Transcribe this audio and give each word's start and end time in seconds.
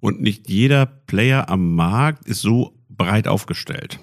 Und 0.00 0.20
nicht 0.20 0.48
jeder 0.48 0.86
Player 0.86 1.48
am 1.48 1.74
Markt 1.74 2.26
ist 2.26 2.40
so 2.40 2.72
breit 2.88 3.28
aufgestellt. 3.28 4.00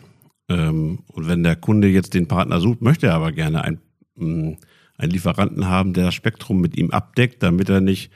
Ähm, 0.50 1.00
und 1.08 1.28
wenn 1.28 1.44
der 1.44 1.56
Kunde 1.56 1.88
jetzt 1.88 2.14
den 2.14 2.28
Partner 2.28 2.60
sucht, 2.60 2.82
möchte 2.82 3.08
er 3.08 3.16
aber 3.16 3.32
gerne 3.32 3.64
einen, 3.64 3.80
mm, 4.16 4.58
einen 4.98 5.12
Lieferanten 5.12 5.68
haben, 5.68 5.94
der 5.94 6.06
das 6.06 6.14
Spektrum 6.14 6.62
mit 6.62 6.78
ihm 6.78 6.92
abdeckt, 6.92 7.42
damit 7.44 7.70
er 7.70 7.82
nicht, 7.82 8.12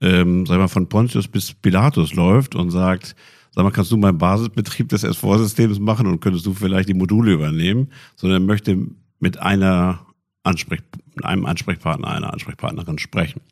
ähm, 0.00 0.46
sag 0.46 0.58
mal, 0.58 0.68
von 0.68 0.88
Pontius 0.88 1.28
bis 1.28 1.54
Pilatus 1.54 2.14
läuft 2.14 2.54
und 2.54 2.70
sagt, 2.70 3.16
sag 3.50 3.64
mal, 3.64 3.70
kannst 3.70 3.90
du 3.90 3.96
meinen 3.96 4.18
Basisbetrieb 4.18 4.88
des 4.88 5.04
S4-Systems 5.04 5.78
machen 5.78 6.06
und 6.06 6.20
könntest 6.20 6.46
du 6.46 6.54
vielleicht 6.54 6.88
die 6.88 6.94
Module 6.94 7.32
übernehmen, 7.32 7.90
sondern 8.16 8.42
er 8.42 8.46
möchte 8.46 8.78
mit 9.18 9.38
einer 9.38 10.06
Ansprech 10.42 10.80
mit 11.14 11.24
einem 11.24 11.46
Ansprechpartner, 11.46 12.08
einer 12.08 12.32
Ansprechpartnerin 12.32 12.98
sprechen. 12.98 13.42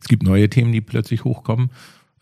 Es 0.00 0.08
gibt 0.08 0.22
neue 0.22 0.50
Themen, 0.50 0.72
die 0.72 0.80
plötzlich 0.80 1.24
hochkommen. 1.24 1.70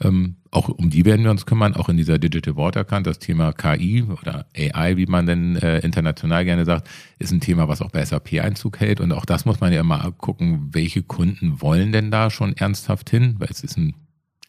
Ähm, 0.04 0.36
auch 0.50 0.68
um 0.68 0.90
die 0.90 1.04
werden 1.04 1.24
wir 1.24 1.30
uns 1.30 1.46
kümmern, 1.46 1.74
auch 1.74 1.88
in 1.88 1.96
dieser 1.96 2.18
Digital 2.18 2.56
Water 2.56 2.84
Kant. 2.84 3.06
Das 3.06 3.18
Thema 3.18 3.52
KI 3.52 4.02
oder 4.02 4.46
AI, 4.56 4.96
wie 4.96 5.06
man 5.06 5.26
denn 5.26 5.56
äh, 5.56 5.80
international 5.80 6.44
gerne 6.44 6.64
sagt, 6.64 6.88
ist 7.18 7.32
ein 7.32 7.40
Thema, 7.40 7.66
was 7.66 7.82
auch 7.82 7.90
bei 7.90 8.04
SAP 8.04 8.34
Einzug 8.34 8.78
hält. 8.78 9.00
Und 9.00 9.12
auch 9.12 9.24
das 9.24 9.44
muss 9.46 9.60
man 9.60 9.72
ja 9.72 9.80
immer 9.80 10.12
gucken, 10.12 10.68
welche 10.72 11.02
Kunden 11.02 11.60
wollen 11.60 11.90
denn 11.90 12.10
da 12.10 12.30
schon 12.30 12.56
ernsthaft 12.56 13.10
hin, 13.10 13.36
weil 13.38 13.48
es 13.50 13.64
ist 13.64 13.76
ein, 13.76 13.94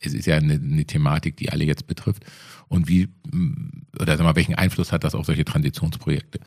es 0.02 0.13
ist 0.13 0.27
ja 0.27 0.36
eine, 0.36 0.54
eine 0.54 0.86
Thematik, 0.86 1.38
die 1.38 1.49
alle 1.49 1.63
jetzt 1.63 1.88
betrifft. 1.88 2.24
Und 2.68 2.88
wie, 2.88 3.10
oder 3.99 4.18
sag 4.18 4.24
mal, 4.24 4.35
welchen 4.35 4.55
Einfluss 4.55 4.91
hat 4.91 5.04
das 5.04 5.16
auf 5.16 5.26
solche 5.26 5.46
Transitionsprojekte? 5.46 6.40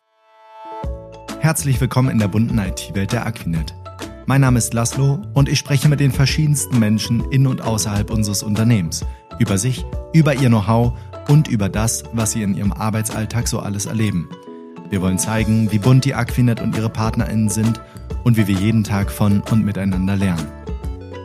Herzlich 1.39 1.79
willkommen 1.81 2.09
in 2.09 2.19
der 2.19 2.27
bunten 2.27 2.57
IT-Welt 2.59 3.11
der 3.11 3.25
Aquinet. 3.25 3.73
Mein 4.29 4.41
Name 4.41 4.59
ist 4.59 4.75
Laszlo 4.75 5.23
und 5.33 5.49
ich 5.49 5.57
spreche 5.57 5.89
mit 5.89 5.99
den 5.99 6.11
verschiedensten 6.11 6.77
Menschen 6.77 7.31
in 7.31 7.47
und 7.47 7.63
außerhalb 7.63 8.11
unseres 8.11 8.43
Unternehmens 8.43 9.03
über 9.39 9.57
sich, 9.57 9.87
über 10.13 10.35
ihr 10.35 10.49
Know-how 10.49 10.93
und 11.27 11.47
über 11.47 11.67
das, 11.67 12.03
was 12.13 12.33
sie 12.33 12.43
in 12.43 12.53
ihrem 12.53 12.71
Arbeitsalltag 12.71 13.47
so 13.47 13.57
alles 13.57 13.87
erleben. 13.87 14.29
Wir 14.91 15.01
wollen 15.01 15.17
zeigen, 15.17 15.71
wie 15.71 15.79
bunt 15.79 16.05
die 16.05 16.13
Aquinet 16.13 16.61
und 16.61 16.77
ihre 16.77 16.91
PartnerInnen 16.91 17.49
sind 17.49 17.81
und 18.23 18.37
wie 18.37 18.45
wir 18.45 18.53
jeden 18.53 18.83
Tag 18.83 19.09
von 19.09 19.41
und 19.49 19.65
miteinander 19.65 20.15
lernen. 20.15 20.45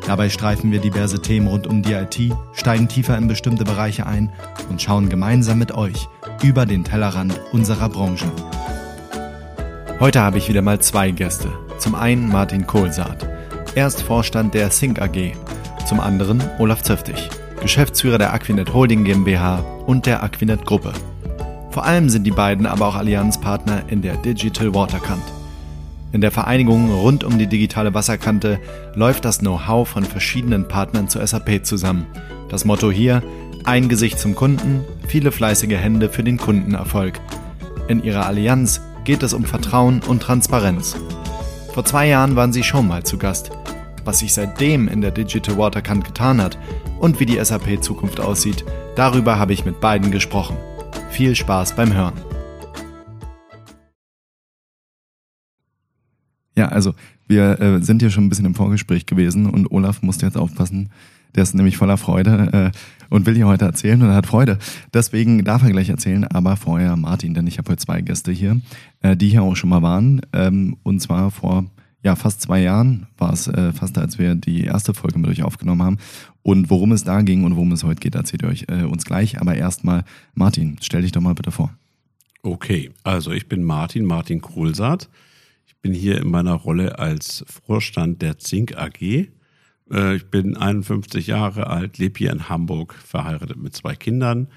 Dabei 0.06 0.30
streifen 0.30 0.72
wir 0.72 0.80
diverse 0.80 1.20
Themen 1.20 1.48
rund 1.48 1.66
um 1.66 1.82
die 1.82 1.92
IT, 1.92 2.18
steigen 2.54 2.88
tiefer 2.88 3.18
in 3.18 3.28
bestimmte 3.28 3.64
Bereiche 3.64 4.06
ein 4.06 4.32
und 4.70 4.80
schauen 4.80 5.10
gemeinsam 5.10 5.58
mit 5.58 5.72
euch 5.72 6.08
über 6.42 6.64
den 6.64 6.84
Tellerrand 6.84 7.38
unserer 7.52 7.90
Branche. 7.90 8.32
Heute 10.00 10.22
habe 10.22 10.38
ich 10.38 10.48
wieder 10.48 10.62
mal 10.62 10.80
zwei 10.80 11.10
Gäste. 11.10 11.52
Zum 11.78 11.94
einen 11.94 12.28
Martin 12.28 12.66
Kohlsaat. 12.66 13.26
Er 13.74 13.86
ist 13.86 14.02
Vorstand 14.02 14.54
der 14.54 14.70
Sync 14.70 15.00
AG. 15.00 15.32
Zum 15.86 16.00
anderen 16.00 16.42
Olaf 16.58 16.82
Zöftig, 16.82 17.28
Geschäftsführer 17.60 18.18
der 18.18 18.32
Aquinet 18.32 18.72
Holding 18.72 19.04
GmbH 19.04 19.58
und 19.86 20.06
der 20.06 20.22
Aquinet 20.22 20.64
Gruppe. 20.64 20.92
Vor 21.70 21.84
allem 21.84 22.08
sind 22.08 22.24
die 22.24 22.30
beiden 22.30 22.66
aber 22.66 22.86
auch 22.86 22.94
Allianzpartner 22.94 23.82
in 23.88 24.00
der 24.00 24.16
Digital 24.16 24.74
Waterkant. 24.74 25.24
In 26.12 26.20
der 26.20 26.30
Vereinigung 26.30 26.92
rund 26.92 27.24
um 27.24 27.38
die 27.38 27.48
digitale 27.48 27.92
Wasserkante 27.92 28.60
läuft 28.94 29.24
das 29.24 29.40
Know-how 29.40 29.88
von 29.88 30.04
verschiedenen 30.04 30.68
Partnern 30.68 31.08
zu 31.08 31.18
SAP 31.26 31.66
zusammen. 31.66 32.06
Das 32.48 32.64
Motto 32.64 32.92
hier, 32.92 33.20
ein 33.64 33.88
Gesicht 33.88 34.20
zum 34.20 34.36
Kunden, 34.36 34.84
viele 35.08 35.32
fleißige 35.32 35.76
Hände 35.76 36.08
für 36.08 36.22
den 36.22 36.36
Kundenerfolg. 36.36 37.20
In 37.88 38.04
ihrer 38.04 38.26
Allianz 38.26 38.80
geht 39.02 39.24
es 39.24 39.34
um 39.34 39.44
Vertrauen 39.44 40.00
und 40.06 40.22
Transparenz. 40.22 40.96
Vor 41.74 41.84
zwei 41.84 42.06
Jahren 42.06 42.36
waren 42.36 42.52
sie 42.52 42.62
schon 42.62 42.86
mal 42.86 43.02
zu 43.02 43.18
Gast. 43.18 43.50
Was 44.04 44.20
sich 44.20 44.32
seitdem 44.32 44.86
in 44.86 45.00
der 45.00 45.10
Digital 45.10 45.58
Waterkant 45.58 46.04
getan 46.04 46.40
hat 46.40 46.56
und 47.00 47.18
wie 47.18 47.26
die 47.26 47.44
SAP-Zukunft 47.44 48.20
aussieht, 48.20 48.64
darüber 48.94 49.40
habe 49.40 49.54
ich 49.54 49.64
mit 49.64 49.80
beiden 49.80 50.12
gesprochen. 50.12 50.56
Viel 51.10 51.34
Spaß 51.34 51.74
beim 51.74 51.92
Hören. 51.92 52.14
Ja, 56.56 56.68
also 56.68 56.94
wir 57.26 57.60
äh, 57.60 57.82
sind 57.82 58.02
hier 58.02 58.10
schon 58.10 58.26
ein 58.26 58.28
bisschen 58.28 58.46
im 58.46 58.54
Vorgespräch 58.54 59.04
gewesen 59.04 59.50
und 59.50 59.72
Olaf 59.72 60.00
musste 60.00 60.26
jetzt 60.26 60.36
aufpassen. 60.36 60.92
Der 61.34 61.42
ist 61.42 61.54
nämlich 61.54 61.76
voller 61.76 61.96
Freude 61.96 62.72
äh, 62.74 62.78
und 63.10 63.26
will 63.26 63.34
hier 63.34 63.46
heute 63.46 63.64
erzählen 63.64 64.00
und 64.02 64.08
er 64.08 64.16
hat 64.16 64.26
Freude. 64.26 64.58
Deswegen 64.92 65.44
darf 65.44 65.62
er 65.62 65.70
gleich 65.70 65.88
erzählen, 65.88 66.24
aber 66.24 66.56
vorher 66.56 66.96
Martin, 66.96 67.34
denn 67.34 67.46
ich 67.46 67.58
habe 67.58 67.70
heute 67.72 67.84
zwei 67.84 68.00
Gäste 68.00 68.32
hier, 68.32 68.60
äh, 69.02 69.16
die 69.16 69.28
hier 69.28 69.42
auch 69.42 69.56
schon 69.56 69.70
mal 69.70 69.82
waren. 69.82 70.20
Ähm, 70.32 70.76
und 70.82 71.00
zwar 71.00 71.30
vor 71.30 71.64
ja, 72.02 72.16
fast 72.16 72.42
zwei 72.42 72.60
Jahren 72.60 73.06
war 73.16 73.32
es 73.32 73.48
äh, 73.48 73.72
fast, 73.72 73.96
als 73.96 74.18
wir 74.18 74.34
die 74.34 74.64
erste 74.64 74.92
Folge 74.92 75.18
mit 75.18 75.30
euch 75.30 75.42
aufgenommen 75.42 75.82
haben. 75.82 75.98
Und 76.42 76.68
worum 76.68 76.92
es 76.92 77.02
da 77.04 77.22
ging 77.22 77.44
und 77.44 77.56
worum 77.56 77.72
es 77.72 77.82
heute 77.82 78.00
geht, 78.00 78.14
erzählt 78.14 78.42
ihr 78.42 78.48
euch 78.48 78.66
äh, 78.68 78.82
uns 78.82 79.06
gleich. 79.06 79.40
Aber 79.40 79.54
erstmal, 79.54 80.04
Martin, 80.34 80.76
stell 80.82 81.02
dich 81.02 81.12
doch 81.12 81.22
mal 81.22 81.34
bitte 81.34 81.50
vor. 81.50 81.72
Okay, 82.42 82.90
also 83.04 83.30
ich 83.32 83.48
bin 83.48 83.64
Martin, 83.64 84.04
Martin 84.04 84.42
Kohlsaat 84.42 85.08
bin 85.84 85.92
hier 85.92 86.22
in 86.22 86.30
meiner 86.30 86.54
Rolle 86.54 86.98
als 86.98 87.44
Vorstand 87.46 88.22
der 88.22 88.38
Zink 88.38 88.74
AG. 88.74 89.28
Äh, 89.94 90.16
ich 90.16 90.26
bin 90.26 90.56
51 90.56 91.26
Jahre 91.26 91.68
alt, 91.68 91.98
lebe 91.98 92.18
hier 92.18 92.32
in 92.32 92.48
Hamburg, 92.48 92.94
verheiratet 92.94 93.56
mit 93.56 93.74
zwei 93.74 93.94
Kindern 93.94 94.48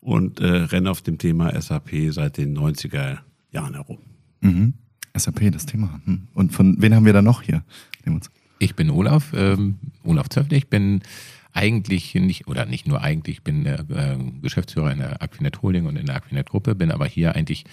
und 0.00 0.40
äh, 0.40 0.46
renne 0.46 0.90
auf 0.90 1.02
dem 1.02 1.18
Thema 1.18 1.60
SAP 1.60 1.90
seit 2.10 2.38
den 2.38 2.56
90er 2.56 3.18
Jahren 3.52 3.74
herum. 3.74 3.98
Mhm. 4.40 4.74
SAP, 5.16 5.52
das 5.52 5.66
Thema. 5.66 6.00
Hm. 6.04 6.28
Und 6.34 6.52
von 6.52 6.76
wen 6.80 6.94
haben 6.94 7.06
wir 7.06 7.12
da 7.12 7.22
noch 7.22 7.42
hier? 7.42 7.62
Ich 8.58 8.74
bin 8.74 8.90
Olaf, 8.90 9.32
ähm, 9.34 9.76
Olaf 10.04 10.28
Zöffler. 10.28 10.56
Ich 10.56 10.68
bin 10.68 11.02
eigentlich 11.56 12.14
nicht, 12.14 12.46
oder 12.46 12.66
nicht 12.66 12.86
nur 12.86 13.00
eigentlich, 13.00 13.38
ich 13.38 13.42
bin 13.42 13.64
der 13.64 13.80
äh, 13.80 14.18
Geschäftsführer 14.42 14.92
in 14.92 14.98
der 14.98 15.22
Aquinet 15.22 15.62
Holding 15.62 15.86
und 15.86 15.96
in 15.96 16.06
der 16.06 16.16
Aquinet 16.16 16.50
Gruppe, 16.50 16.74
bin 16.74 16.90
aber 16.90 17.06
hier 17.06 17.34
eigentlich 17.34 17.64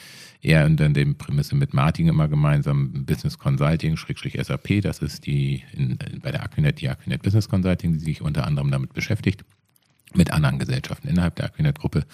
eher 0.42 0.66
unter 0.66 0.90
dem 0.90 1.16
Prämisse 1.16 1.56
mit 1.56 1.74
Martin 1.74 2.08
immer 2.08 2.28
gemeinsam 2.28 3.06
Business 3.06 3.38
Consulting, 3.38 3.98
Schrägstrich 3.98 4.38
SAP, 4.42 4.82
das 4.82 5.00
ist 5.00 5.26
die 5.26 5.64
in, 5.74 5.98
bei 6.22 6.32
der 6.32 6.44
Aquinet, 6.44 6.82
die 6.82 6.90
Aquinet 6.90 7.22
Business 7.22 7.50
Consulting, 7.50 7.94
die 7.94 8.00
sich 8.00 8.22
unter 8.22 8.48
anderem 8.48 8.72
damit 8.72 8.94
beschäftigt, 8.94 9.44
mit 10.14 10.32
anderen 10.32 10.60
Gesellschaften 10.60 11.10
innerhalb 11.10 11.36
der 11.36 11.46
Aquinet 11.46 11.80
Gruppe. 11.80 12.06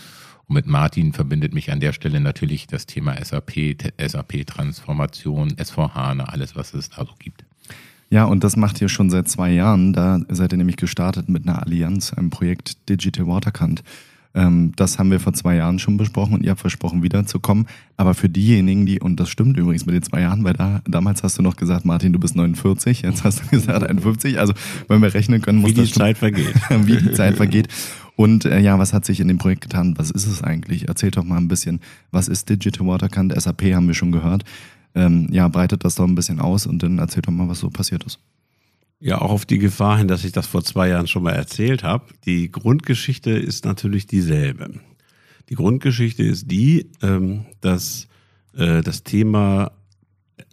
Und 0.48 0.56
mit 0.56 0.66
Martin 0.66 1.14
verbindet 1.14 1.54
mich 1.54 1.72
an 1.72 1.80
der 1.80 1.94
Stelle 1.94 2.20
natürlich 2.20 2.66
das 2.66 2.88
Thema 2.88 3.24
SAP, 3.24 3.78
SAP-Transformation, 4.00 5.52
S4HANA, 5.52 6.24
alles, 6.24 6.56
was 6.56 6.74
es 6.74 6.90
da 6.90 7.06
so 7.06 7.14
gibt. 7.20 7.46
Ja, 8.12 8.26
und 8.26 8.44
das 8.44 8.56
macht 8.56 8.82
ihr 8.82 8.90
schon 8.90 9.10
seit 9.10 9.28
zwei 9.28 9.52
Jahren. 9.52 9.94
Da 9.94 10.20
seid 10.30 10.52
ihr 10.52 10.58
nämlich 10.58 10.78
gestartet 10.78 11.30
mit 11.30 11.48
einer 11.48 11.62
Allianz, 11.62 12.14
einem 12.14 12.32
Projekt 12.32 12.90
Digital 12.90 13.28
Waterkant. 13.28 13.84
Ähm, 14.36 14.74
das 14.76 15.00
haben 15.00 15.12
wir 15.12 15.20
vor 15.20 15.34
zwei 15.34 15.56
Jahren 15.56 15.80
schon 15.80 15.98
besprochen 15.98 16.34
und 16.36 16.44
ihr 16.44 16.52
habt 16.52 16.62
versprochen, 16.62 17.04
wiederzukommen. 17.04 17.68
Aber 17.98 18.14
für 18.14 18.30
diejenigen, 18.30 18.86
die, 18.86 19.00
und 19.00 19.20
das 19.20 19.30
stimmt 19.30 19.58
übrigens 19.58 19.86
mit 19.86 19.96
den 19.96 20.04
zwei 20.04 20.22
Jahren, 20.22 20.44
weil 20.44 20.54
da, 20.54 20.82
damals 20.88 21.24
hast 21.24 21.38
du 21.38 21.42
noch 21.42 21.56
gesagt, 21.56 21.86
Martin, 21.86 22.14
du 22.14 22.20
bist 22.20 22.36
49, 22.36 23.04
jetzt 23.04 23.24
hast 23.24 23.42
du 23.42 23.48
gesagt 23.48 23.84
51. 23.84 24.40
Also, 24.40 24.54
wenn 24.88 25.02
wir 25.02 25.14
rechnen 25.14 25.42
können, 25.42 25.60
muss 25.60 25.72
wie 25.72 25.76
die 25.76 25.92
Zeit 25.92 26.18
vergeht. 26.18 26.54
wie 26.70 26.98
die 26.98 27.12
Zeit 27.12 27.38
vergeht. 27.38 27.68
Und 28.16 28.46
äh, 28.46 28.60
ja, 28.60 28.78
was 28.78 28.94
hat 28.94 29.06
sich 29.06 29.20
in 29.20 29.28
dem 29.30 29.38
Projekt 29.38 29.62
getan? 29.62 29.96
Was 29.98 30.12
ist 30.12 30.28
es 30.28 30.44
eigentlich? 30.44 30.88
Erzähl 30.88 31.12
doch 31.12 31.24
mal 31.24 31.38
ein 31.38 31.48
bisschen, 31.48 31.80
was 32.12 32.28
ist 32.28 32.50
Digital 32.50 32.86
Waterkant? 32.86 33.40
SAP 33.40 33.74
haben 33.74 33.88
wir 33.88 33.94
schon 33.94 34.12
gehört 34.12 34.44
ähm, 34.96 35.28
ja, 35.32 35.48
breitet 35.48 35.84
das 35.84 35.96
doch 35.96 36.08
ein 36.08 36.16
bisschen 36.16 36.40
aus 36.40 36.66
und 36.66 36.84
dann 36.84 37.00
erzählt 37.00 37.28
doch 37.28 37.32
mal, 37.32 37.48
was 37.48 37.60
so 37.60 37.70
passiert 37.70 38.04
ist. 38.04 38.20
Ja, 39.00 39.22
auch 39.22 39.32
auf 39.32 39.46
die 39.46 39.60
Gefahr 39.60 39.98
hin, 39.98 40.08
dass 40.08 40.26
ich 40.26 40.34
das 40.34 40.48
vor 40.48 40.64
zwei 40.64 40.90
Jahren 40.90 41.08
schon 41.08 41.24
mal 41.24 41.32
erzählt 41.32 41.84
habe. 41.84 42.06
Die 42.26 42.52
Grundgeschichte 42.52 43.32
ist 43.32 43.64
natürlich 43.64 44.08
dieselbe. 44.08 44.72
Die 45.50 45.56
Grundgeschichte 45.56 46.24
ist 46.24 46.52
die, 46.52 46.92
ähm, 47.02 47.46
dass 47.62 48.08
äh, 48.54 48.82
das 48.82 49.04
Thema 49.04 49.72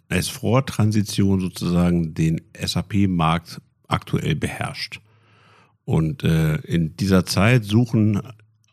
S4-Transition 0.09 1.41
sozusagen 1.41 2.13
den 2.13 2.41
SAP-Markt 2.57 3.61
aktuell 3.87 4.35
beherrscht. 4.35 5.01
Und 5.83 6.23
äh, 6.23 6.55
in 6.61 6.95
dieser 6.95 7.25
Zeit 7.25 7.65
suchen 7.65 8.21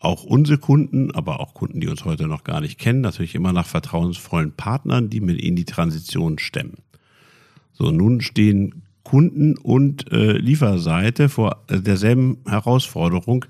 auch 0.04 0.24
unsere 0.24 0.58
Kunden, 0.58 1.10
aber 1.10 1.40
auch 1.40 1.54
Kunden, 1.54 1.80
die 1.80 1.88
uns 1.88 2.04
heute 2.04 2.26
noch 2.26 2.44
gar 2.44 2.60
nicht 2.60 2.78
kennen, 2.78 3.00
natürlich 3.00 3.34
immer 3.34 3.52
nach 3.52 3.66
vertrauensvollen 3.66 4.52
Partnern, 4.52 5.10
die 5.10 5.20
mit 5.20 5.40
ihnen 5.42 5.56
die 5.56 5.64
Transition 5.64 6.38
stemmen. 6.38 6.78
So, 7.72 7.90
nun 7.90 8.20
stehen 8.20 8.82
Kunden 9.02 9.56
und 9.58 10.10
äh, 10.12 10.32
Lieferseite 10.32 11.28
vor 11.28 11.64
äh, 11.68 11.80
derselben 11.80 12.38
Herausforderung. 12.46 13.44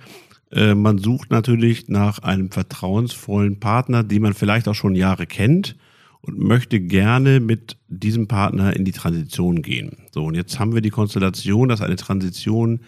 Äh, 0.50 0.74
man 0.74 0.98
sucht 0.98 1.30
natürlich 1.30 1.88
nach 1.88 2.18
einem 2.20 2.50
vertrauensvollen 2.50 3.60
Partner, 3.60 4.02
den 4.02 4.22
man 4.22 4.34
vielleicht 4.34 4.68
auch 4.68 4.74
schon 4.74 4.94
Jahre 4.94 5.26
kennt 5.26 5.76
und 6.20 6.38
möchte 6.38 6.80
gerne 6.80 7.40
mit 7.40 7.76
diesem 7.88 8.28
Partner 8.28 8.74
in 8.74 8.84
die 8.84 8.92
Transition 8.92 9.62
gehen. 9.62 9.98
So, 10.12 10.24
und 10.24 10.34
jetzt 10.34 10.58
haben 10.58 10.74
wir 10.74 10.80
die 10.80 10.90
Konstellation, 10.90 11.68
dass 11.68 11.82
eine 11.82 11.96
Transition 11.96 12.80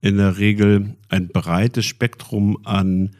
in 0.00 0.16
der 0.16 0.38
Regel 0.38 0.96
ein 1.08 1.28
breites 1.28 1.84
Spektrum 1.84 2.58
an, 2.64 3.10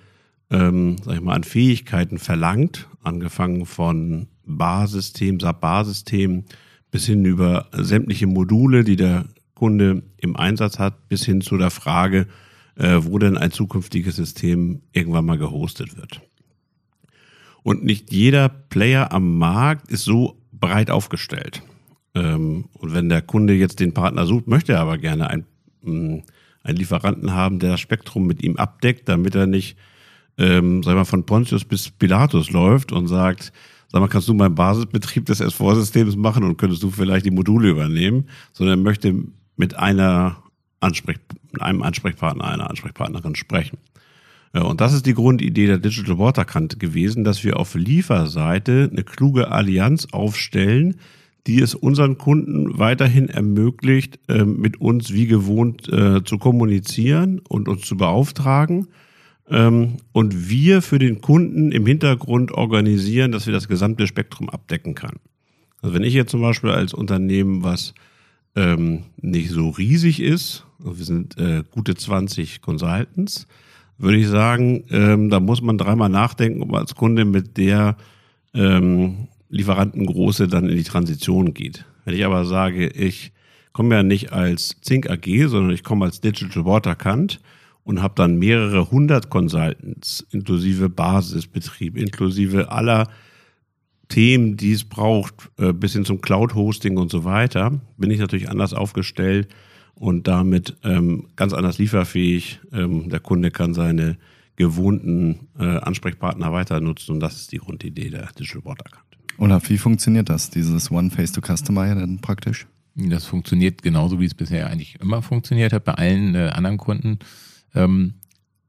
ähm, 0.51 0.97
sag 1.03 1.15
ich 1.17 1.21
mal, 1.21 1.35
an 1.35 1.45
Fähigkeiten 1.45 2.19
verlangt, 2.19 2.89
angefangen 3.03 3.67
von 3.67 4.29
Barsystem, 4.45 5.41
SAP-Barsystem 5.41 6.45
bis 6.91 7.07
hin 7.07 7.25
über 7.25 7.69
sämtliche 7.73 8.27
Module, 8.27 8.85
die 8.85 8.97
der 8.97 9.27
Kunde 9.55 10.03
im 10.19 10.37
Einsatz 10.37 10.79
hat, 10.79 11.09
bis 11.09 11.25
hin 11.25 11.41
zu 11.41 11.57
der 11.57 11.71
Frage, 11.71 12.27
äh, 12.77 12.99
wo 13.01 13.19
denn 13.19 13.37
ein 13.37 13.51
zukünftiges 13.51 14.17
System 14.17 14.83
irgendwann 14.93 15.27
mal 15.27 15.39
gehostet 15.39 15.97
wird. 15.97 16.21
Und 17.63 17.85
nicht 17.85 18.13
jeder 18.13 18.49
Player 18.49 19.13
am 19.13 19.39
Markt 19.39 19.91
ist 19.91 20.05
so 20.05 20.39
breit 20.53 20.91
aufgestellt. 20.91 21.63
Ähm, 22.15 22.67
und 22.75 22.95
wenn 22.95 23.09
der 23.09 23.23
Kunde 23.23 23.55
jetzt 23.55 23.81
den 23.81 23.93
Partner 23.93 24.27
sucht, 24.27 24.47
möchte 24.47 24.75
er 24.75 24.81
aber 24.81 24.99
gerne 24.99 25.29
ein, 25.29 25.47
mm, 25.83 26.19
einen 26.67 26.79
Lieferanten 26.79 27.33
haben, 27.33 27.59
der 27.59 27.73
das 27.73 27.81
Spektrum 27.81 28.27
mit 28.27 28.43
ihm 28.43 28.57
abdeckt, 28.57 29.09
damit 29.09 29.35
er 29.35 29.47
nicht, 29.47 29.77
ähm, 30.39 30.83
sag 30.83 30.95
mal, 30.95 31.05
von 31.05 31.25
Pontius 31.25 31.65
bis 31.65 31.91
Pilatus 31.91 32.51
läuft 32.51 32.93
und 32.93 33.07
sagt, 33.07 33.53
sag 33.89 34.01
mal, 34.01 34.09
kannst 34.09 34.29
du 34.29 34.35
meinen 34.35 34.55
Basisbetrieb 34.55 35.27
des 35.27 35.41
S4-Systems 35.41 36.17
machen 36.17 36.45
und 36.45 36.57
könntest 36.59 36.83
du 36.83 36.91
vielleicht 36.91 37.27
die 37.27 37.31
Module 37.31 37.69
übernehmen, 37.69 38.29
sondern 38.53 38.81
er 38.81 38.83
möchte 38.83 39.15
mit 39.57 39.79
einer 39.79 40.43
Ansprech 40.81 41.19
einem 41.59 41.83
Ansprechpartner, 41.83 42.45
einer 42.45 42.69
Ansprechpartnerin 42.69 43.35
sprechen. 43.35 43.79
Und 44.53 44.81
das 44.81 44.93
ist 44.93 45.07
die 45.07 45.15
Grundidee 45.15 45.67
der 45.67 45.79
Digital 45.79 46.19
Waterkant 46.19 46.81
gewesen, 46.81 47.25
dass 47.25 47.45
wir 47.45 47.59
auf 47.59 47.75
Lieferseite 47.75 48.89
eine 48.91 49.05
kluge 49.05 49.51
Allianz 49.51 50.09
aufstellen, 50.13 50.97
die 51.47 51.61
es 51.61 51.75
unseren 51.75 52.19
Kunden 52.19 52.79
weiterhin 52.79 53.29
ermöglicht, 53.29 54.19
ähm, 54.29 54.61
mit 54.61 54.81
uns 54.81 55.13
wie 55.13 55.27
gewohnt 55.27 55.89
äh, 55.89 56.25
zu 56.25 56.39
kommunizieren 56.39 57.41
und 57.49 57.69
uns 57.69 57.83
zu 57.83 57.97
beauftragen. 57.97 58.89
Ähm, 59.49 59.99
und 60.13 60.49
wir 60.51 60.83
für 60.83 60.99
den 60.99 61.21
Kunden 61.21 61.71
im 61.71 61.87
Hintergrund 61.87 62.51
organisieren, 62.51 63.31
dass 63.31 63.47
wir 63.47 63.53
das 63.53 63.69
gesamte 63.69 64.09
Spektrum 64.09 64.51
abdecken 64.51 64.95
kann. 64.95 65.17
Also 65.81 65.95
wenn 65.95 66.03
ich 66.03 66.15
jetzt 66.15 66.33
zum 66.33 66.41
Beispiel 66.41 66.71
als 66.71 66.93
Unternehmen, 66.93 67.63
was 67.63 67.95
ähm, 68.57 69.05
nicht 69.21 69.51
so 69.51 69.69
riesig 69.69 70.21
ist, 70.21 70.67
also 70.81 70.99
wir 70.99 71.05
sind 71.05 71.39
äh, 71.39 71.63
gute 71.71 71.95
20 71.95 72.61
Consultants, 72.61 73.47
würde 73.99 74.19
ich 74.19 74.29
sagen, 74.29 75.31
da 75.31 75.41
muss 75.41 75.63
man 75.63 75.79
dreimal 75.79 76.11
nachdenken, 76.11 76.61
ob 76.61 76.71
man 76.71 76.83
als 76.83 76.95
Kunde 76.95 77.25
mit 77.25 77.57
der 77.57 77.97
Lieferantengroße 79.49 80.49
dann 80.49 80.69
in 80.69 80.77
die 80.77 80.85
Transition 80.85 81.55
geht. 81.55 81.85
Wenn 82.05 82.15
ich 82.15 82.25
aber 82.25 82.45
sage, 82.45 82.89
ich 82.89 83.33
komme 83.73 83.95
ja 83.95 84.03
nicht 84.03 84.33
als 84.33 84.81
Zink 84.81 85.11
AG, 85.11 85.49
sondern 85.49 85.75
ich 85.75 85.85
komme 85.85 86.07
als 86.07 86.21
Digital 86.21 86.65
Waterkant 86.65 87.41
und 87.85 88.03
habe 88.03 88.15
dann 88.17 88.39
mehrere 88.39 88.91
hundert 88.91 89.31
Consultants, 89.31 90.27
inklusive 90.31 90.89
Basisbetrieb, 90.89 91.97
inklusive 91.97 92.73
aller 92.73 93.09
Themen, 94.09 94.57
die 94.57 94.73
es 94.73 94.85
braucht, 94.85 95.35
äh, 95.59 95.73
bis 95.73 95.93
hin 95.93 96.05
zum 96.05 96.21
Cloud-Hosting 96.21 96.97
und 96.97 97.11
so 97.11 97.25
weiter, 97.25 97.81
bin 97.97 98.11
ich 98.11 98.19
natürlich 98.19 98.49
anders 98.49 98.73
aufgestellt 98.73 99.49
und 99.95 100.29
damit 100.29 100.77
ähm, 100.85 101.29
ganz 101.37 101.53
anders 101.53 101.79
lieferfähig. 101.79 102.61
Ähm, 102.73 103.09
der 103.09 103.21
Kunde 103.21 103.51
kann 103.51 103.75
seine 103.75 104.17
gewohnten 104.57 105.49
äh, 105.59 105.65
Ansprechpartner 105.65 106.53
weiter 106.53 106.81
nutzen 106.81 107.13
und 107.13 107.21
das 107.21 107.37
ist 107.37 107.53
die 107.53 107.59
Grundidee 107.59 108.11
der 108.11 108.29
Digital 108.39 108.65
Waterkant. 108.65 109.16
Olaf, 109.39 109.69
wie 109.69 109.79
funktioniert 109.79 110.29
das, 110.29 110.51
dieses 110.51 110.91
One 110.91 111.11
Face 111.11 111.33
to 111.33 111.41
Customer 111.41 111.95
dann 111.95 112.21
praktisch? 112.21 112.67
Das 112.95 113.27
funktioniert 113.27 113.83
genauso, 113.83 114.21
wie 114.21 114.25
es 114.25 114.35
bisher 114.35 114.69
eigentlich 114.69 114.99
immer 115.01 115.21
funktioniert 115.21 115.73
hat 115.73 115.85
bei 115.85 115.93
allen 115.93 116.35
äh, 116.35 116.49
anderen 116.49 116.79
Kunden. 116.79 117.19
Ähm, 117.75 118.15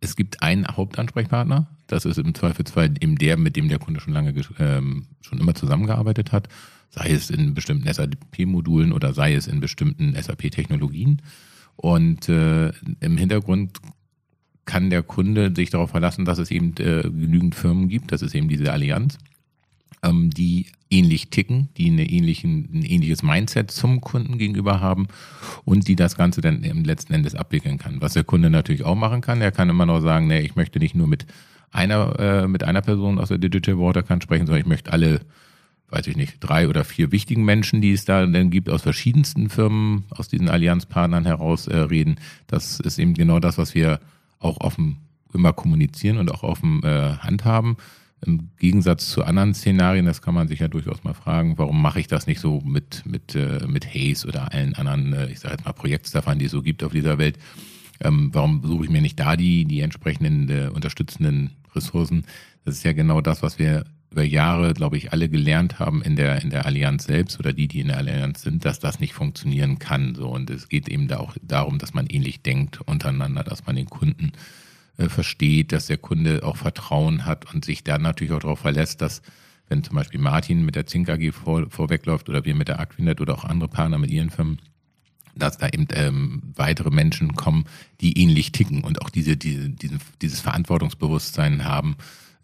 es 0.01 0.17
gibt 0.17 0.43
einen 0.43 0.67
Hauptansprechpartner. 0.67 1.67
Das 1.87 2.03
ist 2.03 2.17
im 2.17 2.35
Zweifelsfall 2.35 2.93
eben 2.99 3.15
der, 3.15 3.37
mit 3.37 3.55
dem 3.55 3.69
der 3.69 3.79
Kunde 3.79 4.01
schon 4.01 4.13
lange 4.13 4.33
ähm, 4.59 5.05
schon 5.21 5.39
immer 5.39 5.55
zusammengearbeitet 5.55 6.33
hat, 6.33 6.49
sei 6.89 7.11
es 7.11 7.29
in 7.29 7.53
bestimmten 7.53 7.91
SAP-Modulen 7.91 8.91
oder 8.91 9.13
sei 9.13 9.33
es 9.33 9.47
in 9.47 9.61
bestimmten 9.61 10.13
SAP-Technologien. 10.21 11.21
Und 11.77 12.27
äh, 12.27 12.73
im 12.99 13.17
Hintergrund 13.17 13.77
kann 14.65 14.89
der 14.89 15.03
Kunde 15.03 15.53
sich 15.55 15.69
darauf 15.69 15.91
verlassen, 15.91 16.25
dass 16.25 16.39
es 16.39 16.51
eben 16.51 16.75
äh, 16.79 17.03
genügend 17.03 17.55
Firmen 17.55 17.87
gibt, 17.87 18.11
das 18.11 18.21
ist 18.21 18.35
eben 18.35 18.49
diese 18.49 18.73
Allianz, 18.73 19.17
ähm, 20.03 20.29
die 20.29 20.67
ähnlich 20.89 21.29
ticken, 21.29 21.69
die 21.77 21.89
eine 21.89 22.09
ähnlichen, 22.09 22.69
ein 22.73 22.83
ähnliches 22.83 23.23
Mindset 23.23 23.71
zum 23.71 24.01
Kunden 24.01 24.37
gegenüber 24.37 24.79
haben 24.79 25.07
und 25.65 25.87
die 25.87 25.95
das 25.95 26.15
Ganze 26.15 26.41
dann 26.41 26.63
im 26.63 26.83
letzten 26.83 27.13
Endes 27.13 27.35
abwickeln 27.35 27.77
kann. 27.77 28.01
Was 28.01 28.13
der 28.13 28.23
Kunde 28.23 28.49
natürlich 28.49 28.83
auch 28.83 28.95
machen 28.95 29.21
kann, 29.21 29.41
er 29.41 29.51
kann 29.51 29.69
immer 29.69 29.85
noch 29.85 29.99
sagen, 29.99 30.27
nee, 30.27 30.39
ich 30.39 30.55
möchte 30.55 30.79
nicht 30.79 30.95
nur 30.95 31.07
mit 31.07 31.25
einer, 31.71 32.19
äh, 32.19 32.47
mit 32.47 32.63
einer 32.63 32.81
Person 32.81 33.19
aus 33.19 33.29
der 33.29 33.37
Digital 33.37 33.77
Waterkant 33.77 34.23
sprechen, 34.23 34.45
sondern 34.45 34.61
ich 34.61 34.67
möchte 34.67 34.93
alle, 34.93 35.21
weiß 35.89 36.07
ich 36.07 36.15
nicht, 36.15 36.37
drei 36.39 36.69
oder 36.69 36.85
vier 36.85 37.11
wichtigen 37.11 37.43
Menschen, 37.43 37.81
die 37.81 37.91
es 37.91 38.05
da 38.05 38.25
dann 38.25 38.49
gibt, 38.49 38.69
aus 38.69 38.83
verschiedensten 38.83 39.49
Firmen, 39.49 40.05
aus 40.09 40.29
diesen 40.29 40.47
Allianzpartnern 40.47 41.25
heraus 41.25 41.67
äh, 41.67 41.77
reden. 41.77 42.15
Das 42.47 42.79
ist 42.79 42.99
eben 42.99 43.13
genau 43.13 43.39
das, 43.39 43.57
was 43.57 43.75
wir 43.75 43.99
auch 44.39 44.61
offen 44.61 44.97
immer 45.33 45.51
kommunizieren 45.51 46.17
und 46.17 46.31
auch 46.31 46.43
offen 46.43 46.81
äh, 46.83 47.17
handhaben. 47.19 47.75
Im 48.25 48.49
Gegensatz 48.57 49.11
zu 49.11 49.23
anderen 49.23 49.53
Szenarien, 49.53 50.05
das 50.05 50.21
kann 50.21 50.33
man 50.33 50.47
sich 50.47 50.59
ja 50.59 50.67
durchaus 50.67 51.03
mal 51.03 51.13
fragen, 51.13 51.57
warum 51.57 51.81
mache 51.81 51.99
ich 51.99 52.07
das 52.07 52.25
nicht 52.25 52.39
so 52.39 52.61
mit, 52.61 53.03
mit, 53.05 53.35
äh, 53.35 53.65
mit 53.67 53.93
Haze 53.93 54.27
oder 54.27 54.51
allen 54.51 54.73
anderen, 54.73 55.13
äh, 55.13 55.29
ich 55.29 55.39
sage 55.39 55.53
jetzt 55.53 55.65
mal 55.65 55.73
Projektstaffern, 55.73 56.39
die 56.39 56.45
es 56.45 56.51
so 56.51 56.63
gibt 56.63 56.83
auf 56.83 56.91
dieser 56.91 57.19
Welt. 57.19 57.37
Ähm, 57.99 58.29
warum 58.33 58.63
suche 58.63 58.85
ich 58.85 58.89
mir 58.89 59.01
nicht 59.01 59.19
da 59.19 59.35
die, 59.35 59.65
die 59.65 59.81
entsprechenden 59.81 60.49
äh, 60.49 60.69
unterstützenden 60.73 61.51
Ressourcen? 61.75 62.25
Das 62.65 62.75
ist 62.75 62.83
ja 62.83 62.93
genau 62.93 63.21
das, 63.21 63.43
was 63.43 63.59
wir 63.59 63.85
über 64.11 64.23
Jahre, 64.23 64.73
glaube 64.73 64.97
ich, 64.97 65.11
alle 65.11 65.29
gelernt 65.29 65.79
haben 65.79 66.01
in 66.01 66.15
der, 66.15 66.41
in 66.41 66.49
der 66.49 66.65
Allianz 66.65 67.05
selbst 67.05 67.39
oder 67.39 67.53
die, 67.53 67.67
die 67.67 67.81
in 67.81 67.89
der 67.89 67.97
Allianz 67.97 68.41
sind, 68.41 68.65
dass 68.65 68.79
das 68.79 68.99
nicht 68.99 69.13
funktionieren 69.13 69.79
kann. 69.79 70.15
So. 70.15 70.29
Und 70.29 70.49
es 70.49 70.69
geht 70.69 70.89
eben 70.89 71.07
da 71.07 71.17
auch 71.17 71.35
darum, 71.41 71.77
dass 71.77 71.93
man 71.93 72.07
ähnlich 72.07 72.41
denkt 72.41 72.81
untereinander, 72.81 73.43
dass 73.43 73.65
man 73.65 73.75
den 73.75 73.89
Kunden 73.89 74.31
äh, 74.97 75.09
versteht, 75.09 75.71
dass 75.71 75.87
der 75.87 75.97
Kunde 75.97 76.43
auch 76.43 76.57
Vertrauen 76.57 77.25
hat 77.25 77.53
und 77.53 77.65
sich 77.65 77.83
dann 77.83 78.01
natürlich 78.01 78.33
auch 78.33 78.39
darauf 78.39 78.59
verlässt, 78.59 79.01
dass 79.01 79.21
wenn 79.69 79.83
zum 79.83 79.95
Beispiel 79.95 80.19
Martin 80.19 80.65
mit 80.65 80.75
der 80.75 80.87
Zink 80.87 81.09
AG 81.09 81.31
vor, 81.33 81.69
vorwegläuft 81.69 82.29
oder 82.29 82.45
wir 82.45 82.55
mit 82.55 82.67
der 82.67 82.79
Aquinet 82.79 83.19
oder 83.21 83.33
auch 83.33 83.43
andere 83.43 83.69
Partner 83.69 83.97
mit 83.97 84.11
ihren 84.11 84.29
Firmen, 84.29 84.59
dass 85.35 85.57
da 85.57 85.67
eben 85.67 85.87
ähm, 85.91 86.41
weitere 86.55 86.89
Menschen 86.89 87.35
kommen, 87.35 87.65
die 88.01 88.19
ähnlich 88.21 88.51
ticken 88.51 88.83
und 88.83 89.01
auch 89.01 89.09
diese, 89.09 89.37
diese, 89.37 89.69
diese, 89.69 89.97
dieses 90.21 90.39
Verantwortungsbewusstsein 90.39 91.65
haben, 91.65 91.97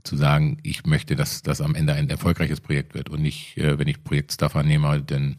zu 0.04 0.18
sagen, 0.18 0.58
ich 0.64 0.86
möchte, 0.86 1.16
dass 1.16 1.44
das 1.44 1.62
am 1.62 1.76
Ende 1.76 1.94
ein 1.94 2.10
erfolgreiches 2.10 2.60
Projekt 2.60 2.94
wird 2.94 3.10
und 3.10 3.22
nicht, 3.22 3.58
äh, 3.58 3.80
wenn 3.80 3.88
ich 3.88 4.04
Projektstaffer 4.04 4.64
nehme, 4.64 5.02
dann, 5.02 5.38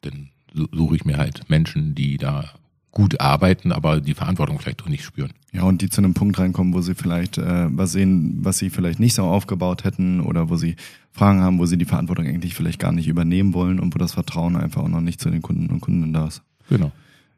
dann 0.00 0.30
suche 0.54 0.96
ich 0.96 1.04
mir 1.04 1.18
halt 1.18 1.48
Menschen, 1.50 1.94
die 1.94 2.16
da 2.16 2.54
gut 2.92 3.20
arbeiten, 3.20 3.72
aber 3.72 4.00
die 4.00 4.14
Verantwortung 4.14 4.58
vielleicht 4.58 4.82
auch 4.82 4.88
nicht 4.88 5.02
spüren. 5.02 5.32
Ja, 5.50 5.62
und 5.62 5.82
die 5.82 5.88
zu 5.88 6.00
einem 6.00 6.14
Punkt 6.14 6.38
reinkommen, 6.38 6.74
wo 6.74 6.82
sie 6.82 6.94
vielleicht 6.94 7.38
äh, 7.38 7.66
was 7.70 7.92
sehen, 7.92 8.38
was 8.42 8.58
sie 8.58 8.70
vielleicht 8.70 9.00
nicht 9.00 9.14
so 9.14 9.24
aufgebaut 9.24 9.84
hätten 9.84 10.20
oder 10.20 10.50
wo 10.50 10.56
sie 10.56 10.76
Fragen 11.10 11.40
haben, 11.40 11.58
wo 11.58 11.66
sie 11.66 11.78
die 11.78 11.86
Verantwortung 11.86 12.26
eigentlich 12.26 12.54
vielleicht 12.54 12.78
gar 12.78 12.92
nicht 12.92 13.08
übernehmen 13.08 13.54
wollen 13.54 13.80
und 13.80 13.94
wo 13.94 13.98
das 13.98 14.12
Vertrauen 14.12 14.56
einfach 14.56 14.82
auch 14.82 14.88
noch 14.88 15.00
nicht 15.00 15.20
zu 15.20 15.30
den 15.30 15.42
Kunden 15.42 15.68
und 15.70 15.80
Kunden 15.80 16.12
da 16.12 16.26
ist. 16.26 16.42
Genau. 16.68 16.92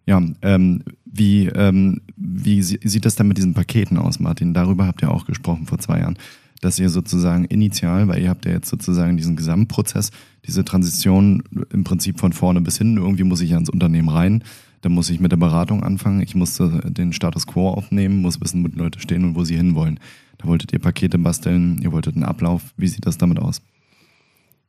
Ja, 0.07 0.21
ähm, 0.43 0.83
wie, 1.07 1.47
ähm, 1.47 2.01
wie 2.17 2.63
sieht 2.63 3.05
das 3.05 3.15
dann 3.15 3.29
mit 3.29 3.39
diesen 3.39 3.55
Paketen 3.55 3.97
aus, 3.97 4.21
Martin? 4.21 4.55
Darüber 4.55 4.87
habt 4.87 5.03
ihr 5.03 5.11
auch 5.11 5.25
gesprochen 5.25 5.67
vor 5.67 5.79
zwei 5.79 6.01
Jahren, 6.01 6.19
dass 6.61 6.79
ihr 6.79 6.91
sozusagen 6.91 7.45
initial, 7.47 8.09
weil 8.09 8.23
ihr 8.23 8.29
habt 8.29 8.45
ja 8.45 8.53
jetzt 8.53 8.69
sozusagen 8.69 9.17
diesen 9.17 9.37
Gesamtprozess, 9.37 10.11
diese 10.47 10.65
Transition 10.65 11.43
im 11.73 11.85
Prinzip 11.85 12.21
von 12.21 12.33
vorne 12.33 12.61
bis 12.61 12.77
hin, 12.77 12.97
irgendwie 12.97 13.25
muss 13.25 13.41
ich 13.41 13.51
ja 13.51 13.59
ins 13.59 13.71
Unternehmen 13.71 14.09
rein, 14.09 14.45
dann 14.85 14.93
muss 14.93 15.09
ich 15.09 15.19
mit 15.19 15.33
der 15.33 15.39
Beratung 15.39 15.83
anfangen. 15.83 16.21
Ich 16.21 16.35
musste 16.35 16.69
den 16.91 17.13
Status 17.13 17.47
quo 17.47 17.71
aufnehmen, 17.71 18.21
muss 18.21 18.41
wissen, 18.41 18.63
wo 18.63 18.69
die 18.69 18.79
Leute 18.79 19.01
stehen 19.01 19.25
und 19.25 19.35
wo 19.35 19.45
sie 19.45 19.57
hinwollen. 19.57 19.99
Da 20.39 20.47
wolltet 20.47 20.73
ihr 20.73 20.79
Pakete 20.79 21.19
basteln, 21.19 21.81
ihr 21.81 21.91
wolltet 21.91 22.17
einen 22.17 22.25
Ablauf. 22.25 22.75
Wie 22.77 22.89
sieht 22.89 23.07
das 23.07 23.17
damit 23.17 23.39
aus? 23.39 23.63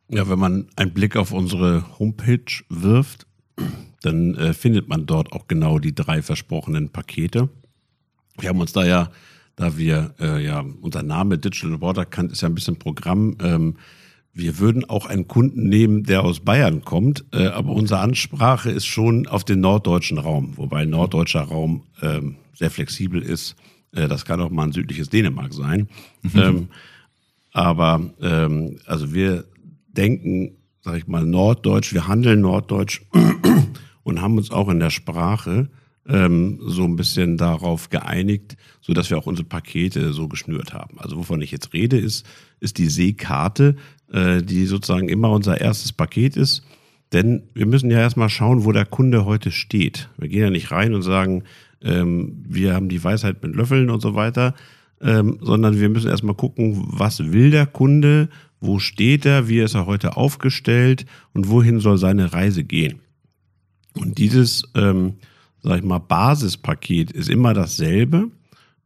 Ja, 0.07 0.29
wenn 0.29 0.39
man 0.39 0.67
einen 0.75 0.93
Blick 0.93 1.17
auf 1.17 1.31
unsere 1.31 2.00
Homepage 2.00 2.63
wirft, 2.69 3.27
dann 4.03 4.36
äh, 4.36 4.53
findet 4.53 4.88
man 4.88 5.05
dort 5.05 5.34
auch 5.34 5.48
genau 5.48 5.79
die 5.79 5.93
drei 5.93 6.22
versprochenen 6.22 6.89
Pakete. 6.89 7.50
Wir 8.38 8.50
haben 8.50 8.62
uns 8.62 8.72
da 8.72 8.86
ja, 8.86 9.10
da 9.55 9.77
wir 9.77 10.13
äh, 10.19 10.43
ja 10.43 10.63
unser 10.81 11.03
Name 11.03 11.38
Digital 11.38 11.81
Water 11.81 12.05
Kant 12.05 12.31
ist 12.31 12.41
ja 12.41 12.48
ein 12.48 12.55
bisschen 12.55 12.77
Programm. 12.77 13.36
Ähm, 13.41 13.75
wir 14.36 14.60
würden 14.60 14.84
auch 14.84 15.06
einen 15.06 15.30
Kunden 15.30 15.70
nehmen, 15.70 16.04
der 16.04 16.24
aus 16.24 16.42
Bayern 16.42 16.84
kommt, 16.84 17.24
äh, 17.32 17.48
aber 17.48 17.72
unsere 17.72 18.01
Ansprache 18.01 18.70
ist 18.70 18.86
schon 18.86 19.27
auf 19.27 19.46
den 19.46 19.62
norddeutschen 19.62 20.18
Raum, 20.18 20.58
wobei 20.58 20.84
norddeutscher 20.84 21.42
Raum 21.42 21.84
ähm, 22.01 22.36
sehr 22.54 22.70
flexibel 22.70 23.22
ist. 23.22 23.56
Äh, 23.94 24.10
das 24.10 24.25
kann 24.25 24.42
auch 24.42 24.50
mal 24.50 24.63
ein 24.63 24.74
südliches 24.74 25.10
Dänemark 25.10 25.54
sein. 25.54 25.88
Mhm. 26.22 26.32
Ähm, 26.36 26.68
aber 27.54 28.01
ähm, 28.22 28.80
also 28.86 29.13
wir 29.13 29.46
denken, 29.88 30.58
sag 30.82 30.98
ich 30.98 31.08
mal, 31.08 31.25
norddeutsch, 31.25 31.94
wir 31.94 32.10
handeln 32.10 32.42
norddeutsch 32.42 33.04
und 34.04 34.22
haben 34.22 34.38
uns 34.38 34.51
auch 34.51 34.68
in 34.68 34.82
der 34.82 34.89
Sprache 34.89 35.70
ähm, 36.07 36.59
so 36.62 36.83
ein 36.83 36.95
bisschen 36.95 37.38
darauf 37.38 37.89
geeinigt, 37.89 38.57
so 38.81 38.93
dass 38.93 39.09
wir 39.09 39.17
auch 39.17 39.25
unsere 39.25 39.47
Pakete 39.47 40.13
so 40.13 40.27
geschnürt 40.27 40.74
haben. 40.74 41.00
Also 41.00 41.17
wovon 41.17 41.41
ich 41.41 41.51
jetzt 41.51 41.74
rede, 41.74 41.97
ist, 41.97 42.25
ist 42.59 42.77
die 42.77 42.88
Seekarte, 42.88 43.75
äh, 44.12 44.41
die 44.41 44.65
sozusagen 44.65 45.09
immer 45.09 45.31
unser 45.31 45.59
erstes 45.59 45.93
Paket 45.93 46.38
ist. 46.38 46.63
Denn 47.12 47.43
wir 47.53 47.65
müssen 47.65 47.91
ja 47.91 48.00
erstmal 48.00 48.29
schauen, 48.29 48.65
wo 48.65 48.71
der 48.71 48.85
Kunde 48.85 49.25
heute 49.25 49.51
steht. 49.51 50.09
Wir 50.17 50.27
gehen 50.27 50.41
ja 50.41 50.50
nicht 50.50 50.71
rein 50.71 50.93
und 50.93 51.01
sagen, 51.01 51.43
ähm, 51.81 52.43
wir 52.47 52.74
haben 52.74 52.89
die 52.89 53.03
Weisheit 53.03 53.41
mit 53.43 53.55
Löffeln 53.55 53.89
und 53.89 54.01
so 54.01 54.15
weiter, 54.15 54.53
ähm, 55.01 55.38
sondern 55.41 55.79
wir 55.79 55.89
müssen 55.89 56.09
erstmal 56.09 56.35
gucken, 56.35 56.83
was 56.88 57.31
will 57.31 57.51
der 57.51 57.65
Kunde, 57.65 58.29
wo 58.59 58.79
steht 58.79 59.25
er, 59.25 59.47
wie 59.47 59.59
ist 59.59 59.75
er 59.75 59.85
heute 59.85 60.17
aufgestellt 60.17 61.05
und 61.33 61.50
wohin 61.50 61.79
soll 61.79 61.97
seine 61.97 62.33
Reise 62.33 62.63
gehen. 62.63 63.00
Und 63.93 64.17
dieses, 64.17 64.63
ähm, 64.75 65.15
sag 65.65 65.79
ich 65.79 65.84
mal, 65.84 66.00
Basispaket 66.00 67.12
ist 67.12 67.29
immer 67.29 67.53
dasselbe. 67.53 68.29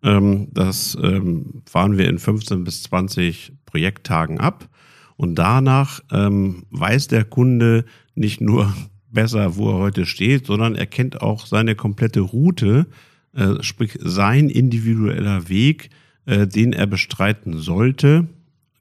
Ähm, 0.02 0.48
das 0.54 0.98
ähm, 1.02 1.62
fahren 1.70 1.98
wir 1.98 2.08
in 2.08 2.20
15 2.20 2.64
bis 2.64 2.84
20 2.84 3.52
Projekttagen 3.66 4.40
ab. 4.40 4.70
Und 5.18 5.36
danach 5.36 6.00
ähm, 6.12 6.64
weiß 6.72 7.10
der 7.10 7.26
Kunde 7.26 7.84
nicht 8.16 8.40
nur 8.40 8.74
besser, 9.12 9.58
wo 9.58 9.72
er 9.72 9.78
heute 9.78 10.06
steht, 10.06 10.46
sondern 10.46 10.76
er 10.76 10.86
kennt 10.86 11.22
auch 11.22 11.46
seine 11.46 11.76
komplette 11.76 12.22
Route, 12.22 12.88
äh, 13.36 13.62
sprich 13.62 14.00
sein 14.02 14.50
individueller 14.50 15.50
Weg, 15.50 15.90
äh, 16.26 16.48
den 16.48 16.72
er 16.72 16.88
bestreiten 16.88 17.58
sollte, 17.58 18.28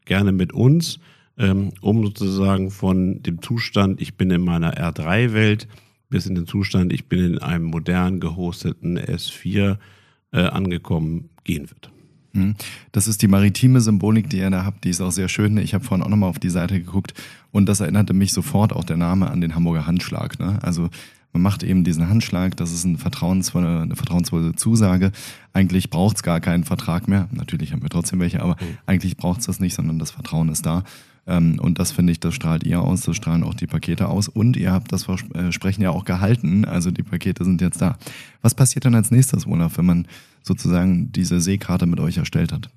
gerne 0.05 0.33
mit 0.33 0.53
uns, 0.53 1.01
um 1.41 2.05
sozusagen 2.05 2.73
von 2.73 3.23
dem 3.23 3.41
Zustand, 3.43 4.01
ich 4.01 4.17
bin 4.17 4.29
in 4.33 4.41
meiner 4.41 4.77
R3-Welt, 4.77 5.69
bis 6.09 6.27
in 6.27 6.35
den 6.35 6.47
Zustand, 6.47 6.93
ich 6.93 7.07
bin 7.07 7.25
in 7.25 7.39
einem 7.39 7.65
modern 7.65 8.21
gehosteten 8.21 8.99
S4 8.99 9.79
äh, 10.33 10.41
angekommen, 10.41 11.31
gehen 11.45 11.71
wird. 11.71 11.91
Hm. 12.33 12.55
Das 12.93 13.09
ist 13.09 13.23
die 13.23 13.29
maritime 13.29 13.81
Symbolik, 13.81 14.29
die 14.31 14.39
ihr 14.39 14.51
da 14.51 14.65
habt, 14.65 14.85
die 14.85 14.91
ist 14.91 15.01
auch 15.01 15.11
sehr 15.11 15.29
schön. 15.29 15.57
Ich 15.59 15.75
habe 15.75 15.85
vorhin 15.85 16.05
auch 16.05 16.11
nochmal 16.11 16.31
auf 16.31 16.39
die 16.39 16.51
Seite 16.51 16.79
geguckt 16.79 17.15
und 17.51 17.67
das 17.67 17.81
erinnerte 17.81 18.15
mich 18.15 18.33
sofort 18.33 18.73
auch 18.73 18.85
der 18.85 18.97
Name 18.97 19.31
an 19.31 19.41
den 19.41 19.55
Hamburger 19.55 19.87
Handschlag. 19.87 20.39
Ne? 20.39 20.59
Also 20.63 20.91
man 21.33 21.43
macht 21.43 21.63
eben 21.63 21.85
diesen 21.85 22.09
Handschlag, 22.09 22.57
das 22.57 22.73
ist 22.73 22.85
ein 22.85 22.97
vertrauensvolle, 22.97 23.83
eine 23.83 23.97
vertrauensvolle 23.97 24.55
Zusage. 24.55 25.13
Eigentlich 25.53 25.91
braucht 25.91 26.17
es 26.17 26.23
gar 26.23 26.41
keinen 26.41 26.65
Vertrag 26.65 27.07
mehr. 27.09 27.29
Natürlich 27.33 27.73
haben 27.73 27.83
wir 27.83 27.91
trotzdem 27.91 28.21
welche, 28.21 28.43
aber 28.43 28.57
mhm. 28.61 28.79
eigentlich 28.87 29.17
braucht 29.17 29.41
es 29.41 29.47
das 29.47 29.61
nicht, 29.61 29.75
sondern 29.75 29.99
das 29.99 30.11
Vertrauen 30.11 30.49
ist 30.49 30.65
da. 30.65 30.85
Ähm, 31.29 31.61
und 31.61 31.79
das 31.79 31.93
finde 31.93 32.11
ich, 32.13 32.21
das 32.21 32.35
strahlt 32.35 32.65
ihr 32.65 32.81
aus, 32.81 33.03
das 33.03 33.15
strahlen 33.17 33.45
auch 33.45 33.55
die 33.55 33.67
Pakete 33.67 34.09
aus. 34.09 34.29
Und 34.29 34.57
ihr 34.57 34.73
habt 34.73 34.93
das 34.93 35.05
Versprechen 35.05 35.83
ja 35.83 35.91
auch 35.91 36.05
gehalten. 36.05 36.65
Also 36.65 36.91
die 36.91 37.03
Pakete 37.03 37.45
sind 37.45 37.61
jetzt 37.61 37.81
da. 37.81 37.99
Was 38.41 38.55
passiert 38.55 38.87
dann 38.87 38.95
als 38.95 39.11
nächstes, 39.11 39.47
Olaf, 39.47 39.77
wenn 39.77 39.87
man 39.87 40.09
sozusagen 40.43 41.13
diese 41.13 41.41
Seekarte 41.41 41.87
mit 41.87 42.01
euch 42.01 42.17
erstellt 42.17 42.51
hat? 42.51 42.71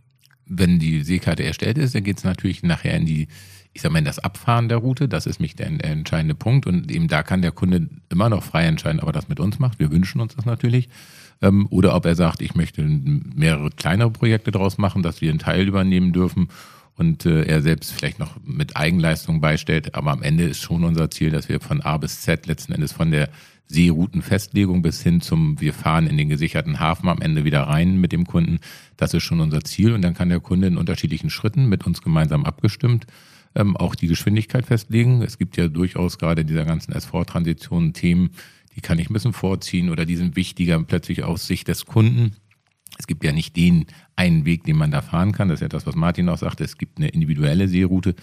Wenn 0.46 0.80
die 0.80 1.04
Seekarte 1.04 1.44
erstellt 1.44 1.78
ist, 1.78 1.96
dann 1.96 2.04
geht 2.04 2.18
es 2.18 2.26
natürlich 2.26 2.62
nachher 2.62 2.96
in 2.98 3.06
die, 3.06 3.30
ich 3.72 3.82
sag 3.82 3.94
mal, 3.94 4.00
in 4.00 4.06
das 4.06 4.20
Abfahren 4.20 4.68
der 4.68 4.80
Route. 4.80 5.08
Das 5.08 5.26
ist 5.26 5.40
mich 5.40 5.56
der, 5.56 5.72
der 5.72 5.90
entscheidende 5.90 6.36
Punkt. 6.36 6.68
Und 6.68 6.92
eben 6.92 7.08
da 7.08 7.24
kann 7.24 7.42
der 7.42 7.54
Kunde 7.54 7.88
immer 8.10 8.30
noch 8.30 8.44
frei 8.44 8.66
entscheiden, 8.66 9.00
ob 9.00 9.08
er 9.08 9.14
das 9.14 9.30
mit 9.30 9.40
uns 9.40 9.60
macht. 9.60 9.80
Wir 9.80 9.92
wünschen 9.92 10.20
uns 10.20 10.36
das 10.36 10.46
natürlich. 10.46 10.90
Ähm, 11.42 11.68
oder 11.70 11.96
ob 11.96 12.06
er 12.06 12.16
sagt, 12.16 12.42
ich 12.42 12.54
möchte 12.54 12.84
mehrere 12.84 13.70
kleinere 13.70 14.12
Projekte 14.12 14.52
daraus 14.52 14.78
machen, 14.78 15.04
dass 15.04 15.22
wir 15.22 15.30
einen 15.30 15.40
Teil 15.40 15.66
übernehmen 15.70 16.12
dürfen 16.12 16.50
und 17.02 17.26
äh, 17.26 17.46
er 17.46 17.64
selbst 17.64 17.92
vielleicht 17.92 18.20
noch 18.20 18.36
mit 18.46 18.78
Eigenleistung 18.78 19.42
beistellt. 19.42 19.96
Aber 19.96 20.12
am 20.12 20.22
Ende 20.22 20.44
ist 20.44 20.62
schon 20.62 20.84
unser 20.84 21.10
Ziel, 21.10 21.32
dass 21.32 21.50
wir 21.50 21.60
von 21.60 21.82
A 21.82 21.98
bis 21.98 22.22
Z 22.22 22.46
letzten 22.46 22.74
Endes 22.74 22.92
von 22.92 23.10
der 23.10 23.30
Seeroutenfestlegung 23.66 24.84
bis 24.84 25.02
hin 25.02 25.20
zum 25.20 25.60
wir 25.60 25.74
fahren 25.74 26.06
in 26.06 26.18
den 26.18 26.30
gesicherten 26.30 26.80
Hafen 26.80 27.10
am 27.10 27.22
Ende 27.22 27.44
wieder 27.44 27.64
rein 27.64 28.00
mit 28.00 28.12
dem 28.12 28.28
Kunden. 28.28 28.60
Das 28.98 29.16
ist 29.16 29.24
schon 29.24 29.40
unser 29.40 29.64
Ziel 29.64 29.94
und 29.94 30.04
dann 30.04 30.14
kann 30.14 30.30
der 30.30 30.42
Kunde 30.42 30.68
in 30.68 30.78
unterschiedlichen 30.78 31.32
Schritten 31.32 31.66
mit 31.68 31.88
uns 31.88 32.04
gemeinsam 32.04 32.46
abgestimmt 32.46 33.08
ähm, 33.56 33.76
auch 33.76 33.96
die 33.96 34.08
Geschwindigkeit 34.08 34.66
festlegen. 34.66 35.22
Es 35.22 35.38
gibt 35.38 35.58
ja 35.58 35.68
durchaus 35.68 36.18
gerade 36.18 36.42
in 36.42 36.48
dieser 36.48 36.66
ganzen 36.66 36.94
S4-Transition 36.94 37.94
Themen, 37.94 38.32
die 38.76 38.82
kann 38.82 39.00
ich 39.00 39.10
ein 39.10 39.14
bisschen 39.14 39.34
vorziehen 39.34 39.90
oder 39.90 40.06
die 40.06 40.16
sind 40.16 40.36
wichtiger 40.36 40.82
plötzlich 40.84 41.24
aus 41.24 41.48
Sicht 41.48 41.68
des 41.68 41.86
Kunden. 41.86 42.36
Es 42.98 43.08
gibt 43.08 43.24
ja 43.24 43.32
nicht 43.32 43.56
den 43.56 43.86
einen 44.16 44.46
Weg, 44.46 44.64
den 44.64 44.78
man 44.78 44.92
da 44.92 45.02
fahren 45.02 45.32
kann. 45.32 45.50
Das 45.50 45.58
ist 45.58 45.62
ja 45.62 45.70
das, 45.70 45.88
was 45.88 45.96
Martin 45.96 46.30
auch 46.30 46.38
sagte. 46.38 46.64
Es 46.64 46.78
gibt 46.78 46.98
eine 46.98 47.10
individuelle 47.10 47.68
Seeroute. 47.68 48.16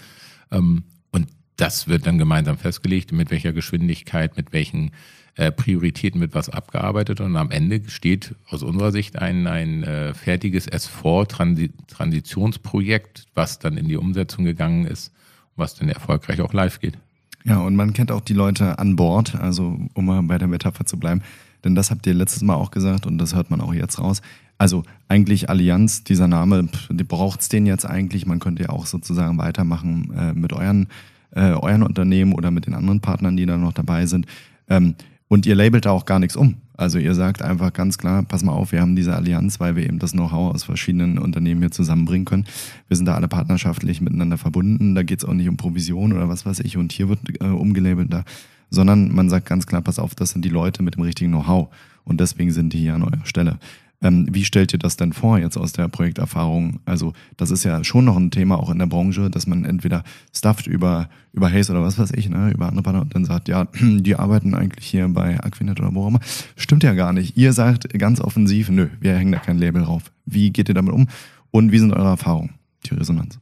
Ähm, 0.51 0.83
und 1.11 1.27
das 1.57 1.87
wird 1.87 2.07
dann 2.07 2.17
gemeinsam 2.17 2.57
festgelegt, 2.57 3.11
mit 3.11 3.29
welcher 3.31 3.53
Geschwindigkeit, 3.53 4.37
mit 4.37 4.53
welchen 4.53 4.91
äh, 5.35 5.51
Prioritäten 5.51 6.21
wird 6.21 6.33
was 6.33 6.49
abgearbeitet. 6.49 7.21
Und 7.21 7.35
am 7.35 7.51
Ende 7.51 7.87
steht 7.89 8.33
aus 8.49 8.63
unserer 8.63 8.91
Sicht 8.91 9.17
ein, 9.17 9.45
ein 9.47 9.83
äh, 9.83 10.13
fertiges 10.13 10.69
S4-Transitionsprojekt, 10.69 13.27
was 13.33 13.59
dann 13.59 13.77
in 13.77 13.87
die 13.87 13.97
Umsetzung 13.97 14.45
gegangen 14.45 14.85
ist, 14.85 15.13
was 15.55 15.75
dann 15.75 15.89
erfolgreich 15.89 16.41
auch 16.41 16.53
live 16.53 16.79
geht. 16.79 16.97
Ja, 17.45 17.61
und 17.61 17.75
man 17.75 17.93
kennt 17.93 18.11
auch 18.11 18.21
die 18.21 18.33
Leute 18.33 18.79
an 18.79 18.95
Bord, 18.95 19.35
also 19.35 19.79
um 19.93 20.05
mal 20.05 20.21
bei 20.23 20.37
der 20.37 20.47
Metapher 20.47 20.85
zu 20.85 20.99
bleiben. 20.99 21.21
Denn 21.63 21.75
das 21.75 21.91
habt 21.91 22.07
ihr 22.07 22.13
letztes 22.13 22.41
Mal 22.41 22.55
auch 22.55 22.71
gesagt 22.71 23.05
und 23.05 23.17
das 23.17 23.35
hört 23.35 23.49
man 23.49 23.61
auch 23.61 23.73
jetzt 23.73 23.99
raus. 23.99 24.21
Also 24.57 24.83
eigentlich 25.07 25.49
Allianz, 25.49 26.03
dieser 26.03 26.27
Name, 26.27 26.67
die 26.89 27.03
braucht's 27.03 27.49
den 27.49 27.65
jetzt 27.65 27.85
eigentlich. 27.85 28.25
Man 28.25 28.39
könnte 28.39 28.63
ja 28.63 28.69
auch 28.69 28.85
sozusagen 28.85 29.37
weitermachen 29.37 30.13
äh, 30.13 30.33
mit 30.33 30.51
euren, 30.53 30.87
äh, 31.31 31.51
euren 31.51 31.83
Unternehmen 31.83 32.33
oder 32.33 32.51
mit 32.51 32.65
den 32.65 32.73
anderen 32.73 32.99
Partnern, 32.99 33.37
die 33.37 33.45
da 33.45 33.57
noch 33.57 33.73
dabei 33.73 34.05
sind. 34.05 34.25
Ähm, 34.69 34.95
und 35.29 35.45
ihr 35.45 35.55
labelt 35.55 35.85
da 35.85 35.91
auch 35.91 36.05
gar 36.05 36.19
nichts 36.19 36.35
um. 36.35 36.55
Also 36.75 36.97
ihr 36.97 37.13
sagt 37.13 37.41
einfach 37.41 37.71
ganz 37.71 37.97
klar, 37.97 38.23
pass 38.23 38.43
mal 38.43 38.51
auf, 38.51 38.71
wir 38.71 38.81
haben 38.81 38.95
diese 38.95 39.15
Allianz, 39.15 39.59
weil 39.59 39.75
wir 39.75 39.85
eben 39.85 39.99
das 39.99 40.11
Know-how 40.11 40.55
aus 40.55 40.63
verschiedenen 40.63 41.19
Unternehmen 41.19 41.61
hier 41.61 41.71
zusammenbringen 41.71 42.25
können. 42.25 42.45
Wir 42.87 42.97
sind 42.97 43.05
da 43.05 43.15
alle 43.15 43.27
partnerschaftlich 43.27 44.01
miteinander 44.01 44.37
verbunden. 44.37 44.95
Da 44.95 45.03
geht's 45.03 45.23
auch 45.23 45.33
nicht 45.33 45.47
um 45.47 45.55
Provision 45.55 46.13
oder 46.13 46.29
was 46.29 46.45
weiß 46.45 46.61
ich. 46.61 46.77
Und 46.77 46.91
hier 46.91 47.09
wird 47.09 47.19
äh, 47.41 47.45
umgelabelt 47.45 48.11
da. 48.11 48.23
Sondern 48.69 49.13
man 49.13 49.29
sagt 49.29 49.47
ganz 49.47 49.65
klar, 49.65 49.81
pass 49.81 49.99
auf, 49.99 50.15
das 50.15 50.31
sind 50.31 50.45
die 50.45 50.49
Leute 50.49 50.83
mit 50.83 50.95
dem 50.95 51.03
richtigen 51.03 51.31
Know-how. 51.31 51.69
Und 52.03 52.19
deswegen 52.19 52.51
sind 52.51 52.73
die 52.73 52.79
hier 52.79 52.95
an 52.95 53.03
eurer 53.03 53.25
Stelle. 53.25 53.59
Ähm, 54.01 54.27
wie 54.31 54.45
stellt 54.45 54.71
ihr 54.71 54.79
das 54.79 54.95
denn 54.95 55.11
vor 55.11 55.39
jetzt 55.39 55.57
aus 55.57 55.73
der 55.73 55.89
Projekterfahrung? 55.89 56.79
Also 56.85 57.13
das 57.35 57.51
ist 57.51 57.65
ja 57.65 57.83
schon 57.83 58.05
noch 58.05 58.15
ein 58.15 58.31
Thema 58.31 58.57
auch 58.57 58.69
in 58.69 58.79
der 58.79 58.85
Branche, 58.85 59.29
dass 59.29 59.45
man 59.45 59.65
entweder 59.65 60.03
stufft 60.33 60.67
über, 60.67 61.09
über 61.33 61.51
Haze 61.51 61.73
oder 61.73 61.81
was 61.81 61.99
weiß 61.99 62.11
ich, 62.11 62.29
ne, 62.29 62.51
über 62.51 62.67
andere 62.67 62.83
Partner 62.83 63.01
und 63.01 63.13
dann 63.13 63.25
sagt, 63.25 63.49
ja, 63.49 63.65
die 63.81 64.15
arbeiten 64.15 64.53
eigentlich 64.53 64.87
hier 64.87 65.07
bei 65.09 65.39
Aquinet 65.41 65.79
oder 65.81 65.93
wo 65.93 66.03
auch 66.03 66.07
immer. 66.07 66.21
Stimmt 66.55 66.83
ja 66.83 66.93
gar 66.93 67.11
nicht. 67.11 67.35
Ihr 67.35 67.51
sagt 67.51 67.89
ganz 67.97 68.21
offensiv, 68.21 68.69
nö, 68.69 68.87
wir 69.01 69.17
hängen 69.17 69.33
da 69.33 69.39
kein 69.39 69.57
Label 69.57 69.83
drauf. 69.83 70.11
Wie 70.25 70.51
geht 70.51 70.69
ihr 70.69 70.75
damit 70.75 70.93
um? 70.93 71.07
Und 71.51 71.71
wie 71.71 71.79
sind 71.79 71.91
eure 71.91 72.09
Erfahrungen, 72.09 72.51
die 72.85 72.93
Resonanz? 72.93 73.39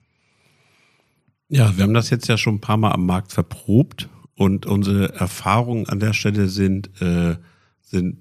Ja, 1.50 1.78
wir 1.78 1.84
haben 1.84 1.94
das 1.94 2.10
jetzt 2.10 2.28
ja 2.28 2.38
schon 2.38 2.56
ein 2.56 2.62
paar 2.62 2.78
Mal 2.78 2.92
am 2.92 3.06
Markt 3.06 3.32
verprobt 3.32 4.10
und 4.38 4.66
unsere 4.66 5.14
Erfahrungen 5.16 5.90
an 5.90 6.00
der 6.00 6.14
Stelle 6.14 6.48
sind, 6.48 6.90
äh, 7.02 7.36
sind 7.82 8.20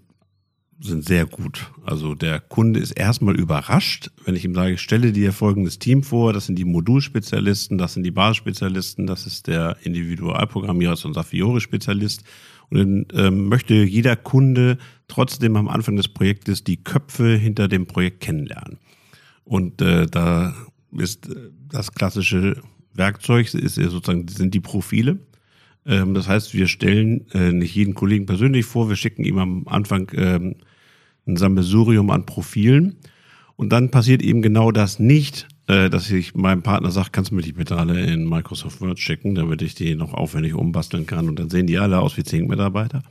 sind 0.79 1.07
sehr 1.07 1.25
gut. 1.25 1.71
Also 1.85 2.15
der 2.15 2.39
Kunde 2.39 2.81
ist 2.81 2.93
erstmal 2.93 3.35
überrascht, 3.35 4.11
wenn 4.25 4.35
ich 4.35 4.45
ihm 4.45 4.55
sage, 4.55 4.75
ich 4.75 4.83
stelle 4.83 5.13
dir 5.13 5.33
folgendes 5.33 5.79
Team 5.79 6.03
vor, 6.03 6.35
das 6.35 6.47
sind 6.47 6.59
die 6.59 6.67
Modulspezialisten, 6.67 7.79
das 7.79 7.95
sind 7.95 8.03
die 8.03 8.11
Basisspezialisten, 8.11 9.07
das 9.07 9.27
ist 9.27 9.47
der 9.47 9.79
Individualprogrammierer, 9.83 10.91
das 10.91 10.99
ist 11.01 11.07
unser 11.07 11.25
Fiori-Spezialist. 11.25 12.25
Und 12.69 12.79
dann 12.79 13.07
ähm, 13.15 13.49
möchte 13.49 13.75
jeder 13.75 14.17
Kunde 14.17 14.77
trotzdem 15.09 15.57
am 15.57 15.69
Anfang 15.69 15.97
des 15.97 16.09
Projektes 16.09 16.63
die 16.63 16.77
Köpfe 16.77 17.37
hinter 17.37 17.69
dem 17.69 17.87
Projekt 17.87 18.21
kennenlernen. 18.21 18.79
Und 19.45 19.81
äh, 19.81 20.07
da 20.07 20.55
ist 20.93 21.31
äh, 21.31 21.37
das 21.71 21.93
klassische 21.93 22.61
Werkzeug, 22.93 23.55
ist 23.55 23.77
sozusagen, 23.77 24.29
sind 24.29 24.53
die 24.53 24.61
Profile. 24.61 25.21
Ähm, 25.87 26.15
das 26.15 26.29
heißt, 26.29 26.55
wir 26.55 26.69
stellen 26.69 27.27
äh, 27.33 27.53
nicht 27.53 27.75
jeden 27.75 27.95
Kollegen 27.95 28.27
persönlich 28.27 28.67
vor, 28.67 28.89
wir 28.89 28.97
schicken 28.97 29.25
ihm 29.25 29.39
am 29.39 29.69
Anfang 29.69 30.11
ähm, 30.15 30.57
ein 31.27 31.37
Sammelsurium 31.37 32.11
an 32.11 32.27
Profilen. 32.27 32.97
Und 33.57 33.71
dann 33.71 33.91
passiert 33.91 34.23
eben 34.23 34.43
genau 34.43 34.71
das 34.71 34.99
nicht, 34.99 35.49
äh, 35.67 35.89
dass 35.89 36.11
ich 36.11 36.35
meinem 36.35 36.63
Partner 36.63 36.91
sage, 36.91 37.09
kannst 37.13 37.31
du 37.31 37.35
mir 37.35 37.43
die 37.43 37.53
bitte 37.53 37.75
in 37.75 38.29
Microsoft 38.29 38.81
Word 38.81 38.99
schicken, 38.99 39.35
damit 39.35 39.63
ich 39.63 39.75
die 39.75 39.95
noch 39.95 40.13
aufwendig 40.13 40.55
umbasteln 40.55 41.07
kann 41.07 41.29
und 41.29 41.39
dann 41.39 41.51
sehen 41.51 41.67
die 41.67 41.79
alle 41.79 42.01
aus 42.01 42.17
wie 42.17 42.25
zehn 42.25 42.47
Mitarbeiter. 42.47 43.03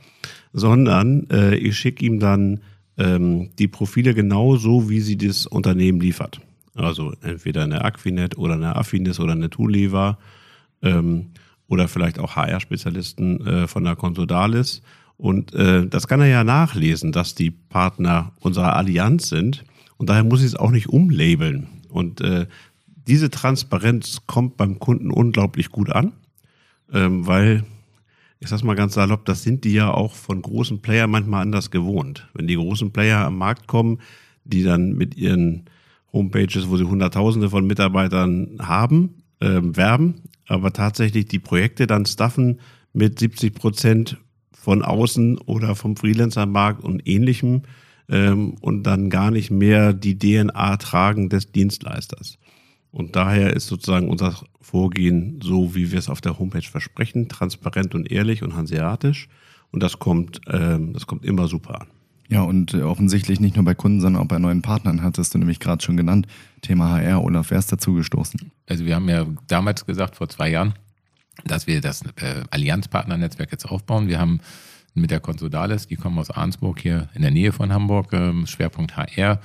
Sondern 0.52 1.28
äh, 1.30 1.56
ich 1.56 1.76
schicke 1.76 2.04
ihm 2.04 2.20
dann 2.20 2.60
ähm, 2.96 3.50
die 3.58 3.68
Profile 3.68 4.14
genau 4.14 4.56
so, 4.56 4.88
wie 4.88 5.00
sie 5.00 5.16
das 5.16 5.46
Unternehmen 5.46 6.00
liefert. 6.00 6.40
Also 6.74 7.12
entweder 7.22 7.64
eine 7.64 7.84
Aquinet 7.84 8.38
oder 8.38 8.54
eine 8.54 8.76
Affinis 8.76 9.18
oder 9.18 9.32
eine 9.32 9.50
Toollever. 9.50 10.18
Ähm, 10.82 11.26
oder 11.68 11.88
vielleicht 11.88 12.18
auch 12.18 12.36
HR-Spezialisten 12.36 13.46
äh, 13.46 13.66
von 13.66 13.84
der 13.84 13.96
Consodalis. 13.96 14.82
Und 15.16 15.54
äh, 15.54 15.86
das 15.86 16.08
kann 16.08 16.20
er 16.20 16.26
ja 16.26 16.44
nachlesen, 16.44 17.12
dass 17.12 17.34
die 17.34 17.50
Partner 17.50 18.32
unserer 18.40 18.76
Allianz 18.76 19.28
sind. 19.28 19.64
Und 19.96 20.10
daher 20.10 20.24
muss 20.24 20.40
ich 20.40 20.46
es 20.46 20.56
auch 20.56 20.70
nicht 20.70 20.88
umlabeln. 20.88 21.68
Und 21.88 22.20
äh, 22.20 22.46
diese 23.06 23.30
Transparenz 23.30 24.22
kommt 24.26 24.56
beim 24.56 24.78
Kunden 24.78 25.10
unglaublich 25.10 25.70
gut 25.70 25.90
an, 25.90 26.12
ähm, 26.92 27.26
weil, 27.26 27.64
ich 28.40 28.48
sag's 28.48 28.62
mal 28.62 28.76
ganz 28.76 28.94
salopp, 28.94 29.24
das 29.24 29.42
sind 29.42 29.64
die 29.64 29.72
ja 29.72 29.90
auch 29.90 30.14
von 30.14 30.42
großen 30.42 30.80
Player 30.82 31.06
manchmal 31.06 31.42
anders 31.42 31.70
gewohnt. 31.70 32.28
Wenn 32.34 32.46
die 32.46 32.56
großen 32.56 32.92
Player 32.92 33.24
am 33.24 33.38
Markt 33.38 33.66
kommen, 33.66 34.00
die 34.44 34.62
dann 34.62 34.92
mit 34.92 35.16
ihren 35.16 35.64
Homepages, 36.12 36.68
wo 36.68 36.76
sie 36.76 36.84
Hunderttausende 36.84 37.48
von 37.48 37.66
Mitarbeitern 37.66 38.58
haben, 38.60 39.22
ähm, 39.40 39.76
werben, 39.76 40.22
aber 40.46 40.72
tatsächlich 40.72 41.26
die 41.26 41.38
Projekte 41.38 41.86
dann 41.86 42.06
staffen 42.06 42.60
mit 42.92 43.18
70 43.18 43.54
Prozent 43.54 44.18
von 44.52 44.82
außen 44.82 45.38
oder 45.38 45.74
vom 45.74 45.96
Freelancer-Markt 45.96 46.82
und 46.82 47.06
ähnlichem, 47.06 47.62
ähm, 48.08 48.54
und 48.60 48.84
dann 48.84 49.10
gar 49.10 49.30
nicht 49.30 49.50
mehr 49.50 49.92
die 49.92 50.18
DNA 50.18 50.76
tragen 50.76 51.28
des 51.28 51.52
Dienstleisters. 51.52 52.38
Und 52.90 53.16
daher 53.16 53.54
ist 53.54 53.66
sozusagen 53.66 54.08
unser 54.08 54.40
Vorgehen 54.60 55.40
so, 55.42 55.74
wie 55.74 55.92
wir 55.92 55.98
es 55.98 56.08
auf 56.08 56.20
der 56.20 56.38
Homepage 56.38 56.62
versprechen, 56.62 57.28
transparent 57.28 57.94
und 57.94 58.10
ehrlich 58.10 58.42
und 58.42 58.56
hanseatisch. 58.56 59.28
Und 59.70 59.82
das 59.82 59.98
kommt, 59.98 60.40
ähm, 60.48 60.92
das 60.92 61.06
kommt 61.06 61.24
immer 61.24 61.48
super 61.48 61.82
an. 61.82 61.88
Ja, 62.28 62.42
und 62.42 62.74
äh, 62.74 62.82
offensichtlich 62.82 63.40
nicht 63.40 63.56
nur 63.56 63.64
bei 63.64 63.74
Kunden, 63.74 64.00
sondern 64.00 64.22
auch 64.22 64.28
bei 64.28 64.38
neuen 64.38 64.62
Partnern, 64.62 65.02
hattest 65.02 65.34
du 65.34 65.38
nämlich 65.38 65.60
gerade 65.60 65.84
schon 65.84 65.96
genannt. 65.96 66.26
Thema 66.60 66.90
HR, 66.90 67.22
Olaf, 67.22 67.50
wer 67.50 67.58
ist 67.58 67.70
dazu 67.70 67.94
gestoßen? 67.94 68.50
Also 68.68 68.84
wir 68.84 68.96
haben 68.96 69.08
ja 69.08 69.26
damals 69.46 69.86
gesagt, 69.86 70.16
vor 70.16 70.28
zwei 70.28 70.50
Jahren, 70.50 70.74
dass 71.44 71.66
wir 71.66 71.80
das 71.80 72.02
äh, 72.16 72.42
Allianzpartnernetzwerk 72.50 73.52
jetzt 73.52 73.66
aufbauen. 73.66 74.08
Wir 74.08 74.18
haben 74.18 74.40
mit 74.94 75.10
der 75.10 75.20
Consodales, 75.20 75.86
die 75.86 75.96
kommen 75.96 76.18
aus 76.18 76.30
Arnsburg 76.30 76.80
hier 76.80 77.08
in 77.14 77.22
der 77.22 77.30
Nähe 77.30 77.52
von 77.52 77.72
Hamburg, 77.72 78.12
ähm, 78.12 78.46
Schwerpunkt 78.46 78.96
HR. 78.96 79.40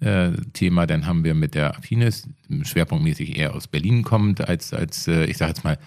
Äh, 0.00 0.32
Thema, 0.52 0.86
dann 0.86 1.06
haben 1.06 1.24
wir 1.24 1.34
mit 1.34 1.54
der 1.54 1.76
Affinis, 1.76 2.28
schwerpunktmäßig 2.62 3.36
eher 3.36 3.54
aus 3.54 3.66
Berlin 3.66 4.04
kommend, 4.04 4.46
als, 4.46 4.72
als 4.72 5.08
ich 5.08 5.36
sage 5.36 5.50
jetzt 5.50 5.64
mal, 5.64 5.78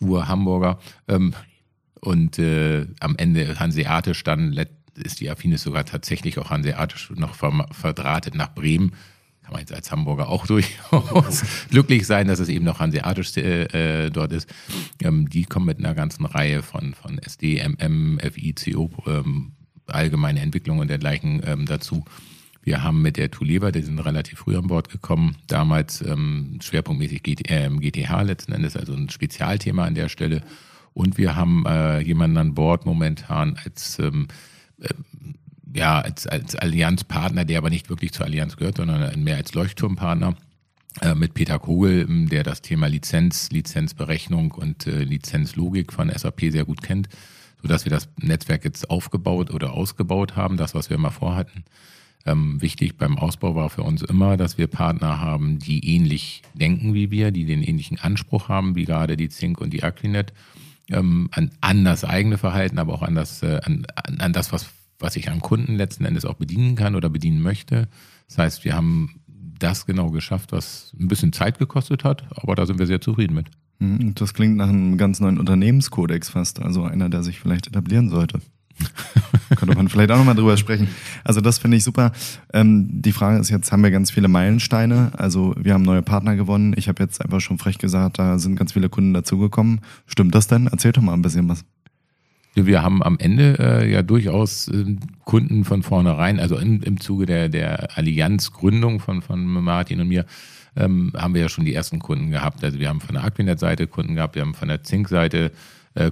Ur-Hamburger. 0.00 0.78
Ähm, 1.08 1.34
und 2.00 2.38
äh, 2.38 2.86
am 3.00 3.16
Ende 3.16 3.58
hanseatisch 3.58 4.22
dann 4.22 4.52
ist 4.98 5.20
die 5.20 5.30
Affinis 5.30 5.62
sogar 5.62 5.84
tatsächlich 5.84 6.38
auch 6.38 6.50
hanseatisch 6.50 7.10
noch 7.14 7.34
verdrahtet 7.34 8.34
nach 8.34 8.54
Bremen. 8.54 8.92
Kann 9.42 9.52
man 9.52 9.60
jetzt 9.60 9.72
als 9.72 9.90
Hamburger 9.90 10.28
auch 10.28 10.46
durchaus 10.46 11.42
glücklich 11.70 12.06
sein, 12.06 12.28
dass 12.28 12.38
es 12.38 12.50
eben 12.50 12.66
noch 12.66 12.80
hanseatisch 12.80 13.36
äh, 13.38 14.04
äh, 14.04 14.10
dort 14.10 14.32
ist. 14.32 14.48
Ähm, 15.02 15.28
die 15.28 15.44
kommen 15.44 15.64
mit 15.64 15.78
einer 15.78 15.94
ganzen 15.94 16.26
Reihe 16.26 16.62
von, 16.62 16.92
von 16.94 17.18
SD, 17.18 17.66
MM, 17.66 18.18
FI, 18.20 18.52
CO, 18.52 18.90
ähm, 19.06 19.52
allgemeine 19.86 20.40
Entwicklung 20.40 20.80
und 20.80 20.88
dergleichen 20.88 21.40
ähm, 21.46 21.64
dazu. 21.64 22.04
Wir 22.62 22.82
haben 22.82 23.00
mit 23.00 23.16
der 23.16 23.30
Tuleba, 23.30 23.70
die 23.70 23.80
sind 23.80 23.98
relativ 24.00 24.40
früh 24.40 24.54
an 24.54 24.66
Bord 24.66 24.90
gekommen, 24.90 25.36
damals 25.46 26.02
ähm, 26.02 26.58
schwerpunktmäßig 26.60 27.22
GT, 27.22 27.50
äh, 27.50 27.70
GTH 27.70 28.20
letzten 28.22 28.52
Endes, 28.52 28.76
also 28.76 28.92
ein 28.92 29.08
Spezialthema 29.08 29.86
an 29.86 29.94
der 29.94 30.10
Stelle. 30.10 30.42
Und 30.92 31.16
wir 31.16 31.36
haben 31.36 31.64
äh, 31.64 32.00
jemanden 32.00 32.36
an 32.36 32.54
Bord 32.54 32.84
momentan 32.84 33.58
als 33.64 33.98
ähm, 33.98 34.26
äh, 34.28 34.57
ja, 35.74 36.00
als, 36.00 36.26
als 36.26 36.54
Allianzpartner, 36.56 37.44
der 37.44 37.58
aber 37.58 37.70
nicht 37.70 37.88
wirklich 37.88 38.12
zur 38.12 38.26
Allianz 38.26 38.56
gehört, 38.56 38.78
sondern 38.78 39.22
mehr 39.22 39.36
als 39.36 39.54
Leuchtturmpartner 39.54 40.36
äh, 41.00 41.14
mit 41.14 41.34
Peter 41.34 41.58
Kogel, 41.58 42.06
der 42.28 42.42
das 42.42 42.62
Thema 42.62 42.88
Lizenz, 42.88 43.50
Lizenzberechnung 43.50 44.52
und 44.52 44.86
äh, 44.86 45.04
Lizenzlogik 45.04 45.92
von 45.92 46.10
SAP 46.10 46.50
sehr 46.50 46.64
gut 46.64 46.82
kennt, 46.82 47.08
sodass 47.62 47.84
wir 47.84 47.90
das 47.90 48.08
Netzwerk 48.20 48.64
jetzt 48.64 48.90
aufgebaut 48.90 49.50
oder 49.50 49.72
ausgebaut 49.72 50.36
haben, 50.36 50.56
das, 50.56 50.74
was 50.74 50.90
wir 50.90 50.96
immer 50.96 51.10
vorhatten. 51.10 51.64
Ähm, 52.26 52.60
wichtig 52.60 52.96
beim 52.96 53.16
Ausbau 53.16 53.54
war 53.54 53.70
für 53.70 53.82
uns 53.82 54.02
immer, 54.02 54.36
dass 54.36 54.58
wir 54.58 54.66
Partner 54.66 55.20
haben, 55.20 55.58
die 55.58 55.94
ähnlich 55.94 56.42
denken 56.54 56.94
wie 56.94 57.10
wir, 57.10 57.30
die 57.30 57.44
den 57.44 57.62
ähnlichen 57.62 57.98
Anspruch 57.98 58.48
haben, 58.48 58.74
wie 58.74 58.84
gerade 58.84 59.16
die 59.16 59.28
Zink 59.28 59.60
und 59.60 59.70
die 59.70 59.82
Aquinet, 59.82 60.32
ähm, 60.90 61.28
an, 61.32 61.50
an 61.60 61.84
das 61.84 62.04
eigene 62.04 62.38
Verhalten, 62.38 62.78
aber 62.78 62.94
auch 62.94 63.02
an 63.02 63.14
das, 63.14 63.42
äh, 63.42 63.60
an, 63.64 63.86
an 64.18 64.32
das, 64.32 64.52
was 64.52 64.66
was 64.98 65.16
ich 65.16 65.30
an 65.30 65.40
Kunden 65.40 65.76
letzten 65.76 66.04
Endes 66.04 66.24
auch 66.24 66.34
bedienen 66.34 66.74
kann 66.74 66.94
oder 66.94 67.08
bedienen 67.08 67.40
möchte. 67.40 67.88
Das 68.26 68.38
heißt, 68.38 68.64
wir 68.64 68.74
haben 68.74 69.20
das 69.26 69.86
genau 69.86 70.10
geschafft, 70.10 70.52
was 70.52 70.94
ein 70.98 71.08
bisschen 71.08 71.32
Zeit 71.32 71.58
gekostet 71.58 72.04
hat, 72.04 72.24
aber 72.36 72.54
da 72.54 72.66
sind 72.66 72.78
wir 72.78 72.86
sehr 72.86 73.00
zufrieden 73.00 73.34
mit. 73.34 73.46
Mhm, 73.78 74.14
das 74.14 74.34
klingt 74.34 74.56
nach 74.56 74.68
einem 74.68 74.98
ganz 74.98 75.20
neuen 75.20 75.38
Unternehmenskodex 75.38 76.30
fast, 76.30 76.60
also 76.60 76.84
einer, 76.84 77.08
der 77.08 77.22
sich 77.22 77.40
vielleicht 77.40 77.66
etablieren 77.66 78.08
sollte. 78.08 78.40
Könnte 79.56 79.76
man 79.76 79.88
vielleicht 79.88 80.10
auch 80.10 80.18
nochmal 80.18 80.34
drüber 80.34 80.56
sprechen. 80.56 80.88
Also 81.24 81.40
das 81.40 81.58
finde 81.58 81.76
ich 81.76 81.84
super. 81.84 82.12
Ähm, 82.52 82.88
die 82.90 83.12
Frage 83.12 83.38
ist 83.38 83.50
jetzt, 83.50 83.72
haben 83.72 83.82
wir 83.82 83.90
ganz 83.90 84.10
viele 84.10 84.28
Meilensteine? 84.28 85.12
Also 85.16 85.54
wir 85.58 85.74
haben 85.74 85.82
neue 85.82 86.02
Partner 86.02 86.36
gewonnen. 86.36 86.74
Ich 86.76 86.88
habe 86.88 87.02
jetzt 87.02 87.22
einfach 87.22 87.40
schon 87.40 87.58
frech 87.58 87.78
gesagt, 87.78 88.18
da 88.18 88.38
sind 88.38 88.56
ganz 88.56 88.72
viele 88.72 88.88
Kunden 88.88 89.14
dazugekommen. 89.14 89.80
Stimmt 90.06 90.34
das 90.34 90.48
denn? 90.48 90.68
Erzähl 90.70 90.92
doch 90.92 91.02
mal 91.02 91.14
ein 91.14 91.22
bisschen 91.22 91.48
was. 91.48 91.64
Wir 92.54 92.82
haben 92.82 93.02
am 93.02 93.18
Ende 93.18 93.56
äh, 93.58 93.92
ja 93.92 94.02
durchaus 94.02 94.68
äh, 94.68 94.96
Kunden 95.24 95.64
von 95.64 95.82
vornherein, 95.82 96.40
also 96.40 96.56
im, 96.56 96.82
im 96.82 97.00
Zuge 97.00 97.26
der, 97.26 97.48
der 97.48 97.96
Allianzgründung 97.96 99.00
von, 99.00 99.22
von 99.22 99.44
Martin 99.44 100.00
und 100.00 100.08
mir, 100.08 100.26
ähm, 100.76 101.12
haben 101.16 101.34
wir 101.34 101.42
ja 101.42 101.48
schon 101.48 101.64
die 101.64 101.74
ersten 101.74 102.00
Kunden 102.00 102.30
gehabt. 102.30 102.64
Also 102.64 102.80
wir 102.80 102.88
haben 102.88 103.00
von 103.00 103.14
der 103.14 103.24
Aquinet-Seite 103.24 103.86
Kunden 103.86 104.16
gehabt, 104.16 104.34
wir 104.34 104.42
haben 104.42 104.54
von 104.54 104.68
der 104.68 104.82
Zink-Seite 104.82 105.46
äh, 105.46 105.50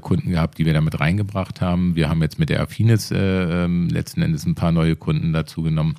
Kunden 0.01 0.31
gehabt, 0.31 0.59
die 0.59 0.67
wir 0.67 0.75
damit 0.75 1.01
reingebracht 1.01 1.61
haben. 1.61 1.97
Wir 1.97 2.09
haben 2.09 2.23
jetzt 2.23 2.39
mit 2.39 2.49
der 2.49 2.61
Affinis 2.61 3.11
äh, 3.11 3.65
ähm, 3.65 3.89
letzten 3.89 4.23
Endes 4.23 4.47
ein 4.47 4.55
paar 4.55 4.73
neue 4.73 4.97
Kunden 4.97 5.33
dazu 5.33 5.63
genommen. 5.63 5.95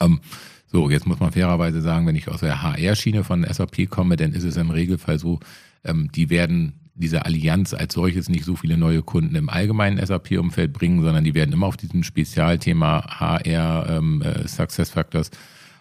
Ähm, 0.00 0.20
so, 0.66 0.88
jetzt 0.88 1.06
muss 1.06 1.20
man 1.20 1.32
fairerweise 1.32 1.82
sagen, 1.82 2.06
wenn 2.06 2.16
ich 2.16 2.28
aus 2.28 2.40
der 2.40 2.62
HR-Schiene 2.62 3.24
von 3.24 3.44
SAP 3.44 3.90
komme, 3.90 4.16
dann 4.16 4.32
ist 4.32 4.44
es 4.44 4.56
im 4.56 4.70
Regelfall 4.70 5.18
so, 5.18 5.40
ähm, 5.84 6.10
die 6.12 6.30
werden 6.30 6.80
diese 6.94 7.24
Allianz 7.24 7.74
als 7.74 7.94
solches 7.94 8.28
nicht 8.28 8.44
so 8.44 8.56
viele 8.56 8.76
neue 8.76 9.02
Kunden 9.02 9.34
im 9.34 9.48
allgemeinen 9.48 10.04
SAP-Umfeld 10.04 10.72
bringen, 10.72 11.02
sondern 11.02 11.24
die 11.24 11.34
werden 11.34 11.52
immer 11.52 11.66
auf 11.66 11.76
diesem 11.76 12.02
Spezialthema 12.02 13.04
HR, 13.20 13.86
ähm, 13.88 14.22
äh, 14.22 14.46
Success 14.46 14.90
Factors, 14.90 15.30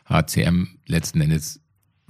HCM 0.05 0.67
letzten 0.87 1.21
Endes 1.21 1.61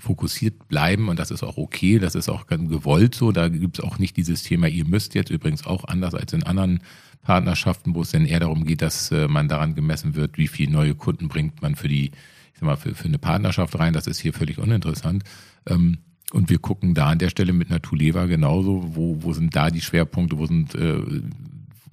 fokussiert 0.02 0.68
bleiben 0.68 1.10
und 1.10 1.20
das 1.20 1.32
ist 1.32 1.44
auch 1.44 1.58
okay, 1.58 2.00
das 2.00 2.16
ist 2.16 2.28
auch 2.28 2.48
gewollt 2.48 3.16
so. 3.16 3.32
Da 3.32 3.48
gibt 3.50 3.80
es 3.80 3.86
auch 3.86 4.00
nicht 4.00 4.18
dieses 4.18 4.44
Thema, 4.44 4.68
ihr 4.68 4.86
müsst 4.86 5.14
jetzt 5.14 5.30
übrigens 5.30 5.66
auch 5.66 5.86
anders 5.86 6.16
als 6.16 6.34
in 6.34 6.44
anderen 6.44 6.82
Partnerschaften, 7.22 7.94
wo 7.94 8.02
es 8.02 8.12
dann 8.12 8.26
eher 8.26 8.40
darum 8.40 8.66
geht, 8.66 8.82
dass 8.82 9.12
äh, 9.12 9.28
man 9.28 9.48
daran 9.48 9.76
gemessen 9.76 10.16
wird, 10.16 10.38
wie 10.38 10.48
viele 10.48 10.72
neue 10.72 10.96
Kunden 10.96 11.28
bringt 11.28 11.62
man 11.62 11.76
für 11.76 11.88
die, 11.88 12.08
ich 12.08 12.60
sag 12.60 12.64
mal, 12.64 12.78
für, 12.78 12.96
für 12.96 13.06
eine 13.06 13.20
Partnerschaft 13.20 13.78
rein. 13.78 13.94
Das 13.94 14.08
ist 14.08 14.20
hier 14.20 14.34
völlig 14.34 14.58
uninteressant. 14.58 15.24
Ähm, 15.68 16.00
und 16.34 16.50
wir 16.50 16.60
gucken 16.60 16.94
da 16.94 17.08
an 17.08 17.20
der 17.20 17.30
Stelle 17.30 17.54
mit 17.54 17.70
Natuleva 17.70 18.26
genauso, 18.26 18.96
wo, 18.96 19.22
wo 19.22 19.34
sind 19.34 19.56
da 19.56 19.70
die 19.70 19.82
Schwerpunkte, 19.82 20.38
wo 20.38 20.46
sind, 20.48 20.74
äh, 20.76 21.02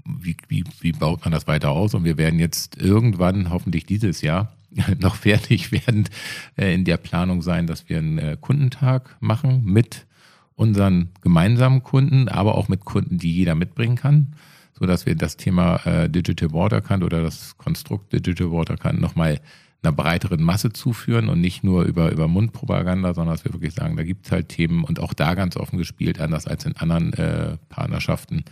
wie, 0.05 0.37
wie, 0.49 0.65
wie 0.81 0.93
baut 0.93 1.25
man 1.25 1.33
das 1.33 1.47
weiter 1.47 1.71
aus? 1.71 1.95
Und 1.95 2.05
wir 2.05 2.17
werden 2.17 2.39
jetzt 2.39 2.81
irgendwann, 2.81 3.51
hoffentlich 3.51 3.85
dieses 3.85 4.23
Jahr, 4.23 4.55
noch 4.99 5.17
fertig 5.17 5.73
werden, 5.73 6.09
äh, 6.57 6.75
in 6.75 6.85
der 6.85 6.97
Planung 6.97 7.43
sein, 7.43 7.67
dass 7.67 7.89
wir 7.89 7.99
einen 7.99 8.19
äh, 8.19 8.37
Kundentag 8.41 9.17
machen 9.21 9.65
mit 9.65 10.07
unseren 10.55 11.11
gemeinsamen 11.21 11.83
Kunden, 11.83 12.29
aber 12.29 12.57
auch 12.57 12.69
mit 12.69 12.85
Kunden, 12.85 13.19
die 13.19 13.33
jeder 13.33 13.55
mitbringen 13.55 13.97
kann, 13.97 14.35
so 14.79 14.87
dass 14.87 15.07
wir 15.07 15.15
das 15.15 15.37
Thema 15.37 15.77
äh, 15.87 16.11
Digital 16.11 16.53
Water 16.53 16.81
Can 16.81 17.03
oder 17.03 17.23
das 17.23 17.57
Konstrukt 17.57 18.13
Digital 18.13 18.51
Water 18.51 18.77
Can 18.77 19.01
nochmal 19.01 19.41
einer 19.83 19.93
breiteren 19.93 20.43
Masse 20.43 20.73
zuführen 20.73 21.29
und 21.29 21.41
nicht 21.41 21.63
nur 21.63 21.85
über, 21.85 22.11
über 22.11 22.27
Mundpropaganda, 22.27 23.15
sondern 23.15 23.35
dass 23.35 23.45
wir 23.45 23.53
wirklich 23.53 23.75
sagen, 23.75 23.97
da 23.97 24.03
gibt 24.03 24.27
es 24.27 24.33
halt 24.33 24.49
Themen 24.49 24.83
und 24.83 24.99
auch 24.99 25.15
da 25.15 25.35
ganz 25.35 25.57
offen 25.57 25.79
gespielt, 25.79 26.21
anders 26.21 26.47
als 26.49 26.65
in 26.65 26.77
anderen 26.77 27.13
äh, 27.13 27.57
Partnerschaften, 27.69 28.45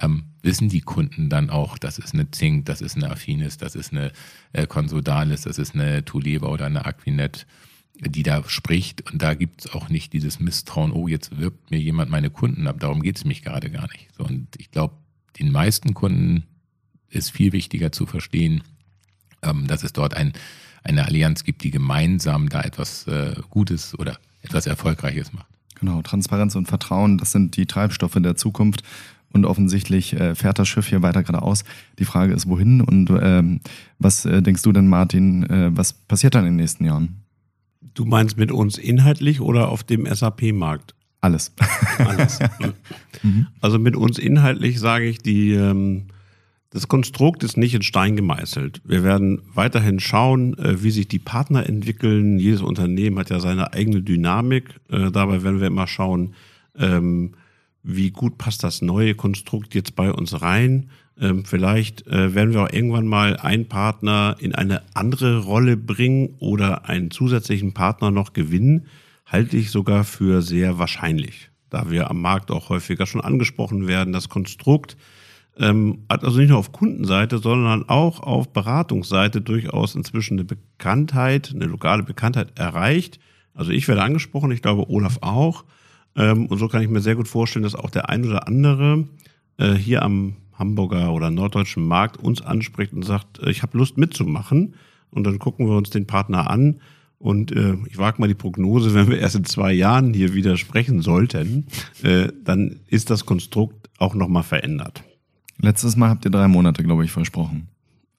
ähm, 0.00 0.24
wissen 0.42 0.68
die 0.68 0.80
Kunden 0.80 1.28
dann 1.28 1.50
auch, 1.50 1.78
das 1.78 1.98
ist 1.98 2.14
eine 2.14 2.30
Zink, 2.30 2.66
das 2.66 2.80
ist 2.80 2.96
eine 2.96 3.10
Affinis, 3.10 3.56
das 3.56 3.74
ist 3.74 3.92
eine 3.92 4.12
äh, 4.52 4.66
Consodalis, 4.66 5.42
das 5.42 5.58
ist 5.58 5.74
eine 5.74 6.04
Tuleva 6.04 6.48
oder 6.48 6.66
eine 6.66 6.84
Aquinet, 6.86 7.46
die 8.00 8.22
da 8.22 8.42
spricht. 8.46 9.10
Und 9.10 9.22
da 9.22 9.34
gibt 9.34 9.64
es 9.64 9.72
auch 9.72 9.88
nicht 9.88 10.12
dieses 10.12 10.40
Misstrauen, 10.40 10.92
oh, 10.92 11.08
jetzt 11.08 11.38
wirbt 11.38 11.70
mir 11.70 11.80
jemand 11.80 12.10
meine 12.10 12.30
Kunden 12.30 12.66
ab. 12.66 12.78
Darum 12.80 13.02
geht 13.02 13.16
es 13.16 13.24
mich 13.24 13.42
gerade 13.42 13.70
gar 13.70 13.88
nicht. 13.92 14.08
So, 14.16 14.24
und 14.24 14.48
ich 14.58 14.70
glaube, 14.70 14.94
den 15.38 15.50
meisten 15.50 15.94
Kunden 15.94 16.44
ist 17.10 17.30
viel 17.30 17.52
wichtiger 17.52 17.90
zu 17.90 18.06
verstehen, 18.06 18.62
ähm, 19.42 19.66
dass 19.66 19.82
es 19.82 19.92
dort 19.92 20.14
ein, 20.14 20.32
eine 20.84 21.06
Allianz 21.06 21.44
gibt, 21.44 21.62
die 21.64 21.70
gemeinsam 21.70 22.48
da 22.48 22.62
etwas 22.62 23.06
äh, 23.06 23.34
Gutes 23.50 23.98
oder 23.98 24.18
etwas 24.42 24.66
Erfolgreiches 24.66 25.32
macht. 25.32 25.46
Genau, 25.74 26.02
Transparenz 26.02 26.56
und 26.56 26.66
Vertrauen, 26.66 27.18
das 27.18 27.32
sind 27.32 27.56
die 27.56 27.66
Treibstoffe 27.66 28.16
der 28.18 28.36
Zukunft. 28.36 28.82
Und 29.32 29.44
offensichtlich 29.44 30.14
äh, 30.14 30.34
fährt 30.34 30.58
das 30.58 30.68
Schiff 30.68 30.86
hier 30.86 31.02
weiter 31.02 31.22
geradeaus. 31.22 31.64
Die 31.98 32.04
Frage 32.04 32.32
ist, 32.32 32.48
wohin? 32.48 32.80
Und 32.80 33.10
ähm, 33.20 33.60
was 33.98 34.24
äh, 34.24 34.42
denkst 34.42 34.62
du 34.62 34.72
denn, 34.72 34.88
Martin, 34.88 35.44
äh, 35.44 35.70
was 35.76 35.92
passiert 35.92 36.34
dann 36.34 36.44
in 36.44 36.52
den 36.52 36.56
nächsten 36.56 36.84
Jahren? 36.84 37.22
Du 37.94 38.04
meinst 38.04 38.38
mit 38.38 38.52
uns 38.52 38.78
inhaltlich 38.78 39.40
oder 39.40 39.68
auf 39.68 39.84
dem 39.84 40.06
SAP-Markt? 40.06 40.94
Alles. 41.20 41.52
Alles. 41.98 42.38
mhm. 43.22 43.48
Also 43.60 43.78
mit 43.78 43.96
uns 43.96 44.18
inhaltlich 44.18 44.78
sage 44.78 45.06
ich, 45.06 45.18
die 45.18 45.52
ähm, 45.52 46.04
das 46.70 46.86
Konstrukt 46.86 47.42
ist 47.44 47.56
nicht 47.56 47.74
in 47.74 47.82
Stein 47.82 48.14
gemeißelt. 48.14 48.82
Wir 48.84 49.02
werden 49.02 49.40
weiterhin 49.54 50.00
schauen, 50.00 50.56
äh, 50.58 50.82
wie 50.82 50.90
sich 50.90 51.08
die 51.08 51.18
Partner 51.18 51.66
entwickeln. 51.66 52.38
Jedes 52.38 52.60
Unternehmen 52.60 53.18
hat 53.18 53.30
ja 53.30 53.40
seine 53.40 53.72
eigene 53.72 54.02
Dynamik. 54.02 54.74
Äh, 54.90 55.10
dabei 55.10 55.42
werden 55.42 55.60
wir 55.60 55.68
immer 55.68 55.86
schauen, 55.86 56.34
ähm, 56.78 57.32
wie 57.82 58.10
gut 58.10 58.38
passt 58.38 58.64
das 58.64 58.82
neue 58.82 59.14
Konstrukt 59.14 59.74
jetzt 59.74 59.96
bei 59.96 60.12
uns 60.12 60.42
rein. 60.42 60.90
Ähm, 61.20 61.44
vielleicht 61.44 62.06
äh, 62.06 62.34
werden 62.34 62.52
wir 62.52 62.62
auch 62.62 62.72
irgendwann 62.72 63.06
mal 63.06 63.36
einen 63.36 63.66
Partner 63.66 64.36
in 64.38 64.54
eine 64.54 64.82
andere 64.94 65.42
Rolle 65.44 65.76
bringen 65.76 66.34
oder 66.38 66.88
einen 66.88 67.10
zusätzlichen 67.10 67.74
Partner 67.74 68.10
noch 68.10 68.32
gewinnen. 68.32 68.86
Halte 69.26 69.56
ich 69.56 69.70
sogar 69.70 70.04
für 70.04 70.42
sehr 70.42 70.78
wahrscheinlich, 70.78 71.50
da 71.70 71.90
wir 71.90 72.10
am 72.10 72.20
Markt 72.20 72.50
auch 72.50 72.68
häufiger 72.68 73.06
schon 73.06 73.20
angesprochen 73.20 73.86
werden. 73.86 74.12
Das 74.12 74.28
Konstrukt 74.28 74.96
ähm, 75.58 76.04
hat 76.08 76.24
also 76.24 76.38
nicht 76.38 76.50
nur 76.50 76.58
auf 76.58 76.72
Kundenseite, 76.72 77.38
sondern 77.38 77.88
auch 77.88 78.20
auf 78.20 78.52
Beratungsseite 78.52 79.40
durchaus 79.40 79.96
inzwischen 79.96 80.38
eine 80.38 80.44
Bekanntheit, 80.44 81.52
eine 81.52 81.66
lokale 81.66 82.04
Bekanntheit 82.04 82.58
erreicht. 82.58 83.18
Also 83.54 83.72
ich 83.72 83.88
werde 83.88 84.02
angesprochen, 84.02 84.52
ich 84.52 84.62
glaube 84.62 84.88
Olaf 84.88 85.18
auch. 85.20 85.64
Ähm, 86.18 86.46
und 86.46 86.58
so 86.58 86.68
kann 86.68 86.82
ich 86.82 86.88
mir 86.88 87.00
sehr 87.00 87.14
gut 87.14 87.28
vorstellen, 87.28 87.62
dass 87.62 87.76
auch 87.76 87.90
der 87.90 88.10
ein 88.10 88.26
oder 88.26 88.46
andere 88.46 89.06
äh, 89.56 89.72
hier 89.72 90.02
am 90.02 90.34
Hamburger 90.52 91.12
oder 91.12 91.30
norddeutschen 91.30 91.86
Markt 91.86 92.16
uns 92.18 92.42
anspricht 92.42 92.92
und 92.92 93.04
sagt, 93.04 93.38
äh, 93.38 93.50
ich 93.50 93.62
habe 93.62 93.78
Lust 93.78 93.96
mitzumachen. 93.96 94.74
Und 95.10 95.24
dann 95.24 95.38
gucken 95.38 95.66
wir 95.66 95.76
uns 95.76 95.90
den 95.90 96.06
Partner 96.06 96.50
an. 96.50 96.80
Und 97.18 97.52
äh, 97.52 97.76
ich 97.88 97.98
wage 97.98 98.20
mal 98.20 98.26
die 98.26 98.34
Prognose, 98.34 98.94
wenn 98.94 99.08
wir 99.08 99.18
erst 99.18 99.36
in 99.36 99.44
zwei 99.44 99.72
Jahren 99.72 100.12
hier 100.12 100.34
wieder 100.34 100.56
sprechen 100.56 101.00
sollten, 101.00 101.66
äh, 102.02 102.28
dann 102.44 102.80
ist 102.88 103.10
das 103.10 103.24
Konstrukt 103.24 103.88
auch 103.98 104.14
nochmal 104.14 104.42
verändert. 104.42 105.04
Letztes 105.60 105.96
Mal 105.96 106.10
habt 106.10 106.24
ihr 106.24 106.30
drei 106.30 106.48
Monate, 106.48 106.82
glaube 106.82 107.04
ich, 107.04 107.10
versprochen. 107.10 107.68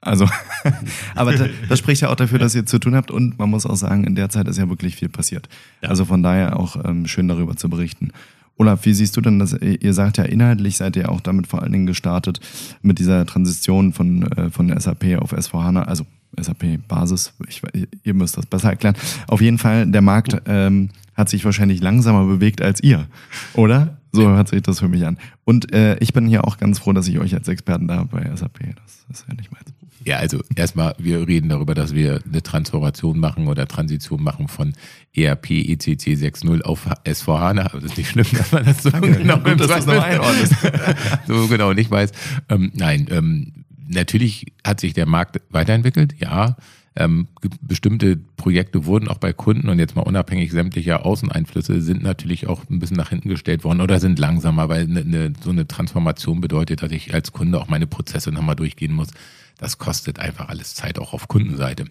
Also, 0.01 0.27
aber 1.15 1.33
das 1.33 1.79
spricht 1.79 2.01
ja 2.01 2.09
auch 2.09 2.15
dafür, 2.15 2.39
dass 2.39 2.55
ihr 2.55 2.65
zu 2.65 2.79
tun 2.79 2.95
habt 2.95 3.11
und 3.11 3.37
man 3.37 3.49
muss 3.49 3.65
auch 3.65 3.75
sagen, 3.75 4.05
in 4.05 4.15
der 4.15 4.29
Zeit 4.29 4.47
ist 4.47 4.57
ja 4.57 4.69
wirklich 4.69 4.95
viel 4.95 5.09
passiert. 5.09 5.49
Ja. 5.81 5.89
Also 5.89 6.05
von 6.05 6.23
daher 6.23 6.57
auch 6.57 6.77
ähm, 6.85 7.05
schön 7.05 7.27
darüber 7.27 7.57
zu 7.57 7.69
berichten. 7.69 8.11
Olaf, 8.55 8.85
wie 8.85 8.93
siehst 8.93 9.15
du 9.15 9.21
denn 9.21 9.39
das? 9.39 9.53
Ihr 9.53 9.93
sagt 9.93 10.17
ja 10.17 10.25
inhaltlich 10.25 10.75
seid 10.77 10.95
ihr 10.97 11.09
auch 11.09 11.21
damit 11.21 11.47
vor 11.47 11.61
allen 11.61 11.71
Dingen 11.71 11.85
gestartet 11.85 12.41
mit 12.81 12.99
dieser 12.99 13.25
Transition 13.25 13.93
von, 13.93 14.23
äh, 14.33 14.49
von 14.49 14.77
SAP 14.77 15.17
auf 15.17 15.33
S4HANA, 15.33 15.83
also 15.83 16.05
SAP 16.37 16.87
Basis. 16.87 17.33
Ich, 17.47 17.61
ihr 18.03 18.13
müsst 18.13 18.37
das 18.37 18.45
besser 18.45 18.69
erklären. 18.69 18.95
Auf 19.27 19.41
jeden 19.41 19.57
Fall, 19.57 19.87
der 19.87 20.01
Markt 20.01 20.41
ähm, 20.45 20.89
hat 21.15 21.29
sich 21.29 21.45
wahrscheinlich 21.45 21.81
langsamer 21.81 22.25
bewegt 22.25 22.61
als 22.61 22.81
ihr, 22.81 23.07
oder? 23.53 23.97
So 24.11 24.27
hört 24.27 24.49
sich 24.49 24.61
das 24.61 24.79
für 24.79 24.87
mich 24.87 25.05
an. 25.05 25.17
Und 25.45 25.71
äh, 25.71 25.97
ich 25.99 26.13
bin 26.13 26.27
hier 26.27 26.45
auch 26.45 26.57
ganz 26.57 26.79
froh, 26.79 26.93
dass 26.93 27.07
ich 27.07 27.19
euch 27.19 27.33
als 27.35 27.47
Experten 27.47 27.87
da 27.87 27.97
habe 27.97 28.09
bei 28.09 28.35
SAP. 28.35 28.59
Das 28.75 29.05
ist 29.09 29.25
ja 29.27 29.35
nicht 29.35 29.51
meins. 29.51 29.65
Ja, 30.09 30.17
also 30.17 30.39
erstmal, 30.55 30.95
wir 30.97 31.27
reden 31.27 31.49
darüber, 31.49 31.75
dass 31.75 31.93
wir 31.93 32.19
eine 32.27 32.41
Transformation 32.41 33.19
machen 33.19 33.47
oder 33.47 33.67
Transition 33.67 34.23
machen 34.23 34.47
von 34.47 34.73
ERP 35.15 35.51
ECC 35.51 36.15
6.0 36.15 36.63
auf 36.63 36.87
S4HANA. 37.05 37.73
Das 37.73 37.83
ist 37.83 37.97
nicht 37.99 38.09
schlimm, 38.09 38.25
dass 38.35 38.51
man 38.51 38.65
das 38.65 38.81
so 38.81 38.89
Danke, 38.89 39.11
genau, 39.11 39.37
gut, 39.37 39.59
dass 39.59 39.67
das 39.67 39.85
noch 39.85 40.01
einordnet. 40.01 40.49
so 41.27 41.47
genau 41.47 41.73
nicht 41.73 41.91
weiß. 41.91 42.11
Ähm, 42.49 42.71
nein, 42.73 43.05
ähm, 43.11 43.65
natürlich 43.87 44.47
hat 44.65 44.79
sich 44.79 44.95
der 44.95 45.05
Markt 45.05 45.41
weiterentwickelt, 45.51 46.15
ja. 46.19 46.57
Ähm, 46.95 47.27
bestimmte 47.61 48.17
Projekte 48.17 48.85
wurden 48.85 49.07
auch 49.07 49.19
bei 49.19 49.31
Kunden 49.31 49.69
und 49.69 49.79
jetzt 49.79 49.95
mal 49.95 50.01
unabhängig 50.01 50.51
sämtlicher 50.51 51.05
Außeneinflüsse 51.05 51.81
sind 51.81 52.03
natürlich 52.03 52.47
auch 52.47 52.67
ein 52.69 52.79
bisschen 52.79 52.97
nach 52.97 53.09
hinten 53.09 53.29
gestellt 53.29 53.63
worden 53.63 53.81
oder 53.81 53.99
sind 53.99 54.19
langsamer, 54.19 54.69
weil 54.69 54.83
eine, 54.83 55.01
eine, 55.01 55.33
so 55.41 55.51
eine 55.51 55.67
Transformation 55.67 56.41
bedeutet, 56.41 56.81
dass 56.81 56.91
ich 56.91 57.13
als 57.13 57.31
Kunde 57.31 57.59
auch 57.59 57.67
meine 57.67 57.87
Prozesse 57.87 58.31
nochmal 58.31 58.55
durchgehen 58.55 58.93
muss. 58.93 59.09
Das 59.57 59.77
kostet 59.77 60.19
einfach 60.19 60.49
alles 60.49 60.73
Zeit, 60.73 60.99
auch 60.99 61.13
auf 61.13 61.27
Kundenseite. 61.27 61.85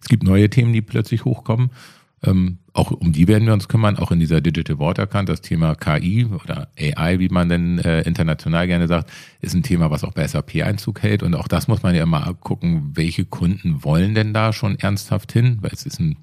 Es 0.00 0.08
gibt 0.08 0.22
neue 0.22 0.50
Themen, 0.50 0.72
die 0.72 0.82
plötzlich 0.82 1.24
hochkommen 1.24 1.70
ähm, 2.24 2.58
auch 2.72 2.90
um 2.90 3.12
die 3.12 3.28
werden 3.28 3.46
wir 3.46 3.52
uns 3.52 3.68
kümmern, 3.68 3.96
auch 3.98 4.10
in 4.10 4.18
dieser 4.18 4.40
Digital 4.40 4.78
Water 4.78 5.04
Account. 5.04 5.28
Das 5.28 5.40
Thema 5.40 5.74
KI 5.74 6.26
oder 6.26 6.68
AI, 6.78 7.18
wie 7.18 7.28
man 7.28 7.48
denn 7.48 7.78
äh, 7.78 8.02
international 8.02 8.66
gerne 8.66 8.88
sagt, 8.88 9.10
ist 9.40 9.54
ein 9.54 9.62
Thema, 9.62 9.90
was 9.90 10.04
auch 10.04 10.12
bei 10.12 10.26
SAP 10.26 10.56
Einzug 10.62 11.02
hält. 11.02 11.22
Und 11.22 11.34
auch 11.34 11.48
das 11.48 11.68
muss 11.68 11.82
man 11.82 11.94
ja 11.94 12.02
immer 12.02 12.34
gucken, 12.34 12.92
welche 12.94 13.24
Kunden 13.24 13.84
wollen 13.84 14.14
denn 14.14 14.34
da 14.34 14.52
schon 14.52 14.78
ernsthaft 14.78 15.32
hin, 15.32 15.58
weil 15.60 15.70
es 15.72 15.86
ist 15.86 16.00
ein 16.00 16.16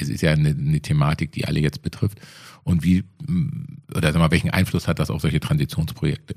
es 0.00 0.08
ist 0.08 0.22
ja 0.22 0.32
eine, 0.32 0.50
eine 0.50 0.80
Thematik, 0.80 1.32
die 1.32 1.44
alle 1.46 1.60
jetzt 1.60 1.82
betrifft. 1.82 2.20
Und 2.64 2.84
wie, 2.84 3.04
oder 3.94 4.12
sag 4.12 4.18
mal, 4.18 4.30
welchen 4.30 4.50
Einfluss 4.50 4.88
hat 4.88 4.98
das 4.98 5.10
auf 5.10 5.22
solche 5.22 5.40
Transitionsprojekte? 5.40 6.34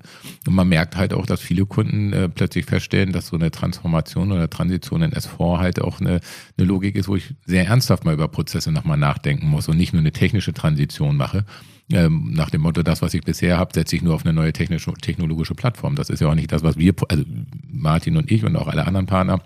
Und 0.48 0.54
man 0.54 0.70
merkt 0.70 0.96
halt 0.96 1.14
auch, 1.14 1.26
dass 1.26 1.42
viele 1.42 1.66
Kunden 1.66 2.14
äh, 2.14 2.30
plötzlich 2.30 2.66
feststellen, 2.66 3.12
dass 3.12 3.28
so 3.28 3.36
eine 3.36 3.52
Transformation 3.52 4.32
oder 4.32 4.50
Transition 4.50 5.02
in 5.02 5.12
S4 5.12 5.60
halt 5.60 5.82
auch 5.82 6.00
eine, 6.00 6.22
eine 6.58 6.68
Logik 6.68 6.96
ist, 6.96 7.08
wo 7.08 7.16
ich 7.16 7.36
sehr 7.46 7.68
ernsthaft 7.68 8.06
mal 8.06 8.14
über 8.14 8.28
Prozesse 8.28 8.72
nochmal 8.72 8.98
nachdenken 8.98 9.48
muss 9.48 9.68
und 9.68 9.78
nicht 9.78 9.94
nur 9.94 10.02
eine 10.02 10.12
technische 10.12 10.54
Transition 10.54 11.18
mache. 11.18 11.46
Ähm, 11.92 12.32
nach 12.34 12.50
dem 12.50 12.62
Motto, 12.62 12.84
das, 12.84 13.02
was 13.02 13.14
ich 13.14 13.24
bisher 13.24 13.58
habe, 13.58 13.74
setze 13.74 13.96
ich 13.96 14.02
nur 14.02 14.16
auf 14.16 14.24
eine 14.24 14.34
neue 14.34 14.54
technische, 14.54 14.94
technologische 14.94 15.56
Plattform. 15.56 15.96
Das 15.96 16.10
ist 16.10 16.22
ja 16.22 16.28
auch 16.28 16.36
nicht 16.36 16.52
das, 16.52 16.64
was 16.64 16.78
wir, 16.78 16.94
also 17.10 17.24
Martin 17.68 18.16
und 18.16 18.32
ich 18.32 18.46
und 18.46 18.56
auch 18.56 18.68
alle 18.68 18.88
anderen 18.88 19.08
Partner, 19.08 19.42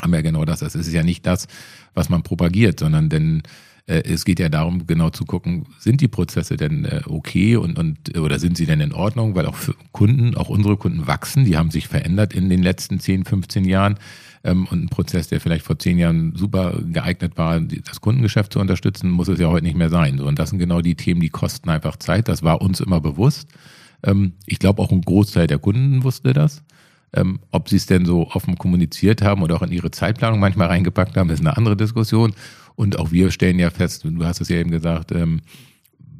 haben 0.00 0.14
ja 0.14 0.20
genau 0.20 0.44
das. 0.44 0.62
Es 0.62 0.74
ist 0.74 0.92
ja 0.92 1.02
nicht 1.02 1.26
das, 1.26 1.46
was 1.94 2.08
man 2.08 2.22
propagiert, 2.22 2.80
sondern 2.80 3.08
denn 3.08 3.42
es 3.88 4.24
geht 4.24 4.40
ja 4.40 4.48
darum, 4.48 4.86
genau 4.86 5.10
zu 5.10 5.24
gucken, 5.24 5.66
sind 5.78 6.00
die 6.00 6.08
Prozesse 6.08 6.56
denn 6.56 6.84
äh, 6.84 7.02
okay 7.06 7.54
und, 7.54 7.78
und 7.78 8.18
oder 8.18 8.40
sind 8.40 8.56
sie 8.56 8.66
denn 8.66 8.80
in 8.80 8.92
Ordnung? 8.92 9.36
Weil 9.36 9.46
auch 9.46 9.56
Kunden, 9.92 10.34
auch 10.34 10.48
unsere 10.48 10.76
Kunden 10.76 11.06
wachsen, 11.06 11.44
die 11.44 11.56
haben 11.56 11.70
sich 11.70 11.86
verändert 11.86 12.34
in 12.34 12.48
den 12.48 12.64
letzten 12.64 12.98
10, 12.98 13.24
15 13.24 13.64
Jahren. 13.64 13.98
Ähm, 14.46 14.66
und 14.70 14.84
ein 14.84 14.88
Prozess, 14.88 15.28
der 15.28 15.40
vielleicht 15.40 15.64
vor 15.64 15.78
zehn 15.78 15.98
Jahren 15.98 16.34
super 16.34 16.80
geeignet 16.84 17.36
war, 17.36 17.60
das 17.60 18.00
Kundengeschäft 18.00 18.52
zu 18.52 18.60
unterstützen, 18.60 19.10
muss 19.10 19.28
es 19.28 19.40
ja 19.40 19.48
heute 19.48 19.64
nicht 19.64 19.76
mehr 19.76 19.90
sein. 19.90 20.20
Und 20.20 20.38
das 20.38 20.50
sind 20.50 20.58
genau 20.58 20.80
die 20.80 20.94
Themen, 20.94 21.20
die 21.20 21.30
kosten 21.30 21.68
einfach 21.68 21.96
Zeit. 21.96 22.28
Das 22.28 22.42
war 22.42 22.62
uns 22.62 22.80
immer 22.80 23.00
bewusst. 23.00 23.48
Ähm, 24.02 24.32
ich 24.46 24.58
glaube, 24.58 24.82
auch 24.82 24.92
ein 24.92 25.02
Großteil 25.02 25.46
der 25.46 25.58
Kunden 25.58 26.04
wusste 26.04 26.32
das. 26.32 26.62
Ähm, 27.12 27.40
ob 27.50 27.68
sie 27.68 27.76
es 27.76 27.86
denn 27.86 28.04
so 28.04 28.28
offen 28.30 28.56
kommuniziert 28.56 29.22
haben 29.22 29.42
oder 29.42 29.56
auch 29.56 29.62
in 29.62 29.72
ihre 29.72 29.90
Zeitplanung 29.90 30.40
manchmal 30.40 30.68
reingepackt 30.68 31.16
haben, 31.16 31.30
ist 31.30 31.40
eine 31.40 31.56
andere 31.56 31.76
Diskussion. 31.76 32.32
Und 32.76 32.98
auch 32.98 33.10
wir 33.10 33.30
stellen 33.30 33.58
ja 33.58 33.70
fest, 33.70 34.04
du 34.04 34.24
hast 34.24 34.40
es 34.40 34.48
ja 34.48 34.56
eben 34.56 34.70
gesagt, 34.70 35.12
ähm, 35.12 35.40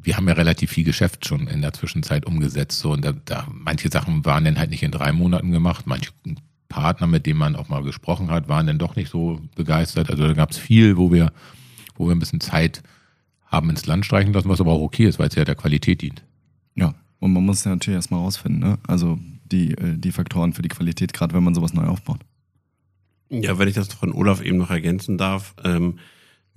wir 0.01 0.17
haben 0.17 0.27
ja 0.27 0.33
relativ 0.33 0.71
viel 0.71 0.83
Geschäft 0.83 1.27
schon 1.27 1.47
in 1.47 1.61
der 1.61 1.73
Zwischenzeit 1.73 2.25
umgesetzt. 2.25 2.79
So, 2.79 2.91
und 2.91 3.05
da, 3.05 3.13
da 3.25 3.47
manche 3.51 3.89
Sachen 3.89 4.25
waren 4.25 4.45
dann 4.45 4.57
halt 4.57 4.71
nicht 4.71 4.83
in 4.83 4.91
drei 4.91 5.11
Monaten 5.11 5.51
gemacht. 5.51 5.85
Manche 5.85 6.11
Partner, 6.69 7.07
mit 7.07 7.25
denen 7.25 7.39
man 7.39 7.55
auch 7.55 7.69
mal 7.69 7.83
gesprochen 7.83 8.29
hat, 8.31 8.49
waren 8.49 8.67
dann 8.67 8.77
doch 8.77 8.95
nicht 8.95 9.09
so 9.09 9.41
begeistert. 9.55 10.09
Also 10.09 10.27
da 10.27 10.33
gab 10.33 10.51
es 10.51 10.57
viel, 10.57 10.97
wo 10.97 11.11
wir, 11.11 11.31
wo 11.95 12.07
wir 12.07 12.15
ein 12.15 12.19
bisschen 12.19 12.41
Zeit 12.41 12.81
haben 13.45 13.69
ins 13.69 13.85
Land 13.85 14.05
streichen 14.05 14.33
lassen, 14.33 14.49
was 14.49 14.61
aber 14.61 14.73
auch 14.73 14.81
okay 14.81 15.05
ist, 15.05 15.19
weil 15.19 15.29
es 15.29 15.35
ja 15.35 15.45
der 15.45 15.55
Qualität 15.55 16.01
dient. 16.01 16.23
Ja, 16.75 16.93
und 17.19 17.33
man 17.33 17.45
muss 17.45 17.63
ja 17.63 17.71
natürlich 17.71 17.95
erstmal 17.95 18.19
rausfinden, 18.19 18.59
ne? 18.59 18.77
Also 18.87 19.19
die, 19.45 19.71
äh, 19.71 19.97
die 19.97 20.11
Faktoren 20.11 20.53
für 20.53 20.61
die 20.61 20.69
Qualität, 20.69 21.13
gerade 21.13 21.33
wenn 21.33 21.43
man 21.43 21.55
sowas 21.55 21.73
neu 21.73 21.85
aufbaut. 21.85 22.19
Ja, 23.29 23.57
wenn 23.59 23.67
ich 23.67 23.75
das 23.75 23.93
von 23.93 24.13
Olaf 24.13 24.41
eben 24.41 24.57
noch 24.57 24.69
ergänzen 24.69 25.17
darf, 25.17 25.53
ähm, 25.63 25.99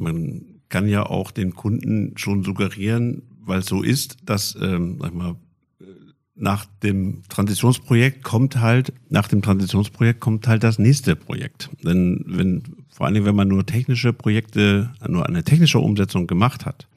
man 0.00 0.60
kann 0.68 0.88
ja 0.88 1.04
auch 1.04 1.30
den 1.30 1.54
Kunden 1.54 2.12
schon 2.16 2.42
suggerieren, 2.42 3.22
weil 3.40 3.60
es 3.60 3.66
so 3.66 3.82
ist, 3.82 4.18
dass, 4.24 4.56
ähm, 4.60 4.98
sag 5.00 5.14
mal, 5.14 5.36
nach 6.40 6.64
dem 6.82 7.22
Transitionsprojekt 7.28 8.24
kommt 8.24 8.56
halt, 8.60 8.94
nach 9.10 9.28
dem 9.28 9.42
Transitionsprojekt 9.42 10.20
kommt 10.20 10.48
halt 10.48 10.64
das 10.64 10.78
nächste 10.78 11.14
Projekt. 11.14 11.68
Denn 11.84 12.24
wenn, 12.26 12.62
vor 12.88 13.04
allen 13.04 13.14
Dingen, 13.14 13.26
wenn 13.26 13.36
man 13.36 13.48
nur 13.48 13.66
technische 13.66 14.12
Projekte, 14.14 14.90
nur 15.06 15.26
eine 15.28 15.44
technische 15.44 15.80
Umsetzung 15.80 16.26
gemacht 16.26 16.64
hat, 16.64 16.88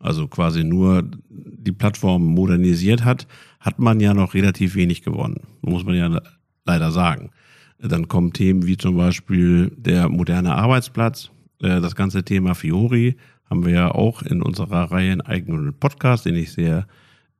also 0.00 0.26
quasi 0.26 0.64
nur 0.64 1.08
die 1.30 1.72
Plattform 1.72 2.24
modernisiert 2.24 3.04
hat, 3.04 3.28
hat 3.60 3.78
man 3.78 4.00
ja 4.00 4.12
noch 4.12 4.34
relativ 4.34 4.74
wenig 4.74 5.02
gewonnen. 5.02 5.42
Muss 5.62 5.84
man 5.84 5.94
ja 5.94 6.20
leider 6.66 6.90
sagen. 6.90 7.30
Dann 7.78 8.08
kommen 8.08 8.32
Themen 8.32 8.66
wie 8.66 8.76
zum 8.76 8.96
Beispiel 8.96 9.70
der 9.76 10.08
moderne 10.08 10.54
Arbeitsplatz, 10.54 11.26
äh, 11.26 11.43
das 11.80 11.94
ganze 11.94 12.24
Thema 12.24 12.54
Fiori 12.54 13.16
haben 13.48 13.64
wir 13.64 13.72
ja 13.72 13.90
auch 13.90 14.22
in 14.22 14.42
unserer 14.42 14.90
Reihe 14.90 15.12
einen 15.12 15.20
eigenen 15.20 15.74
Podcast, 15.74 16.26
den 16.26 16.36
ich 16.36 16.52
sehr 16.52 16.86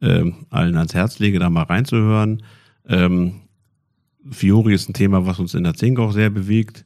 äh, 0.00 0.30
allen 0.50 0.76
ans 0.76 0.94
Herz 0.94 1.18
lege, 1.18 1.38
da 1.38 1.50
mal 1.50 1.62
reinzuhören. 1.62 2.42
Ähm, 2.88 3.40
Fiori 4.30 4.74
ist 4.74 4.88
ein 4.88 4.94
Thema, 4.94 5.26
was 5.26 5.38
uns 5.38 5.54
in 5.54 5.64
der 5.64 5.74
Zink 5.74 5.98
auch 5.98 6.12
sehr 6.12 6.30
bewegt. 6.30 6.84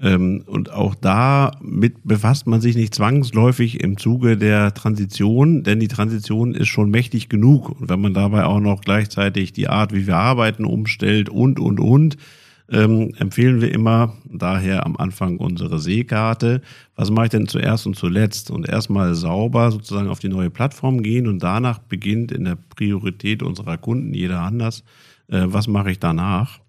Ähm, 0.00 0.44
und 0.46 0.70
auch 0.70 0.94
da 0.94 1.58
mit 1.60 2.06
befasst 2.06 2.46
man 2.46 2.60
sich 2.60 2.76
nicht 2.76 2.94
zwangsläufig 2.94 3.82
im 3.82 3.98
Zuge 3.98 4.36
der 4.36 4.72
Transition, 4.72 5.64
denn 5.64 5.80
die 5.80 5.88
Transition 5.88 6.54
ist 6.54 6.68
schon 6.68 6.90
mächtig 6.90 7.28
genug. 7.28 7.80
Und 7.80 7.88
wenn 7.88 8.00
man 8.00 8.14
dabei 8.14 8.44
auch 8.44 8.60
noch 8.60 8.80
gleichzeitig 8.80 9.52
die 9.52 9.68
Art, 9.68 9.92
wie 9.92 10.06
wir 10.06 10.16
arbeiten, 10.16 10.64
umstellt 10.64 11.28
und, 11.28 11.58
und, 11.58 11.80
und, 11.80 12.16
ähm, 12.70 13.14
empfehlen 13.16 13.60
wir 13.60 13.72
immer 13.72 14.14
daher 14.24 14.84
am 14.84 14.96
Anfang 14.96 15.38
unsere 15.38 15.78
Seekarte. 15.78 16.60
Was 16.96 17.10
mache 17.10 17.26
ich 17.26 17.30
denn 17.30 17.48
zuerst 17.48 17.86
und 17.86 17.96
zuletzt? 17.96 18.50
Und 18.50 18.68
erstmal 18.68 19.14
sauber 19.14 19.70
sozusagen 19.70 20.08
auf 20.08 20.18
die 20.18 20.28
neue 20.28 20.50
Plattform 20.50 21.02
gehen 21.02 21.26
und 21.26 21.42
danach 21.42 21.78
beginnt 21.78 22.30
in 22.30 22.44
der 22.44 22.56
Priorität 22.56 23.42
unserer 23.42 23.78
Kunden, 23.78 24.12
jeder 24.12 24.40
anders, 24.40 24.84
äh, 25.28 25.44
was 25.46 25.66
mache 25.66 25.90
ich 25.90 25.98
danach? 25.98 26.60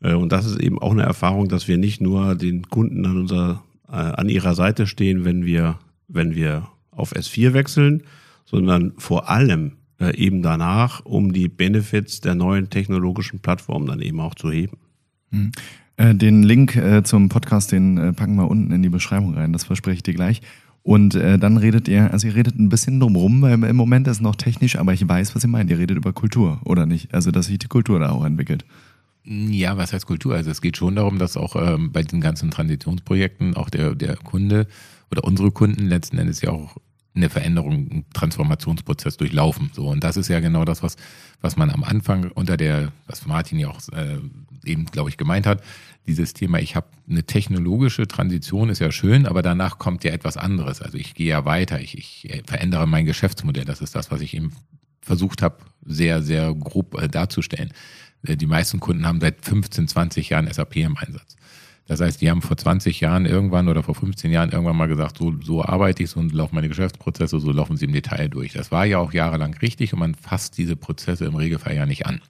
Äh, 0.00 0.14
und 0.14 0.30
das 0.30 0.44
ist 0.44 0.60
eben 0.60 0.78
auch 0.78 0.92
eine 0.92 1.02
Erfahrung, 1.02 1.48
dass 1.48 1.68
wir 1.68 1.78
nicht 1.78 2.00
nur 2.00 2.34
den 2.34 2.68
Kunden 2.68 3.06
an 3.06 3.16
unserer, 3.16 3.62
äh, 3.88 3.92
an 3.92 4.28
ihrer 4.28 4.54
Seite 4.54 4.86
stehen, 4.86 5.24
wenn 5.24 5.46
wir, 5.46 5.78
wenn 6.06 6.34
wir 6.34 6.68
auf 6.90 7.12
S4 7.12 7.54
wechseln, 7.54 8.02
sondern 8.44 8.92
vor 8.98 9.30
allem 9.30 9.72
äh, 9.98 10.14
eben 10.16 10.42
danach, 10.42 11.04
um 11.04 11.32
die 11.32 11.48
Benefits 11.48 12.20
der 12.20 12.34
neuen 12.34 12.68
technologischen 12.68 13.40
Plattform 13.40 13.86
dann 13.86 14.00
eben 14.00 14.20
auch 14.20 14.34
zu 14.34 14.50
heben. 14.50 14.76
Mhm. 15.34 16.18
Den 16.18 16.42
Link 16.42 16.76
zum 17.04 17.28
Podcast, 17.28 17.70
den 17.70 18.14
packen 18.16 18.34
wir 18.34 18.50
unten 18.50 18.72
in 18.72 18.82
die 18.82 18.88
Beschreibung 18.88 19.34
rein, 19.34 19.52
das 19.52 19.62
verspreche 19.62 19.98
ich 19.98 20.02
dir 20.02 20.14
gleich. 20.14 20.42
Und 20.84 21.14
äh, 21.14 21.38
dann 21.38 21.56
redet 21.56 21.88
ihr, 21.88 22.12
also 22.12 22.26
ihr 22.26 22.34
redet 22.34 22.58
ein 22.58 22.68
bisschen 22.68 23.00
drumrum, 23.00 23.40
weil 23.40 23.62
im 23.64 23.76
Moment 23.76 24.06
ist 24.06 24.18
es 24.18 24.20
noch 24.20 24.36
technisch, 24.36 24.76
aber 24.76 24.92
ich 24.92 25.08
weiß, 25.08 25.34
was 25.34 25.42
ihr 25.42 25.48
meint. 25.48 25.70
Ihr 25.70 25.78
redet 25.78 25.96
über 25.96 26.12
Kultur, 26.12 26.60
oder 26.64 26.84
nicht? 26.84 27.14
Also, 27.14 27.30
dass 27.30 27.46
sich 27.46 27.58
die 27.58 27.68
Kultur 27.68 27.98
da 28.00 28.10
auch 28.10 28.24
entwickelt. 28.24 28.66
Ja, 29.24 29.78
was 29.78 29.94
heißt 29.94 30.04
Kultur? 30.04 30.34
Also 30.34 30.50
es 30.50 30.60
geht 30.60 30.76
schon 30.76 30.96
darum, 30.96 31.18
dass 31.18 31.38
auch 31.38 31.56
ähm, 31.56 31.90
bei 31.90 32.02
diesen 32.02 32.20
ganzen 32.20 32.50
Transitionsprojekten 32.50 33.56
auch 33.56 33.70
der, 33.70 33.94
der 33.94 34.16
Kunde 34.16 34.66
oder 35.10 35.24
unsere 35.24 35.50
Kunden 35.50 35.86
letzten 35.86 36.18
Endes 36.18 36.42
ja 36.42 36.50
auch 36.50 36.76
eine 37.14 37.30
Veränderung, 37.30 37.72
einen 37.72 38.04
Transformationsprozess 38.12 39.16
durchlaufen. 39.16 39.70
So 39.72 39.88
und 39.88 40.02
das 40.02 40.16
ist 40.16 40.28
ja 40.28 40.40
genau 40.40 40.64
das, 40.64 40.82
was 40.82 40.96
was 41.44 41.56
man 41.56 41.70
am 41.70 41.84
Anfang 41.84 42.30
unter 42.30 42.56
der, 42.56 42.90
was 43.06 43.26
Martin 43.26 43.58
ja 43.58 43.68
auch 43.68 43.78
äh, 43.92 44.18
eben, 44.64 44.86
glaube 44.86 45.10
ich, 45.10 45.18
gemeint 45.18 45.46
hat, 45.46 45.62
dieses 46.06 46.32
Thema, 46.32 46.58
ich 46.58 46.74
habe 46.74 46.86
eine 47.08 47.24
technologische 47.24 48.08
Transition, 48.08 48.70
ist 48.70 48.78
ja 48.78 48.90
schön, 48.90 49.26
aber 49.26 49.42
danach 49.42 49.78
kommt 49.78 50.04
ja 50.04 50.12
etwas 50.12 50.38
anderes. 50.38 50.80
Also 50.80 50.96
ich 50.96 51.14
gehe 51.14 51.28
ja 51.28 51.44
weiter, 51.44 51.80
ich, 51.80 51.98
ich 51.98 52.42
verändere 52.46 52.86
mein 52.86 53.04
Geschäftsmodell. 53.04 53.66
Das 53.66 53.82
ist 53.82 53.94
das, 53.94 54.10
was 54.10 54.22
ich 54.22 54.34
eben 54.34 54.52
versucht 55.02 55.42
habe, 55.42 55.58
sehr, 55.84 56.22
sehr 56.22 56.54
grob 56.54 56.98
äh, 57.00 57.08
darzustellen. 57.08 57.74
Äh, 58.26 58.38
die 58.38 58.46
meisten 58.46 58.80
Kunden 58.80 59.06
haben 59.06 59.20
seit 59.20 59.44
15, 59.44 59.86
20 59.86 60.30
Jahren 60.30 60.50
SAP 60.50 60.76
im 60.76 60.96
Einsatz. 60.96 61.36
Das 61.86 62.00
heißt, 62.00 62.20
die 62.20 62.30
haben 62.30 62.40
vor 62.40 62.56
20 62.56 63.00
Jahren 63.00 63.26
irgendwann 63.26 63.68
oder 63.68 63.82
vor 63.82 63.94
15 63.94 64.30
Jahren 64.30 64.50
irgendwann 64.50 64.76
mal 64.76 64.88
gesagt, 64.88 65.18
so, 65.18 65.34
so 65.42 65.62
arbeite 65.62 66.02
ich, 66.02 66.10
so 66.10 66.20
laufen 66.22 66.54
meine 66.54 66.68
Geschäftsprozesse, 66.68 67.38
so 67.40 67.52
laufen 67.52 67.76
sie 67.76 67.84
im 67.84 67.92
Detail 67.92 68.28
durch. 68.28 68.52
Das 68.52 68.72
war 68.72 68.86
ja 68.86 68.98
auch 68.98 69.12
jahrelang 69.12 69.54
richtig 69.54 69.92
und 69.92 69.98
man 69.98 70.14
fasst 70.14 70.56
diese 70.56 70.76
Prozesse 70.76 71.26
im 71.26 71.34
Regelfall 71.34 71.76
ja 71.76 71.86
nicht 71.86 72.06
an 72.06 72.20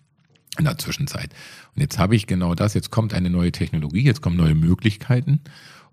in 0.58 0.64
der 0.64 0.78
Zwischenzeit. 0.78 1.30
Und 1.74 1.82
jetzt 1.82 1.98
habe 1.98 2.16
ich 2.16 2.26
genau 2.26 2.54
das, 2.54 2.74
jetzt 2.74 2.90
kommt 2.90 3.14
eine 3.14 3.30
neue 3.30 3.52
Technologie, 3.52 4.02
jetzt 4.02 4.22
kommen 4.22 4.36
neue 4.36 4.54
Möglichkeiten 4.54 5.40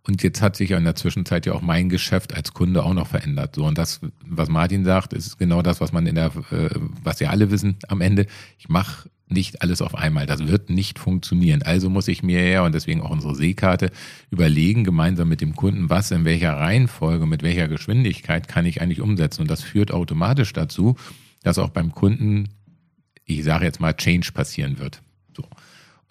und 0.04 0.24
jetzt 0.24 0.42
hat 0.42 0.56
sich 0.56 0.72
ja 0.72 0.78
in 0.78 0.84
der 0.84 0.96
Zwischenzeit 0.96 1.46
ja 1.46 1.54
auch 1.54 1.62
mein 1.62 1.90
Geschäft 1.90 2.34
als 2.34 2.54
Kunde 2.54 2.84
auch 2.84 2.94
noch 2.94 3.08
verändert. 3.08 3.56
So 3.56 3.66
und 3.66 3.78
das, 3.78 4.02
was 4.26 4.50
Martin 4.50 4.84
sagt, 4.84 5.14
ist 5.14 5.38
genau 5.38 5.62
das, 5.62 5.82
was 5.82 5.92
man 5.92 6.08
in 6.08 6.16
der, 6.16 6.32
äh, 6.52 6.70
was 7.04 7.20
wir 7.20 7.30
alle 7.30 7.52
wissen 7.52 7.78
am 7.88 8.02
Ende. 8.02 8.26
Ich 8.58 8.70
mache 8.70 9.10
nicht 9.32 9.62
alles 9.62 9.82
auf 9.82 9.96
einmal. 9.96 10.26
Das 10.26 10.48
wird 10.48 10.70
nicht 10.70 11.00
funktionieren. 11.00 11.62
Also 11.62 11.90
muss 11.90 12.08
ich 12.08 12.24
mir 12.24 12.48
ja, 12.48 12.64
und 12.64 12.74
deswegen 12.74 13.02
auch 13.02 13.10
unsere 13.10 13.36
Seekarte, 13.36 13.92
überlegen, 14.30 14.84
gemeinsam 14.84 15.30
mit 15.30 15.42
dem 15.42 15.56
Kunden, 15.56 15.90
was 15.90 16.12
in 16.12 16.26
welcher 16.26 16.54
Reihenfolge, 16.54 17.26
mit 17.26 17.44
welcher 17.44 17.68
Geschwindigkeit 17.68 18.48
kann 18.48 18.66
ich 18.66 18.82
eigentlich 18.82 19.02
umsetzen. 19.02 19.42
Und 19.42 19.52
das 19.52 19.62
führt 19.62 19.92
automatisch 19.92 20.54
dazu, 20.54 20.96
dass 21.44 21.58
auch 21.58 21.70
beim 21.70 21.92
Kunden, 21.92 22.50
ich 23.26 23.44
sage 23.44 23.66
jetzt 23.66 23.80
mal, 23.80 23.94
Change 23.94 24.32
passieren 24.34 24.80
wird. 24.80 25.02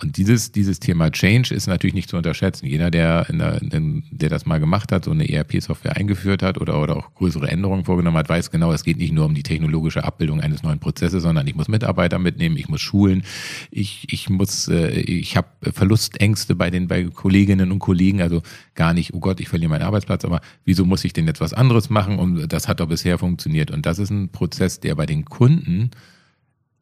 Und 0.02 0.16
dieses, 0.16 0.52
dieses 0.52 0.80
Thema 0.80 1.10
Change 1.10 1.54
ist 1.54 1.66
natürlich 1.66 1.94
nicht 1.94 2.08
zu 2.08 2.16
unterschätzen. 2.16 2.66
Jeder, 2.66 2.90
der, 2.90 3.24
der, 3.24 3.60
der 4.10 4.28
das 4.30 4.46
mal 4.46 4.58
gemacht 4.58 4.92
hat, 4.92 5.04
so 5.04 5.10
eine 5.10 5.28
ERP-Software 5.28 5.96
eingeführt 5.96 6.42
hat 6.42 6.58
oder, 6.58 6.80
oder 6.80 6.96
auch 6.96 7.14
größere 7.14 7.48
Änderungen 7.48 7.84
vorgenommen 7.84 8.16
hat, 8.16 8.28
weiß 8.28 8.50
genau, 8.50 8.72
es 8.72 8.82
geht 8.82 8.96
nicht 8.96 9.12
nur 9.12 9.26
um 9.26 9.34
die 9.34 9.42
technologische 9.42 10.04
Abbildung 10.04 10.40
eines 10.40 10.62
neuen 10.62 10.78
Prozesses, 10.78 11.22
sondern 11.22 11.46
ich 11.46 11.54
muss 11.54 11.68
Mitarbeiter 11.68 12.18
mitnehmen, 12.18 12.56
ich 12.56 12.68
muss 12.68 12.80
schulen, 12.80 13.22
ich, 13.70 14.06
ich 14.10 14.30
muss, 14.30 14.68
äh, 14.68 14.88
ich 14.88 15.36
habe 15.36 15.48
Verlustängste 15.62 16.54
bei 16.54 16.70
den 16.70 16.88
bei 16.88 17.04
Kolleginnen 17.04 17.70
und 17.70 17.78
Kollegen, 17.78 18.22
also 18.22 18.42
gar 18.74 18.94
nicht, 18.94 19.12
oh 19.12 19.20
Gott, 19.20 19.40
ich 19.40 19.48
verliere 19.48 19.70
meinen 19.70 19.82
Arbeitsplatz, 19.82 20.24
aber 20.24 20.40
wieso 20.64 20.84
muss 20.84 21.04
ich 21.04 21.12
denn 21.12 21.26
jetzt 21.26 21.40
was 21.40 21.52
anderes 21.52 21.90
machen? 21.90 22.18
Und 22.18 22.50
das 22.52 22.68
hat 22.68 22.80
doch 22.80 22.88
bisher 22.88 23.18
funktioniert. 23.18 23.70
Und 23.70 23.84
das 23.84 23.98
ist 23.98 24.10
ein 24.10 24.30
Prozess, 24.30 24.80
der 24.80 24.94
bei 24.94 25.06
den 25.06 25.26
Kunden 25.26 25.90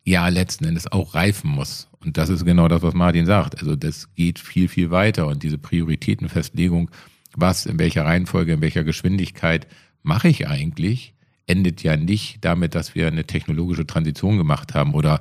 ja 0.08 0.28
letzten 0.28 0.64
Endes 0.64 0.90
auch 0.90 1.14
reifen 1.14 1.50
muss. 1.50 1.88
Und 2.00 2.16
das 2.16 2.28
ist 2.28 2.44
genau 2.44 2.68
das, 2.68 2.82
was 2.82 2.94
Martin 2.94 3.26
sagt. 3.26 3.58
Also 3.58 3.76
das 3.76 4.14
geht 4.14 4.38
viel, 4.38 4.68
viel 4.68 4.90
weiter 4.90 5.26
und 5.26 5.42
diese 5.42 5.58
Prioritätenfestlegung, 5.58 6.90
was, 7.36 7.66
in 7.66 7.78
welcher 7.78 8.04
Reihenfolge, 8.04 8.54
in 8.54 8.60
welcher 8.60 8.84
Geschwindigkeit 8.84 9.66
mache 10.02 10.28
ich 10.28 10.48
eigentlich, 10.48 11.14
endet 11.46 11.82
ja 11.82 11.96
nicht 11.96 12.44
damit, 12.44 12.74
dass 12.74 12.94
wir 12.94 13.06
eine 13.06 13.24
technologische 13.24 13.86
Transition 13.86 14.38
gemacht 14.38 14.74
haben 14.74 14.94
oder 14.94 15.20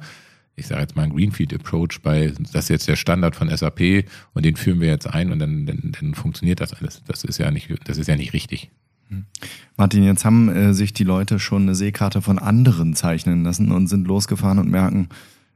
ich 0.55 0.67
sage 0.67 0.81
jetzt 0.81 0.95
mal 0.95 1.03
ein 1.03 1.13
Greenfield 1.13 1.53
Approach 1.53 2.01
bei, 2.01 2.33
das 2.39 2.65
ist 2.65 2.69
jetzt 2.69 2.87
der 2.87 2.95
Standard 2.95 3.35
von 3.35 3.55
SAP 3.55 4.05
und 4.33 4.43
den 4.43 4.55
führen 4.55 4.81
wir 4.81 4.87
jetzt 4.87 5.05
ein 5.05 5.31
und 5.31 5.39
dann, 5.39 5.67
dann, 5.67 5.93
dann 5.99 6.15
funktioniert 6.15 6.59
das 6.59 6.73
alles. 6.73 7.03
Das 7.05 7.23
ist 7.23 7.37
ja 7.37 7.51
nicht, 7.51 7.69
das 7.85 7.97
ist 7.97 8.07
ja 8.07 8.15
nicht 8.15 8.33
richtig. 8.33 8.71
Martin, 9.77 10.03
jetzt 10.03 10.25
haben 10.25 10.49
äh, 10.49 10.73
sich 10.73 10.93
die 10.93 11.03
Leute 11.03 11.39
schon 11.39 11.63
eine 11.63 11.75
Seekarte 11.75 12.21
von 12.21 12.39
anderen 12.39 12.93
zeichnen 12.93 13.43
lassen 13.43 13.71
und 13.71 13.87
sind 13.87 14.07
losgefahren 14.07 14.59
und 14.59 14.69
merken, 14.69 15.09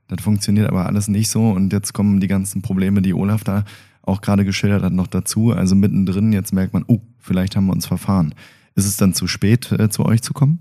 das 0.07 0.23
funktioniert 0.23 0.67
aber 0.67 0.85
alles 0.85 1.07
nicht 1.07 1.29
so. 1.29 1.49
Und 1.49 1.73
jetzt 1.73 1.93
kommen 1.93 2.19
die 2.19 2.27
ganzen 2.27 2.61
Probleme, 2.61 3.01
die 3.01 3.13
Olaf 3.13 3.43
da 3.43 3.65
auch 4.03 4.21
gerade 4.21 4.45
geschildert 4.45 4.83
hat, 4.83 4.93
noch 4.93 5.07
dazu. 5.07 5.51
Also 5.51 5.75
mittendrin, 5.75 6.33
jetzt 6.33 6.53
merkt 6.53 6.73
man, 6.73 6.83
oh, 6.87 7.01
vielleicht 7.19 7.55
haben 7.55 7.65
wir 7.67 7.73
uns 7.73 7.85
verfahren. 7.85 8.35
Ist 8.75 8.85
es 8.85 8.97
dann 8.97 9.13
zu 9.13 9.27
spät, 9.27 9.71
äh, 9.71 9.89
zu 9.89 10.05
euch 10.05 10.21
zu 10.21 10.33
kommen? 10.33 10.59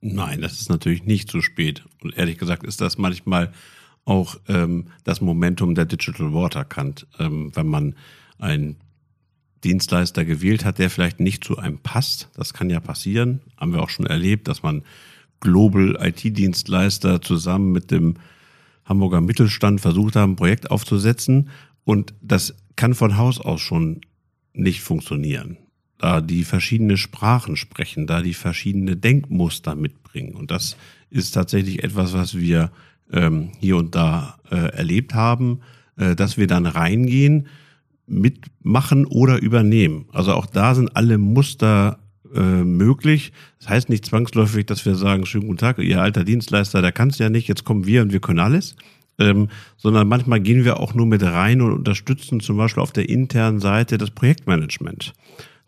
Nein, 0.00 0.40
das 0.40 0.60
ist 0.60 0.70
natürlich 0.70 1.04
nicht 1.04 1.30
zu 1.30 1.42
spät. 1.42 1.84
Und 2.02 2.16
ehrlich 2.16 2.38
gesagt 2.38 2.64
ist 2.64 2.80
das 2.80 2.98
manchmal 2.98 3.52
auch 4.04 4.36
ähm, 4.48 4.86
das 5.04 5.20
Momentum 5.20 5.74
der 5.74 5.84
Digital 5.84 6.32
Waterkant, 6.32 7.06
ähm, 7.18 7.50
wenn 7.54 7.66
man 7.66 7.94
ein 8.38 8.76
Dienstleister 9.64 10.24
gewählt 10.24 10.64
hat, 10.64 10.78
der 10.78 10.90
vielleicht 10.90 11.20
nicht 11.20 11.44
zu 11.44 11.58
einem 11.58 11.78
passt. 11.78 12.28
Das 12.34 12.54
kann 12.54 12.70
ja 12.70 12.80
passieren. 12.80 13.40
Haben 13.56 13.72
wir 13.72 13.82
auch 13.82 13.90
schon 13.90 14.06
erlebt, 14.06 14.48
dass 14.48 14.62
man 14.62 14.82
Global 15.40 15.98
IT-Dienstleister 16.00 17.20
zusammen 17.22 17.72
mit 17.72 17.90
dem 17.90 18.14
Hamburger 18.84 19.20
Mittelstand 19.20 19.80
versucht 19.80 20.16
haben, 20.16 20.32
ein 20.32 20.36
Projekt 20.36 20.70
aufzusetzen. 20.70 21.50
Und 21.84 22.14
das 22.20 22.54
kann 22.76 22.94
von 22.94 23.16
Haus 23.16 23.40
aus 23.40 23.60
schon 23.60 24.00
nicht 24.52 24.82
funktionieren. 24.82 25.56
Da 25.98 26.20
die 26.20 26.44
verschiedene 26.44 26.96
Sprachen 26.96 27.56
sprechen, 27.56 28.06
da 28.06 28.22
die 28.22 28.34
verschiedene 28.34 28.96
Denkmuster 28.96 29.74
mitbringen. 29.74 30.34
Und 30.34 30.50
das 30.50 30.76
ist 31.10 31.32
tatsächlich 31.32 31.84
etwas, 31.84 32.14
was 32.14 32.36
wir 32.36 32.70
ähm, 33.12 33.52
hier 33.60 33.76
und 33.76 33.94
da 33.94 34.38
äh, 34.50 34.56
erlebt 34.56 35.14
haben, 35.14 35.60
äh, 35.96 36.16
dass 36.16 36.36
wir 36.36 36.46
dann 36.46 36.66
reingehen 36.66 37.48
mitmachen 38.10 39.06
oder 39.06 39.40
übernehmen. 39.40 40.06
Also 40.12 40.34
auch 40.34 40.46
da 40.46 40.74
sind 40.74 40.96
alle 40.96 41.18
Muster 41.18 41.98
äh, 42.34 42.40
möglich. 42.40 43.32
Das 43.58 43.68
heißt 43.68 43.88
nicht 43.88 44.06
zwangsläufig, 44.06 44.66
dass 44.66 44.84
wir 44.84 44.94
sagen, 44.94 45.26
schönen 45.26 45.46
guten 45.46 45.58
Tag, 45.58 45.78
ihr 45.78 46.00
alter 46.00 46.24
Dienstleister, 46.24 46.82
da 46.82 46.90
kannst 46.90 47.18
ja 47.18 47.30
nicht, 47.30 47.48
jetzt 47.48 47.64
kommen 47.64 47.86
wir 47.86 48.02
und 48.02 48.12
wir 48.12 48.20
können 48.20 48.40
alles. 48.40 48.76
Ähm, 49.18 49.48
sondern 49.76 50.08
manchmal 50.08 50.40
gehen 50.40 50.64
wir 50.64 50.80
auch 50.80 50.94
nur 50.94 51.06
mit 51.06 51.22
rein 51.22 51.60
und 51.60 51.72
unterstützen 51.72 52.40
zum 52.40 52.56
Beispiel 52.56 52.82
auf 52.82 52.92
der 52.92 53.08
internen 53.08 53.60
Seite 53.60 53.98
das 53.98 54.10
Projektmanagement. 54.10 55.12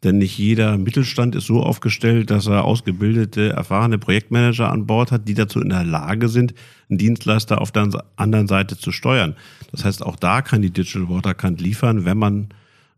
Denn 0.04 0.18
nicht 0.18 0.36
jeder 0.36 0.78
Mittelstand 0.78 1.36
ist 1.36 1.46
so 1.46 1.62
aufgestellt, 1.62 2.30
dass 2.30 2.46
er 2.46 2.64
ausgebildete, 2.64 3.50
erfahrene 3.50 3.98
Projektmanager 3.98 4.70
an 4.70 4.86
Bord 4.86 5.12
hat, 5.12 5.28
die 5.28 5.34
dazu 5.34 5.60
in 5.60 5.68
der 5.68 5.84
Lage 5.84 6.28
sind, 6.28 6.54
einen 6.88 6.98
Dienstleister 6.98 7.60
auf 7.60 7.70
der 7.70 7.88
anderen 8.16 8.48
Seite 8.48 8.76
zu 8.76 8.90
steuern. 8.90 9.36
Das 9.70 9.84
heißt, 9.84 10.04
auch 10.04 10.16
da 10.16 10.42
kann 10.42 10.62
die 10.62 10.72
Digital 10.72 11.08
Waterkant 11.08 11.60
liefern, 11.60 12.04
wenn 12.04 12.18
man 12.18 12.48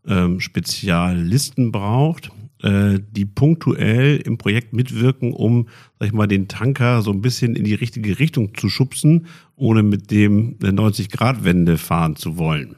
ähm, 0.07 0.39
Spezialisten 0.39 1.71
braucht, 1.71 2.31
äh, 2.63 2.99
die 3.11 3.25
punktuell 3.25 4.17
im 4.17 4.37
Projekt 4.37 4.73
mitwirken, 4.73 5.31
um, 5.31 5.67
sag 5.99 6.07
ich 6.07 6.13
mal, 6.13 6.27
den 6.27 6.47
Tanker 6.47 7.01
so 7.03 7.11
ein 7.11 7.21
bisschen 7.21 7.55
in 7.55 7.63
die 7.65 7.75
richtige 7.75 8.17
Richtung 8.17 8.55
zu 8.55 8.69
schubsen, 8.69 9.27
ohne 9.55 9.83
mit 9.83 10.09
dem 10.09 10.55
eine 10.61 10.71
90-Grad-Wende 10.71 11.77
fahren 11.77 12.15
zu 12.15 12.37
wollen. 12.37 12.75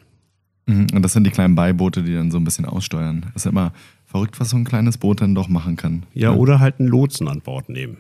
Mhm, 0.65 0.87
und 0.93 1.01
das 1.01 1.13
sind 1.13 1.23
die 1.23 1.31
kleinen 1.31 1.55
Beiboote, 1.55 2.03
die 2.03 2.13
dann 2.13 2.31
so 2.31 2.37
ein 2.37 2.43
bisschen 2.43 2.65
aussteuern. 2.65 3.21
Das 3.33 3.45
ist 3.45 3.49
immer 3.49 3.71
verrückt, 4.07 4.39
was 4.39 4.49
so 4.49 4.57
ein 4.57 4.63
kleines 4.63 4.97
Boot 4.97 5.21
dann 5.21 5.35
doch 5.35 5.49
machen 5.49 5.75
kann. 5.75 6.03
Ja, 6.13 6.31
ja. 6.31 6.37
oder 6.37 6.59
halt 6.59 6.79
einen 6.79 6.89
Lotsen 6.89 7.27
an 7.27 7.41
Bord 7.41 7.69
nehmen. 7.69 7.97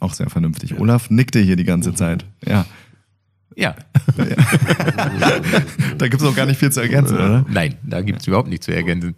Auch 0.00 0.12
sehr 0.12 0.28
vernünftig. 0.28 0.70
Ja. 0.72 0.78
Olaf 0.78 1.08
nickte 1.08 1.40
hier 1.40 1.56
die 1.56 1.64
ganze 1.64 1.94
Zeit. 1.94 2.26
Ja. 2.44 2.66
Ja. 3.54 3.74
da 5.96 6.08
gibt 6.08 6.20
es 6.20 6.28
auch 6.28 6.36
gar 6.36 6.44
nicht 6.44 6.58
viel 6.58 6.70
zu 6.70 6.80
ergänzen, 6.80 7.14
oder? 7.14 7.46
Nein, 7.48 7.76
da 7.82 8.02
gibt 8.02 8.20
es 8.20 8.26
überhaupt 8.26 8.50
nichts 8.50 8.66
zu 8.66 8.74
ergänzen. 8.74 9.14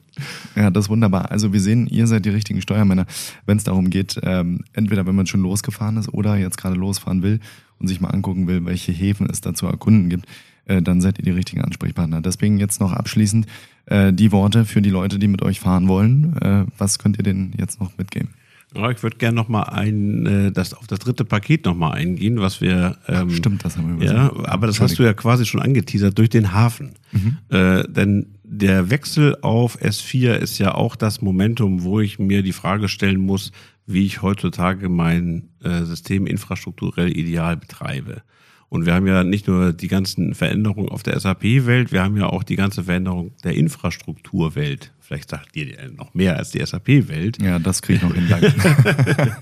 Ja, 0.54 0.70
das 0.70 0.84
ist 0.84 0.90
wunderbar. 0.90 1.32
Also 1.32 1.52
wir 1.52 1.60
sehen, 1.60 1.88
ihr 1.88 2.06
seid 2.06 2.24
die 2.24 2.30
richtigen 2.30 2.62
Steuermänner, 2.62 3.06
wenn 3.46 3.58
es 3.58 3.64
darum 3.64 3.90
geht, 3.90 4.20
ähm, 4.22 4.60
entweder 4.74 5.06
wenn 5.06 5.16
man 5.16 5.26
schon 5.26 5.42
losgefahren 5.42 5.96
ist 5.96 6.14
oder 6.14 6.36
jetzt 6.36 6.56
gerade 6.56 6.76
losfahren 6.76 7.22
will 7.22 7.40
und 7.80 7.88
sich 7.88 8.00
mal 8.00 8.10
angucken 8.10 8.46
will, 8.46 8.64
welche 8.64 8.92
Häfen 8.92 9.28
es 9.28 9.40
da 9.40 9.54
zu 9.54 9.66
erkunden 9.66 10.08
gibt, 10.08 10.26
äh, 10.68 10.80
dann 10.82 11.00
seid 11.00 11.18
ihr 11.18 11.24
die 11.24 11.30
richtigen 11.30 11.62
Ansprechpartner. 11.62 12.20
Deswegen 12.20 12.58
jetzt 12.58 12.80
noch 12.80 12.92
abschließend 12.92 13.46
äh, 13.86 14.12
die 14.12 14.32
Worte 14.32 14.64
für 14.64 14.82
die 14.82 14.90
Leute, 14.90 15.18
die 15.18 15.28
mit 15.28 15.42
euch 15.42 15.60
fahren 15.60 15.88
wollen. 15.88 16.36
Äh, 16.40 16.64
was 16.78 16.98
könnt 16.98 17.18
ihr 17.18 17.24
denn 17.24 17.52
jetzt 17.58 17.80
noch 17.80 17.98
mitgeben? 17.98 18.30
Ja, 18.76 18.90
ich 18.90 19.02
würde 19.02 19.16
gerne 19.16 19.34
noch 19.34 19.48
mal 19.48 19.62
ein, 19.62 20.26
äh, 20.26 20.52
das 20.52 20.74
auf 20.74 20.86
das 20.86 20.98
dritte 20.98 21.24
Paket 21.24 21.64
noch 21.64 21.74
mal 21.74 21.92
eingehen, 21.92 22.38
was 22.38 22.60
wir. 22.60 22.98
Ähm, 23.08 23.30
Stimmt, 23.30 23.64
das 23.64 23.78
haben 23.78 23.98
wir 23.98 24.06
Ja, 24.06 24.30
aber 24.44 24.66
das 24.66 24.80
hast 24.80 24.98
du 24.98 25.02
ja 25.02 25.14
quasi 25.14 25.46
schon 25.46 25.62
angeteasert 25.62 26.18
durch 26.18 26.28
den 26.28 26.52
Hafen. 26.52 26.90
Mhm. 27.12 27.38
Äh, 27.48 27.84
denn 27.88 28.26
der 28.44 28.90
Wechsel 28.90 29.36
auf 29.40 29.80
S4 29.80 30.34
ist 30.34 30.58
ja 30.58 30.74
auch 30.74 30.96
das 30.96 31.22
Momentum, 31.22 31.82
wo 31.82 32.00
ich 32.00 32.18
mir 32.18 32.42
die 32.42 32.52
Frage 32.52 32.88
stellen 32.88 33.20
muss, 33.20 33.52
wie 33.86 34.04
ich 34.04 34.20
heutzutage 34.20 34.90
mein 34.90 35.48
äh, 35.62 35.84
System 35.84 36.26
infrastrukturell 36.26 37.16
ideal 37.16 37.56
betreibe. 37.56 38.22
Und 38.70 38.84
wir 38.84 38.94
haben 38.94 39.06
ja 39.06 39.24
nicht 39.24 39.46
nur 39.46 39.72
die 39.72 39.88
ganzen 39.88 40.34
Veränderungen 40.34 40.90
auf 40.90 41.02
der 41.02 41.18
SAP-Welt, 41.18 41.90
wir 41.90 42.02
haben 42.02 42.16
ja 42.16 42.26
auch 42.26 42.42
die 42.42 42.56
ganze 42.56 42.84
Veränderung 42.84 43.32
der 43.42 43.54
Infrastrukturwelt. 43.54 44.92
Vielleicht 45.00 45.30
sagt 45.30 45.56
ihr 45.56 45.74
noch 45.96 46.12
mehr 46.12 46.36
als 46.36 46.50
die 46.50 46.64
SAP-Welt. 46.64 47.40
Ja, 47.42 47.58
das 47.58 47.80
kriege 47.80 47.96
ich 47.96 48.02
noch 48.02 48.14
hin. 48.14 48.26
Danke. 48.28 48.52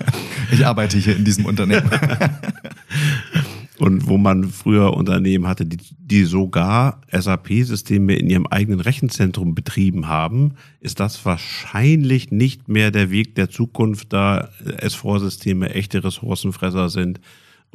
ich 0.53 0.65
arbeite 0.65 0.97
hier 0.97 1.17
in 1.17 1.25
diesem 1.25 1.45
Unternehmen. 1.45 1.91
Und 3.79 4.07
wo 4.07 4.17
man 4.17 4.45
früher 4.45 4.95
Unternehmen 4.95 5.47
hatte, 5.47 5.67
die, 5.67 5.79
die 5.99 6.25
sogar 6.25 7.03
SAP-Systeme 7.13 8.15
in 8.15 8.31
ihrem 8.31 8.47
eigenen 8.47 8.81
Rechenzentrum 8.81 9.55
betrieben 9.55 10.09
haben, 10.09 10.55
ist 10.81 11.01
das 11.01 11.25
wahrscheinlich 11.27 12.31
nicht 12.31 12.69
mehr 12.69 12.91
der 12.91 13.11
Weg 13.11 13.35
der 13.35 13.51
Zukunft, 13.51 14.13
da 14.13 14.49
S4-Systeme 14.65 15.71
echte 15.71 16.03
Ressourcenfresser 16.05 16.89
sind 16.89 17.21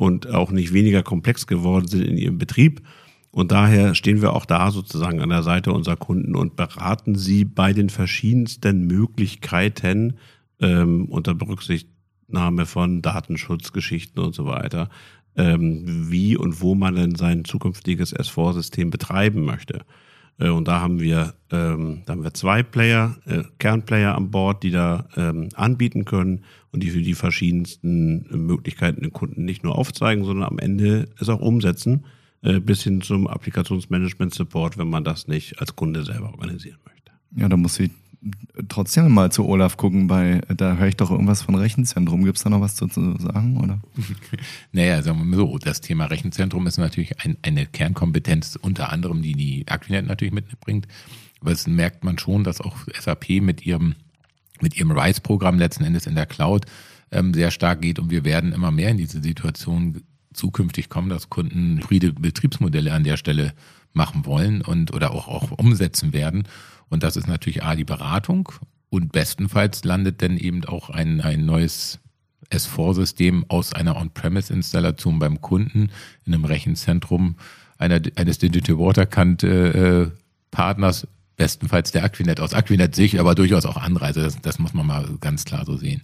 und 0.02 0.28
auch 0.34 0.50
nicht 0.50 0.74
weniger 0.74 1.04
komplex 1.04 1.46
geworden 1.46 1.88
sind 1.88 2.02
in 2.02 2.18
ihrem 2.18 2.40
Betrieb. 2.40 2.82
Und 3.30 3.52
daher 3.52 3.94
stehen 3.94 4.20
wir 4.24 4.34
auch 4.34 4.46
da 4.46 4.72
sozusagen 4.72 5.22
an 5.22 5.30
der 5.30 5.44
Seite 5.44 5.72
unserer 5.72 5.96
Kunden 5.96 6.36
und 6.36 6.56
beraten 6.56 7.14
sie 7.14 7.46
bei 7.46 7.72
den 7.72 7.92
verschiedensten 7.92 8.88
Möglichkeiten 8.88 10.16
ähm, 10.60 11.06
unter 11.06 11.36
Berücksichtnahme 11.36 12.66
von 12.66 13.04
Datenschutzgeschichten 13.04 14.24
und 14.24 14.34
so 14.34 14.48
weiter, 14.48 14.90
ähm, 15.38 16.10
wie 16.10 16.36
und 16.36 16.62
wo 16.62 16.74
man 16.74 16.96
denn 16.96 17.14
sein 17.14 17.46
zukünftiges 17.46 18.16
S4-System 18.16 18.90
betreiben 18.90 19.46
möchte. 19.46 19.86
Äh, 20.42 20.50
und 20.50 20.68
da 20.68 20.82
haben 20.82 21.00
wir, 21.00 21.34
ähm, 21.52 22.02
da 22.06 22.14
haben 22.14 22.24
wir 22.24 22.34
zwei 22.34 22.64
Player, 22.64 23.16
äh, 23.26 23.44
Kernplayer 23.60 24.16
an 24.16 24.32
Bord, 24.32 24.64
die 24.64 24.72
da 24.72 25.08
ähm, 25.16 25.50
anbieten 25.54 26.06
können 26.06 26.44
und 26.72 26.82
die 26.84 26.90
für 26.90 27.02
die 27.02 27.14
verschiedensten 27.14 28.26
Möglichkeiten 28.46 29.02
den 29.02 29.14
Kunden 29.14 29.46
nicht 29.46 29.64
nur 29.64 29.78
aufzeigen, 29.78 30.26
sondern 30.26 30.50
am 30.50 30.60
Ende 30.60 31.10
es 31.20 31.30
auch 31.30 31.42
umsetzen, 31.42 32.06
äh, 32.42 32.60
bis 32.60 32.84
hin 32.84 33.02
zum 33.02 33.28
Applikationsmanagement-Support, 33.28 34.78
wenn 34.78 34.90
man 34.90 35.04
das 35.04 35.28
nicht 35.28 35.60
als 35.60 35.76
Kunde 35.76 36.04
selber 36.04 36.32
organisieren 36.32 36.80
möchte. 36.86 37.12
Ja, 37.36 37.48
da 37.48 37.56
muss 37.56 37.80
ich 37.80 37.92
trotzdem 38.70 39.12
mal 39.12 39.32
zu 39.32 39.48
Olaf 39.48 39.78
gucken, 39.78 40.08
bei, 40.08 40.42
da 40.56 40.76
höre 40.76 40.88
ich 40.88 40.96
doch 40.96 41.12
irgendwas 41.12 41.42
von 41.42 41.56
Rechenzentrum. 41.56 42.24
Gibt 42.24 42.38
es 42.38 42.44
da 42.44 42.50
noch 42.50 42.62
was 42.62 42.76
zu, 42.76 42.88
zu 42.88 43.18
sagen, 43.18 43.58
oder? 43.58 43.80
naja, 44.72 45.02
sagen 45.02 45.20
wir 45.20 45.26
mal 45.26 45.38
so, 45.38 45.58
das 45.58 45.82
Thema 45.82 46.06
Rechenzentrum 46.06 46.68
ist 46.68 46.78
natürlich 46.78 47.20
ein, 47.24 47.38
eine 47.42 47.66
Kernkompetenz, 47.66 48.58
unter 48.62 48.92
anderem, 48.92 49.22
die 49.22 49.34
die 49.34 49.68
Aquinet 49.68 50.08
natürlich 50.08 50.34
mitbringt. 50.34 50.88
Aber 51.42 51.52
es 51.52 51.66
merkt 51.66 52.04
man 52.04 52.20
schon, 52.20 52.44
dass 52.44 52.62
auch 52.62 52.78
SAP 53.00 53.42
mit 53.42 53.66
ihrem, 53.66 53.96
mit 54.62 54.78
ihrem 54.78 54.92
RISE-Programm 54.92 55.58
letzten 55.58 55.84
Endes 55.84 56.06
in 56.06 56.16
der 56.16 56.28
Cloud 56.28 56.66
ähm, 57.12 57.34
sehr 57.34 57.50
stark 57.50 57.82
geht 57.82 57.98
und 57.98 58.12
wir 58.12 58.24
werden 58.24 58.54
immer 58.54 58.72
mehr 58.72 58.90
in 58.90 58.98
diese 58.98 59.22
Situation 59.22 60.04
zukünftig 60.34 60.90
kommen, 60.90 61.10
dass 61.10 61.30
Kunden 61.30 61.80
hybride 61.80 62.14
Betriebsmodelle 62.14 62.94
an 62.94 63.04
der 63.04 63.18
Stelle 63.18 63.54
machen 63.94 64.26
wollen 64.26 64.62
und 64.62 64.94
oder 64.94 65.12
auch, 65.12 65.28
auch 65.28 65.52
umsetzen 65.52 66.14
werden. 66.14 66.48
Und 66.90 67.04
das 67.04 67.16
ist 67.18 67.28
natürlich 67.28 67.64
A, 67.64 67.76
die 67.76 67.84
Beratung 67.84 68.52
und 68.90 69.12
bestenfalls 69.12 69.84
landet 69.84 70.22
dann 70.22 70.38
eben 70.38 70.66
auch 70.66 70.90
ein, 70.90 71.22
ein 71.22 71.46
neues 71.46 72.00
S4-System 72.52 73.46
aus 73.48 73.74
einer 73.74 73.96
On-Premise-Installation 73.96 75.20
beim 75.20 75.42
Kunden 75.42 75.90
in 76.26 76.34
einem 76.34 76.46
Rechenzentrum 76.46 77.36
einer, 77.78 78.02
eines 78.16 78.38
Digital 78.38 78.78
Waterkant 78.78 79.44
äh, 79.44 80.08
Partners, 80.52 81.08
bestenfalls 81.38 81.92
der 81.92 82.04
Aquinet 82.04 82.40
aus 82.40 82.54
Aquinet 82.54 82.94
sich, 82.94 83.20
aber 83.20 83.34
durchaus 83.34 83.66
auch 83.66 83.78
andere. 83.78 84.06
Also 84.06 84.22
das, 84.22 84.40
das 84.42 84.60
muss 84.60 84.74
man 84.74 84.86
mal 84.86 85.08
ganz 85.22 85.46
klar 85.46 85.66
so 85.66 85.78
sehen. 85.78 86.04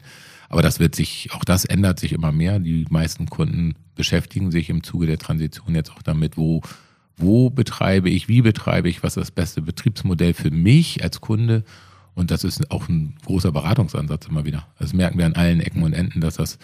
Aber 0.50 0.62
das 0.62 0.80
wird 0.80 0.96
sich, 0.96 1.30
auch 1.34 1.44
das 1.44 1.66
ändert 1.66 2.00
sich 2.00 2.14
immer 2.14 2.32
mehr. 2.32 2.60
Die 2.60 2.86
meisten 2.90 3.28
Kunden 3.28 3.76
beschäftigen 3.96 4.50
sich 4.50 4.70
im 4.70 4.82
Zuge 4.82 5.06
der 5.06 5.18
Transition 5.18 5.76
jetzt 5.76 5.92
auch 5.92 6.02
damit, 6.02 6.38
wo 6.38 6.62
wo 7.18 7.50
betreibe 7.50 8.10
ich, 8.10 8.28
wie 8.28 8.42
betreibe 8.42 8.90
ich, 8.90 9.04
was 9.04 9.18
ist 9.18 9.24
das 9.24 9.32
beste 9.32 9.62
Betriebsmodell 9.62 10.34
für 10.34 10.52
mich 10.52 11.04
als 11.04 11.20
Kunde. 11.20 11.64
Und 12.14 12.32
das 12.32 12.44
ist 12.44 12.72
auch 12.72 12.88
ein 12.88 13.16
großer 13.26 13.52
Beratungsansatz 13.52 14.28
immer 14.28 14.46
wieder. 14.46 14.68
Das 14.80 14.94
merken 14.94 15.18
wir 15.18 15.26
an 15.26 15.36
allen 15.36 15.60
Ecken 15.60 15.84
und 15.84 15.94
Enden, 15.94 16.22
dass 16.22 16.36
das 16.36 16.58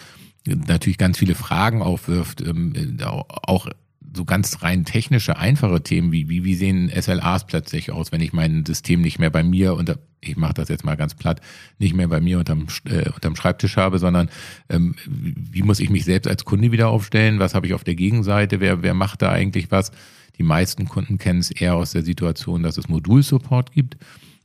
natürlich 0.46 0.98
ganz 0.98 1.18
viele 1.18 1.34
Fragen 1.34 1.82
aufwirft, 1.82 2.40
ähm, 2.40 2.98
auch 3.00 3.68
so 4.16 4.24
ganz 4.24 4.62
rein 4.62 4.84
technische, 4.84 5.36
einfache 5.36 5.82
Themen 5.82 6.12
wie, 6.12 6.28
wie, 6.28 6.44
wie 6.44 6.54
sehen 6.54 6.90
SLAs 6.90 7.46
plötzlich 7.46 7.90
aus, 7.90 8.12
wenn 8.12 8.20
ich 8.20 8.32
mein 8.32 8.64
System 8.64 9.00
nicht 9.00 9.18
mehr 9.18 9.30
bei 9.30 9.42
mir 9.42 9.74
unter, 9.74 9.98
ich 10.20 10.36
mache 10.36 10.54
das 10.54 10.68
jetzt 10.68 10.84
mal 10.84 10.96
ganz 10.96 11.14
platt, 11.14 11.40
nicht 11.78 11.94
mehr 11.94 12.08
bei 12.08 12.20
mir 12.20 12.38
unterm, 12.38 12.66
äh, 12.84 13.08
unterm 13.10 13.34
Schreibtisch 13.34 13.76
habe, 13.76 13.98
sondern 13.98 14.28
ähm, 14.68 14.94
wie 15.06 15.62
muss 15.62 15.80
ich 15.80 15.90
mich 15.90 16.04
selbst 16.04 16.28
als 16.28 16.44
Kunde 16.44 16.70
wieder 16.70 16.88
aufstellen? 16.88 17.40
Was 17.40 17.54
habe 17.54 17.66
ich 17.66 17.74
auf 17.74 17.84
der 17.84 17.96
Gegenseite? 17.96 18.60
Wer, 18.60 18.82
wer 18.82 18.94
macht 18.94 19.22
da 19.22 19.32
eigentlich 19.32 19.70
was? 19.70 19.90
Die 20.38 20.42
meisten 20.42 20.88
Kunden 20.88 21.18
kennen 21.18 21.40
es 21.40 21.50
eher 21.50 21.74
aus 21.74 21.92
der 21.92 22.02
Situation, 22.02 22.62
dass 22.62 22.78
es 22.78 22.88
Modulsupport 22.88 23.72
gibt. 23.72 23.96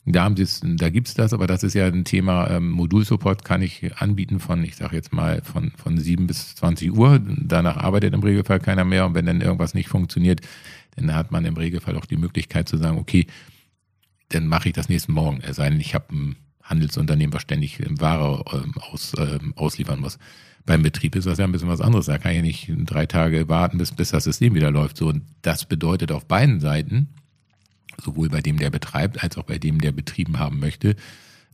Da, 0.06 0.24
haben 0.24 0.36
da 0.78 0.90
gibt 0.90 1.08
es 1.08 1.14
das, 1.14 1.34
aber 1.34 1.46
das 1.46 1.62
ist 1.62 1.76
ja 1.76 1.86
ein 1.86 2.04
Thema, 2.04 2.50
ähm, 2.50 2.72
Modulsupport 2.72 3.44
kann 3.44 3.62
ich 3.62 3.96
anbieten 3.98 4.40
von, 4.40 4.64
ich 4.64 4.76
sage 4.76 4.96
jetzt 4.96 5.14
mal, 5.14 5.42
von, 5.44 5.72
von 5.78 5.98
7 5.98 6.26
bis 6.26 6.56
20 6.56 6.94
Uhr. 6.94 7.20
Danach 7.20 7.78
arbeitet 7.78 8.14
im 8.14 8.24
Regelfall 8.24 8.60
keiner 8.60 8.86
mehr 8.86 9.06
und 9.06 9.14
wenn 9.14 9.26
dann 9.26 9.42
irgendwas 9.42 9.74
nicht 9.74 9.90
funktioniert, 9.90 10.42
dann 10.96 11.14
hat 11.14 11.32
man 11.32 11.46
im 11.46 11.58
Regelfall 11.58 11.96
auch 11.96 12.06
die 12.06 12.18
Möglichkeit 12.18 12.68
zu 12.68 12.78
sagen, 12.78 12.98
okay, 12.98 13.28
dann 14.30 14.48
mache 14.48 14.70
ich 14.70 14.74
das 14.74 14.90
nächsten 14.90 15.14
Morgen. 15.14 15.42
Es 15.42 15.58
sei 15.58 15.70
denn, 15.70 15.80
ich 15.80 15.94
habe 15.94 16.16
ein 16.16 16.36
Handelsunternehmen, 16.64 17.34
was 17.34 17.42
ständig 17.42 17.80
Ware 18.00 18.44
ähm, 18.54 18.74
aus, 18.92 19.14
ähm, 19.18 19.54
ausliefern 19.56 20.00
muss. 20.00 20.18
Beim 20.66 20.84
Betrieb 20.84 21.16
ist 21.16 21.26
das 21.26 21.38
ja 21.38 21.46
ein 21.46 21.52
bisschen 21.52 21.70
was 21.70 21.82
anderes. 21.82 22.06
Da 22.06 22.18
kann 22.18 22.34
ich 22.34 22.42
nicht 22.42 22.72
drei 22.86 23.06
Tage 23.06 23.50
warten, 23.50 23.78
bis, 23.78 23.92
bis 23.92 24.12
das 24.12 24.24
System 24.24 24.54
wieder 24.56 24.72
läuft. 24.72 24.98
So, 24.98 25.08
und 25.08 25.24
das 25.42 25.66
bedeutet 25.66 26.12
auf 26.12 26.28
beiden 26.28 26.60
Seiten, 26.60 27.10
sowohl 28.02 28.30
bei 28.30 28.42
dem, 28.42 28.58
der 28.58 28.70
betreibt, 28.70 29.24
als 29.24 29.38
auch 29.38 29.44
bei 29.44 29.58
dem, 29.58 29.82
der 29.82 29.92
betrieben 29.92 30.40
haben 30.40 30.60
möchte, 30.60 30.96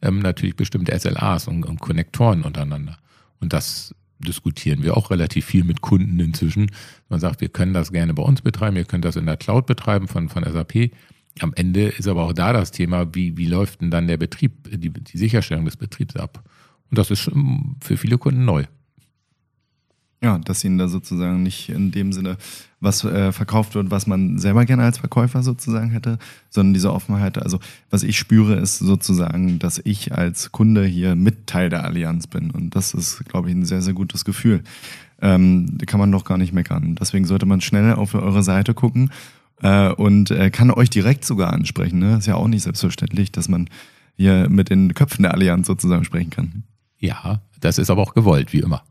ähm, 0.01 0.19
natürlich 0.19 0.55
bestimmte 0.55 0.97
SLAs 0.97 1.47
und, 1.47 1.65
und 1.65 1.79
Konnektoren 1.79 2.43
untereinander. 2.43 2.97
Und 3.39 3.53
das 3.53 3.95
diskutieren 4.19 4.83
wir 4.83 4.95
auch 4.97 5.11
relativ 5.11 5.45
viel 5.45 5.63
mit 5.63 5.81
Kunden 5.81 6.19
inzwischen. 6.19 6.71
Man 7.09 7.19
sagt, 7.19 7.41
wir 7.41 7.49
können 7.49 7.73
das 7.73 7.91
gerne 7.91 8.13
bei 8.13 8.23
uns 8.23 8.41
betreiben, 8.41 8.77
ihr 8.77 8.85
könnt 8.85 9.05
das 9.05 9.15
in 9.15 9.25
der 9.25 9.37
Cloud 9.37 9.65
betreiben 9.65 10.07
von, 10.07 10.29
von 10.29 10.43
SAP. 10.43 10.91
Am 11.39 11.53
Ende 11.55 11.87
ist 11.87 12.07
aber 12.07 12.23
auch 12.23 12.33
da 12.33 12.53
das 12.53 12.71
Thema, 12.71 13.13
wie, 13.13 13.37
wie 13.37 13.47
läuft 13.47 13.81
denn 13.81 13.91
dann 13.91 14.07
der 14.07 14.17
Betrieb, 14.17 14.69
die, 14.71 14.89
die 14.89 15.17
Sicherstellung 15.17 15.65
des 15.65 15.75
Betriebs 15.75 16.15
ab? 16.15 16.43
Und 16.89 16.97
das 16.97 17.11
ist 17.11 17.29
für 17.81 17.97
viele 17.97 18.17
Kunden 18.17 18.45
neu. 18.45 18.65
Ja, 20.25 20.39
dass 20.39 20.63
ihnen 20.63 20.79
da 20.79 20.87
sozusagen 20.87 21.43
nicht 21.43 21.69
in 21.69 21.91
dem 21.91 22.11
Sinne 22.11 22.37
was 22.79 23.03
äh, 23.03 23.31
verkauft 23.31 23.75
wird, 23.75 23.91
was 23.91 24.07
man 24.07 24.39
selber 24.39 24.65
gerne 24.65 24.81
als 24.81 24.97
Verkäufer 24.97 25.43
sozusagen 25.43 25.91
hätte, 25.91 26.17
sondern 26.49 26.73
diese 26.73 26.91
Offenheit. 26.91 27.37
Also 27.37 27.59
was 27.91 28.01
ich 28.01 28.17
spüre, 28.17 28.55
ist 28.55 28.79
sozusagen, 28.79 29.59
dass 29.59 29.79
ich 29.83 30.13
als 30.15 30.51
Kunde 30.51 30.83
hier 30.83 31.13
mit 31.13 31.45
Teil 31.45 31.69
der 31.69 31.83
Allianz 31.83 32.25
bin. 32.25 32.49
Und 32.49 32.75
das 32.75 32.95
ist, 32.95 33.23
glaube 33.25 33.49
ich, 33.49 33.55
ein 33.55 33.65
sehr, 33.65 33.83
sehr 33.83 33.93
gutes 33.93 34.25
Gefühl. 34.25 34.63
Ähm, 35.21 35.77
kann 35.85 35.99
man 35.99 36.11
doch 36.11 36.23
gar 36.23 36.39
nicht 36.39 36.53
meckern. 36.53 36.95
Deswegen 36.95 37.25
sollte 37.25 37.45
man 37.45 37.61
schnell 37.61 37.93
auf 37.93 38.15
eure 38.15 38.41
Seite 38.41 38.73
gucken 38.73 39.11
äh, 39.61 39.89
und 39.89 40.31
äh, 40.31 40.49
kann 40.49 40.71
euch 40.71 40.89
direkt 40.89 41.23
sogar 41.23 41.53
ansprechen. 41.53 41.99
Ne? 41.99 42.17
Ist 42.17 42.25
ja 42.25 42.33
auch 42.33 42.47
nicht 42.47 42.63
selbstverständlich, 42.63 43.31
dass 43.31 43.47
man 43.47 43.69
hier 44.17 44.49
mit 44.49 44.71
den 44.71 44.95
Köpfen 44.95 45.21
der 45.21 45.35
Allianz 45.35 45.67
sozusagen 45.67 46.03
sprechen 46.03 46.31
kann. 46.31 46.63
Ja, 46.97 47.41
das 47.59 47.77
ist 47.77 47.91
aber 47.91 48.01
auch 48.01 48.15
gewollt, 48.15 48.53
wie 48.53 48.61
immer. 48.61 48.81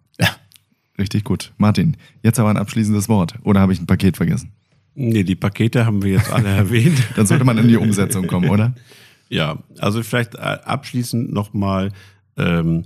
Richtig 0.99 1.25
gut. 1.25 1.53
Martin, 1.59 1.97
jetzt 2.23 2.39
aber 2.39 2.51
ein 2.51 2.57
abschließendes 2.57 3.09
Wort. 3.09 3.35
Oder 3.43 3.61
habe 3.61 3.73
ich 3.73 3.81
ein 3.81 3.87
Paket 3.87 4.17
vergessen? 4.17 4.53
Nee, 4.95 5.25
die 5.25 5.35
Pakete 5.35 5.87
haben 5.87 6.03
wir 6.03 6.13
jetzt 6.13 6.31
alle 6.31 6.49
erwähnt. 6.57 7.03
Dann 7.17 7.27
sollte 7.27 7.45
man 7.45 7.59
in 7.59 7.69
die 7.69 7.77
Umsetzung 7.77 8.27
kommen, 8.27 8.49
oder? 8.51 8.75
Ja, 9.31 9.59
also 9.79 10.03
vielleicht 10.03 10.35
äh, 10.35 10.39
abschließend 10.39 11.33
nochmal, 11.33 11.93
ähm, 12.37 12.85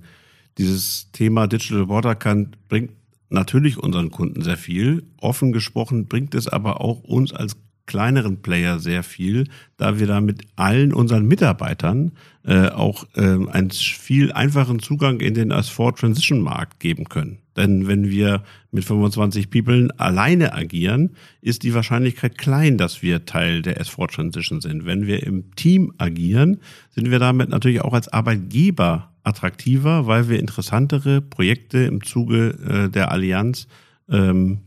dieses 0.56 1.10
Thema 1.10 1.48
Digital 1.48 1.88
Waterkant 1.88 2.68
bringt 2.68 2.92
natürlich 3.28 3.76
unseren 3.76 4.10
Kunden 4.10 4.42
sehr 4.42 4.56
viel. 4.56 5.02
Offen 5.20 5.52
gesprochen 5.52 6.06
bringt 6.06 6.34
es 6.34 6.48
aber 6.48 6.80
auch 6.80 7.00
uns 7.02 7.32
als 7.32 7.56
kleineren 7.88 8.40
Player 8.40 8.78
sehr 8.78 9.02
viel, 9.02 9.48
da 9.76 9.98
wir 9.98 10.06
da 10.06 10.20
mit 10.20 10.42
allen 10.54 10.92
unseren 10.94 11.26
Mitarbeitern 11.26 12.12
äh, 12.44 12.68
auch 12.68 13.04
äh, 13.16 13.20
einen 13.20 13.70
viel 13.72 14.30
einfachen 14.30 14.78
Zugang 14.78 15.18
in 15.18 15.34
den 15.34 15.52
S4 15.52 15.96
Transition 15.96 16.40
Markt 16.40 16.78
geben 16.78 17.08
können. 17.08 17.38
Denn 17.56 17.88
wenn 17.88 18.08
wir 18.08 18.44
mit 18.70 18.84
25 18.84 19.50
People 19.50 19.88
alleine 19.96 20.52
agieren, 20.52 21.16
ist 21.40 21.64
die 21.64 21.74
Wahrscheinlichkeit 21.74 22.38
klein, 22.38 22.78
dass 22.78 23.02
wir 23.02 23.24
Teil 23.24 23.62
der 23.62 23.82
S4 23.82 24.08
Transition 24.12 24.60
sind. 24.60 24.86
Wenn 24.86 25.08
wir 25.08 25.24
im 25.24 25.56
Team 25.56 25.92
agieren, 25.98 26.60
sind 26.90 27.10
wir 27.10 27.18
damit 27.18 27.48
natürlich 27.48 27.80
auch 27.80 27.94
als 27.94 28.06
Arbeitgeber 28.06 29.10
attraktiver, 29.24 30.06
weil 30.06 30.28
wir 30.28 30.38
interessantere 30.38 31.20
Projekte 31.20 31.78
im 31.78 32.04
Zuge 32.04 32.50
äh, 32.50 32.88
der 32.88 33.10
Allianz 33.10 33.66
ähm, 34.08 34.60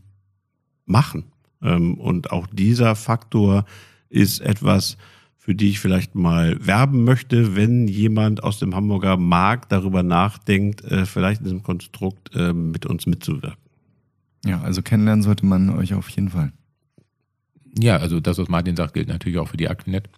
machen. 0.84 1.31
Ähm, 1.62 1.94
und 1.94 2.30
auch 2.30 2.46
dieser 2.46 2.94
Faktor 2.96 3.64
ist 4.08 4.40
etwas, 4.40 4.96
für 5.38 5.54
die 5.54 5.70
ich 5.70 5.80
vielleicht 5.80 6.14
mal 6.14 6.56
werben 6.64 7.04
möchte, 7.04 7.56
wenn 7.56 7.88
jemand 7.88 8.44
aus 8.44 8.58
dem 8.58 8.74
Hamburger 8.74 9.16
Markt 9.16 9.72
darüber 9.72 10.02
nachdenkt, 10.02 10.84
äh, 10.84 11.04
vielleicht 11.04 11.40
in 11.40 11.44
diesem 11.44 11.62
Konstrukt 11.62 12.34
äh, 12.34 12.52
mit 12.52 12.86
uns 12.86 13.06
mitzuwirken. 13.06 13.58
Ja, 14.44 14.60
also 14.60 14.82
kennenlernen 14.82 15.22
sollte 15.22 15.46
man 15.46 15.70
euch 15.70 15.94
auf 15.94 16.08
jeden 16.10 16.28
Fall. 16.28 16.52
Ja, 17.78 17.96
also 17.96 18.20
das, 18.20 18.38
was 18.38 18.48
Martin 18.48 18.76
sagt, 18.76 18.94
gilt 18.94 19.08
natürlich 19.08 19.38
auch 19.38 19.48
für 19.48 19.56
die 19.56 19.68
Aquinet. 19.68 20.08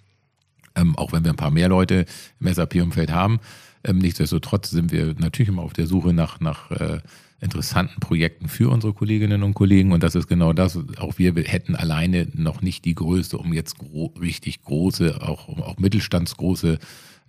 Ähm, 0.76 0.96
auch 0.96 1.12
wenn 1.12 1.24
wir 1.24 1.30
ein 1.30 1.36
paar 1.36 1.52
mehr 1.52 1.68
Leute 1.68 2.04
im 2.40 2.52
SAP-Umfeld 2.52 3.12
haben. 3.12 3.38
Ähm, 3.84 3.98
nichtsdestotrotz 3.98 4.70
sind 4.70 4.90
wir 4.90 5.14
natürlich 5.18 5.48
immer 5.48 5.62
auf 5.62 5.72
der 5.72 5.86
Suche 5.86 6.12
nach, 6.12 6.40
nach 6.40 6.70
äh, 6.72 6.98
interessanten 7.44 8.00
Projekten 8.00 8.48
für 8.48 8.70
unsere 8.70 8.92
Kolleginnen 8.92 9.42
und 9.42 9.54
Kollegen. 9.54 9.92
Und 9.92 10.02
das 10.02 10.14
ist 10.14 10.26
genau 10.26 10.52
das. 10.52 10.78
Auch 10.98 11.18
wir 11.18 11.34
hätten 11.34 11.76
alleine 11.76 12.26
noch 12.32 12.62
nicht 12.62 12.84
die 12.84 12.94
Größe, 12.94 13.38
um 13.38 13.52
jetzt 13.52 13.78
gro 13.78 14.06
richtig 14.20 14.62
große, 14.62 15.22
auch, 15.22 15.48
auch 15.48 15.78
mittelstandsgroße 15.78 16.78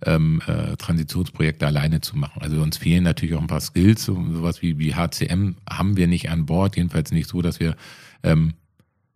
ähm, 0.04 0.42
äh, 0.46 0.76
Transitionsprojekte 0.76 1.66
alleine 1.66 2.00
zu 2.00 2.16
machen. 2.16 2.42
Also 2.42 2.60
uns 2.60 2.76
fehlen 2.76 3.04
natürlich 3.04 3.34
auch 3.34 3.40
ein 3.40 3.46
paar 3.46 3.60
Skills, 3.60 4.04
so, 4.04 4.14
sowas 4.32 4.62
wie, 4.62 4.78
wie 4.78 4.94
HCM 4.94 5.56
haben 5.68 5.96
wir 5.96 6.06
nicht 6.06 6.30
an 6.30 6.46
Bord, 6.46 6.76
jedenfalls 6.76 7.12
nicht 7.12 7.28
so, 7.28 7.42
dass 7.42 7.60
wir 7.60 7.76
ähm, 8.22 8.54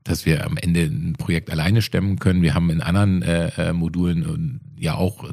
dass 0.04 0.24
wir 0.24 0.46
am 0.46 0.56
Ende 0.56 0.84
ein 0.84 1.12
Projekt 1.18 1.50
alleine 1.50 1.82
stemmen 1.82 2.18
können. 2.18 2.40
Wir 2.40 2.54
haben 2.54 2.70
in 2.70 2.80
anderen 2.80 3.20
äh, 3.20 3.48
äh 3.58 3.72
Modulen 3.74 4.60
äh, 4.78 4.82
ja 4.82 4.94
auch 4.94 5.24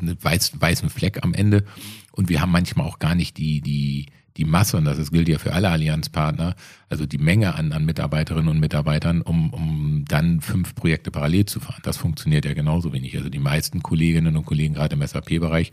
einen 0.00 0.16
weiß, 0.20 0.60
weißen 0.60 0.90
Fleck 0.90 1.22
am 1.22 1.34
Ende 1.34 1.64
und 2.12 2.28
wir 2.28 2.40
haben 2.40 2.50
manchmal 2.50 2.86
auch 2.86 2.98
gar 2.98 3.14
nicht 3.14 3.36
die, 3.38 3.60
die, 3.60 4.06
die 4.36 4.44
Masse, 4.44 4.76
und 4.76 4.84
das 4.84 5.10
gilt 5.10 5.28
ja 5.28 5.38
für 5.38 5.52
alle 5.52 5.70
Allianzpartner, 5.70 6.54
also 6.88 7.06
die 7.06 7.18
Menge 7.18 7.54
an, 7.54 7.72
an 7.72 7.84
Mitarbeiterinnen 7.84 8.48
und 8.48 8.60
Mitarbeitern, 8.60 9.22
um, 9.22 9.50
um 9.52 10.04
dann 10.06 10.40
fünf 10.40 10.74
Projekte 10.74 11.10
parallel 11.10 11.46
zu 11.46 11.60
fahren. 11.60 11.80
Das 11.82 11.96
funktioniert 11.96 12.44
ja 12.44 12.54
genauso 12.54 12.92
wenig. 12.92 13.16
Also 13.16 13.28
die 13.28 13.38
meisten 13.38 13.82
Kolleginnen 13.82 14.36
und 14.36 14.46
Kollegen, 14.46 14.74
gerade 14.74 14.94
im 14.94 15.06
SAP-Bereich, 15.06 15.70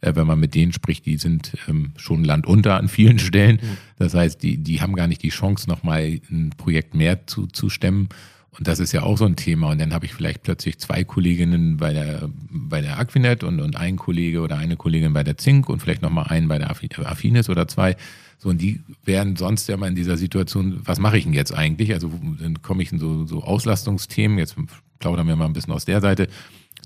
äh, 0.00 0.14
wenn 0.14 0.26
man 0.26 0.38
mit 0.38 0.54
denen 0.54 0.72
spricht, 0.72 1.06
die 1.06 1.16
sind 1.16 1.52
ähm, 1.68 1.92
schon 1.96 2.24
landunter 2.24 2.76
an 2.76 2.88
vielen 2.88 3.18
Stellen. 3.20 3.58
Mhm. 3.60 3.76
Das 3.98 4.14
heißt, 4.14 4.42
die, 4.42 4.58
die 4.58 4.80
haben 4.80 4.94
gar 4.94 5.06
nicht 5.06 5.22
die 5.22 5.30
Chance, 5.30 5.68
nochmal 5.68 6.20
ein 6.30 6.50
Projekt 6.56 6.94
mehr 6.94 7.26
zu, 7.26 7.46
zu 7.46 7.68
stemmen. 7.68 8.08
Und 8.56 8.68
das 8.68 8.78
ist 8.78 8.92
ja 8.92 9.02
auch 9.02 9.18
so 9.18 9.24
ein 9.24 9.36
Thema. 9.36 9.70
Und 9.70 9.80
dann 9.80 9.92
habe 9.92 10.06
ich 10.06 10.14
vielleicht 10.14 10.42
plötzlich 10.42 10.78
zwei 10.78 11.02
Kolleginnen 11.02 11.76
bei 11.76 11.92
der, 11.92 12.28
bei 12.50 12.80
der 12.80 12.98
Aquinet 12.98 13.42
und, 13.42 13.60
und 13.60 13.76
ein 13.76 13.96
Kollege 13.96 14.40
oder 14.40 14.56
eine 14.58 14.76
Kollegin 14.76 15.12
bei 15.12 15.24
der 15.24 15.36
Zink 15.36 15.68
und 15.68 15.80
vielleicht 15.80 16.02
nochmal 16.02 16.26
einen 16.28 16.46
bei 16.48 16.58
der 16.58 16.70
Affinis 16.70 17.48
oder 17.48 17.66
zwei. 17.66 17.96
So, 18.38 18.50
und 18.50 18.60
die 18.60 18.80
wären 19.04 19.36
sonst 19.36 19.68
ja 19.68 19.76
mal 19.76 19.88
in 19.88 19.96
dieser 19.96 20.16
Situation, 20.16 20.80
was 20.84 20.98
mache 21.00 21.18
ich 21.18 21.24
denn 21.24 21.32
jetzt 21.32 21.52
eigentlich? 21.52 21.92
Also 21.92 22.10
dann 22.40 22.62
komme 22.62 22.82
ich 22.82 22.92
in 22.92 22.98
so, 22.98 23.26
so 23.26 23.42
Auslastungsthemen, 23.42 24.38
jetzt 24.38 24.56
plaudern 24.98 25.26
wir 25.26 25.36
mal 25.36 25.46
ein 25.46 25.52
bisschen 25.52 25.72
aus 25.72 25.84
der 25.84 26.00
Seite 26.00 26.28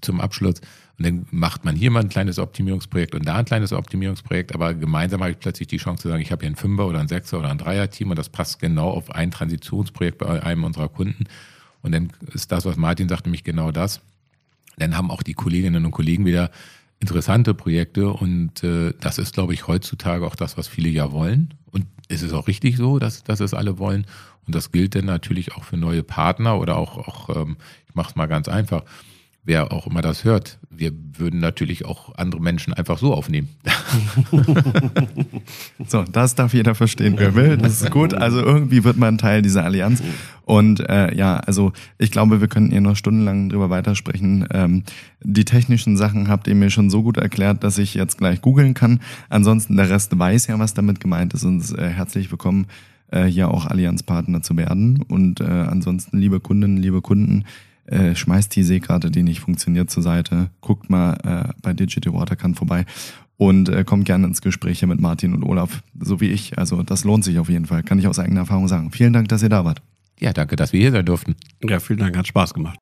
zum 0.01 0.21
Abschluss. 0.21 0.61
Und 0.99 1.07
dann 1.07 1.27
macht 1.31 1.65
man 1.65 1.77
hier 1.77 1.91
mal 1.91 2.01
ein 2.01 2.09
kleines 2.09 2.39
Optimierungsprojekt 2.39 3.15
und 3.15 3.27
da 3.27 3.37
ein 3.37 3.45
kleines 3.45 3.73
Optimierungsprojekt, 3.73 4.55
aber 4.55 4.75
gemeinsam 4.75 5.21
habe 5.21 5.33
ich 5.33 5.39
plötzlich 5.39 5.69
die 5.69 5.77
Chance 5.77 6.03
zu 6.03 6.09
sagen, 6.09 6.23
ich 6.23 6.33
habe 6.33 6.41
hier 6.41 6.51
ein 6.51 6.57
Fünfer 6.57 6.87
oder 6.87 6.99
ein 6.99 7.09
Sechser 7.09 7.39
oder 7.39 7.51
ein 7.51 7.59
Dreier-Team 7.59 8.11
und 8.11 8.19
das 8.19 8.29
passt 8.29 8.59
genau 8.59 8.91
auf 8.91 9.11
ein 9.11 9.31
Transitionsprojekt 9.31 10.19
bei 10.19 10.43
einem 10.43 10.65
unserer 10.65 10.89
Kunden. 10.89 11.27
Und 11.89 11.93
dann 11.93 12.13
ist 12.35 12.53
das, 12.53 12.67
was 12.67 12.77
Martin 12.77 13.09
sagt, 13.09 13.25
nämlich 13.25 13.45
genau 13.45 13.73
das. 13.73 14.03
Dann 14.77 14.95
haben 14.95 15.11
auch 15.11 15.23
die 15.23 15.33
Kolleginnen 15.33 15.87
und 15.87 15.91
Kollegen 15.91 16.27
wieder 16.27 16.51
interessante 17.01 17.55
Projekte 17.55 18.11
und 18.11 18.63
äh, 18.63 18.93
das 19.01 19.17
ist, 19.17 19.33
glaube 19.33 19.55
ich, 19.55 19.67
heutzutage 19.69 20.27
auch 20.27 20.37
das, 20.37 20.59
was 20.59 20.69
viele 20.69 20.91
ja 20.91 21.13
wollen. 21.13 21.55
Und 21.71 21.87
es 22.09 22.21
ist 22.21 22.35
auch 22.35 22.47
richtig 22.47 22.77
so, 22.77 22.99
dass, 22.99 23.25
dass 23.25 23.41
es 23.41 23.55
alle 23.55 23.79
wollen. 23.79 24.07
Und 24.47 24.55
das 24.55 24.71
gilt 24.71 24.97
dann 24.97 25.07
natürlich 25.07 25.55
auch 25.55 25.65
für 25.65 25.79
neue 25.79 26.03
Partner 26.03 26.59
oder 26.59 26.77
auch, 26.77 26.99
auch 26.99 27.35
ähm, 27.35 27.57
ich 27.89 27.95
mache 27.95 28.11
es 28.11 28.17
mal 28.17 28.27
ganz 28.27 28.49
einfach, 28.49 28.85
wer 29.49 29.73
auch 29.73 29.87
immer 29.87 30.03
das 30.03 30.25
hört, 30.25 30.59
wir 30.71 30.93
würden 31.17 31.41
natürlich 31.41 31.87
auch 31.87 32.15
andere 32.17 32.41
Menschen 32.41 32.75
einfach 32.75 32.99
so 32.99 33.15
aufnehmen. 33.15 33.49
so, 35.89 36.05
das 36.05 36.35
darf 36.35 36.53
jeder 36.53 36.75
verstehen, 36.75 37.15
wer 37.17 37.35
will. 37.35 37.57
Das 37.57 37.81
ist 37.81 37.91
gut. 37.91 38.13
Also 38.13 38.41
irgendwie 38.41 38.85
wird 38.85 38.99
man 38.99 39.17
Teil 39.17 39.41
dieser 39.41 39.65
Allianz. 39.65 40.03
Und 40.45 40.87
äh, 40.89 41.15
ja, 41.17 41.39
also 41.39 41.73
ich 41.97 42.11
glaube, 42.11 42.43
wir 42.43 42.49
könnten 42.49 42.73
hier 42.73 42.83
noch 42.83 42.95
stundenlang 42.95 43.49
drüber 43.49 43.71
weitersprechen. 43.71 44.47
Ähm, 44.53 44.83
die 45.23 45.47
technischen 45.47 45.97
Sachen 45.97 46.29
habt 46.29 46.47
ihr 46.47 46.55
mir 46.55 46.69
schon 46.69 46.91
so 46.91 47.03
gut 47.03 47.17
erklärt, 47.17 47.65
dass 47.65 47.79
ich 47.79 47.95
jetzt 47.95 48.19
gleich 48.19 48.43
googeln 48.43 48.75
kann. 48.75 49.01
Ansonsten 49.31 49.79
der 49.79 49.89
Rest 49.89 50.17
weiß 50.17 50.47
ja, 50.49 50.59
was 50.59 50.75
damit 50.75 51.01
gemeint 51.01 51.33
ist. 51.33 51.45
Und 51.45 51.77
äh, 51.79 51.89
herzlich 51.89 52.31
willkommen, 52.31 52.67
äh, 53.11 53.25
hier 53.25 53.49
auch 53.49 53.65
Allianzpartner 53.65 54.43
zu 54.43 54.59
werden. 54.59 55.03
Und 55.09 55.41
äh, 55.41 55.45
ansonsten, 55.45 56.19
liebe 56.19 56.39
Kundinnen, 56.39 56.77
liebe 56.77 57.01
Kunden, 57.01 57.45
äh, 57.89 58.15
schmeißt 58.15 58.55
die 58.55 58.63
Seekarte, 58.63 59.11
die 59.11 59.23
nicht 59.23 59.41
funktioniert, 59.41 59.91
zur 59.91 60.03
Seite, 60.03 60.51
guckt 60.61 60.91
mal 60.91 61.15
äh, 61.25 61.53
bei 61.63 61.73
Digital 61.73 62.15
Watercan 62.15 62.55
vorbei 62.55 62.87
und 63.37 63.69
äh, 63.69 63.85
kommt 63.85 64.05
gerne 64.05 64.27
ins 64.27 64.43
Gespräch 64.43 64.81
hier 64.81 64.89
mit 64.89 65.01
Martin 65.01 65.35
und 65.35 65.43
Olaf, 65.43 65.83
so 65.99 66.21
wie 66.21 66.31
ich. 66.31 66.59
Also 66.59 66.83
das 66.83 67.05
lohnt 67.05 67.25
sich 67.25 67.39
auf 67.39 67.49
jeden 67.49 67.67
Fall, 67.67 67.83
kann 67.83 67.99
ich 67.99 68.07
aus 68.07 68.19
eigener 68.19 68.41
Erfahrung 68.41 68.69
sagen. 68.69 68.91
Vielen 68.91 69.13
Dank, 69.13 69.29
dass 69.29 69.43
ihr 69.43 69.49
da 69.49 69.65
wart. 69.65 69.83
Ja, 70.21 70.33
danke, 70.33 70.57
dass 70.57 70.73
wir 70.73 70.81
hier 70.81 70.93
sein 70.93 71.07
durften. 71.07 71.37
Ja, 71.63 71.81
vielen 71.81 72.01
Dank, 72.01 72.17
hat 72.17 72.27
Spaß 72.27 72.55
gemacht. 72.55 72.79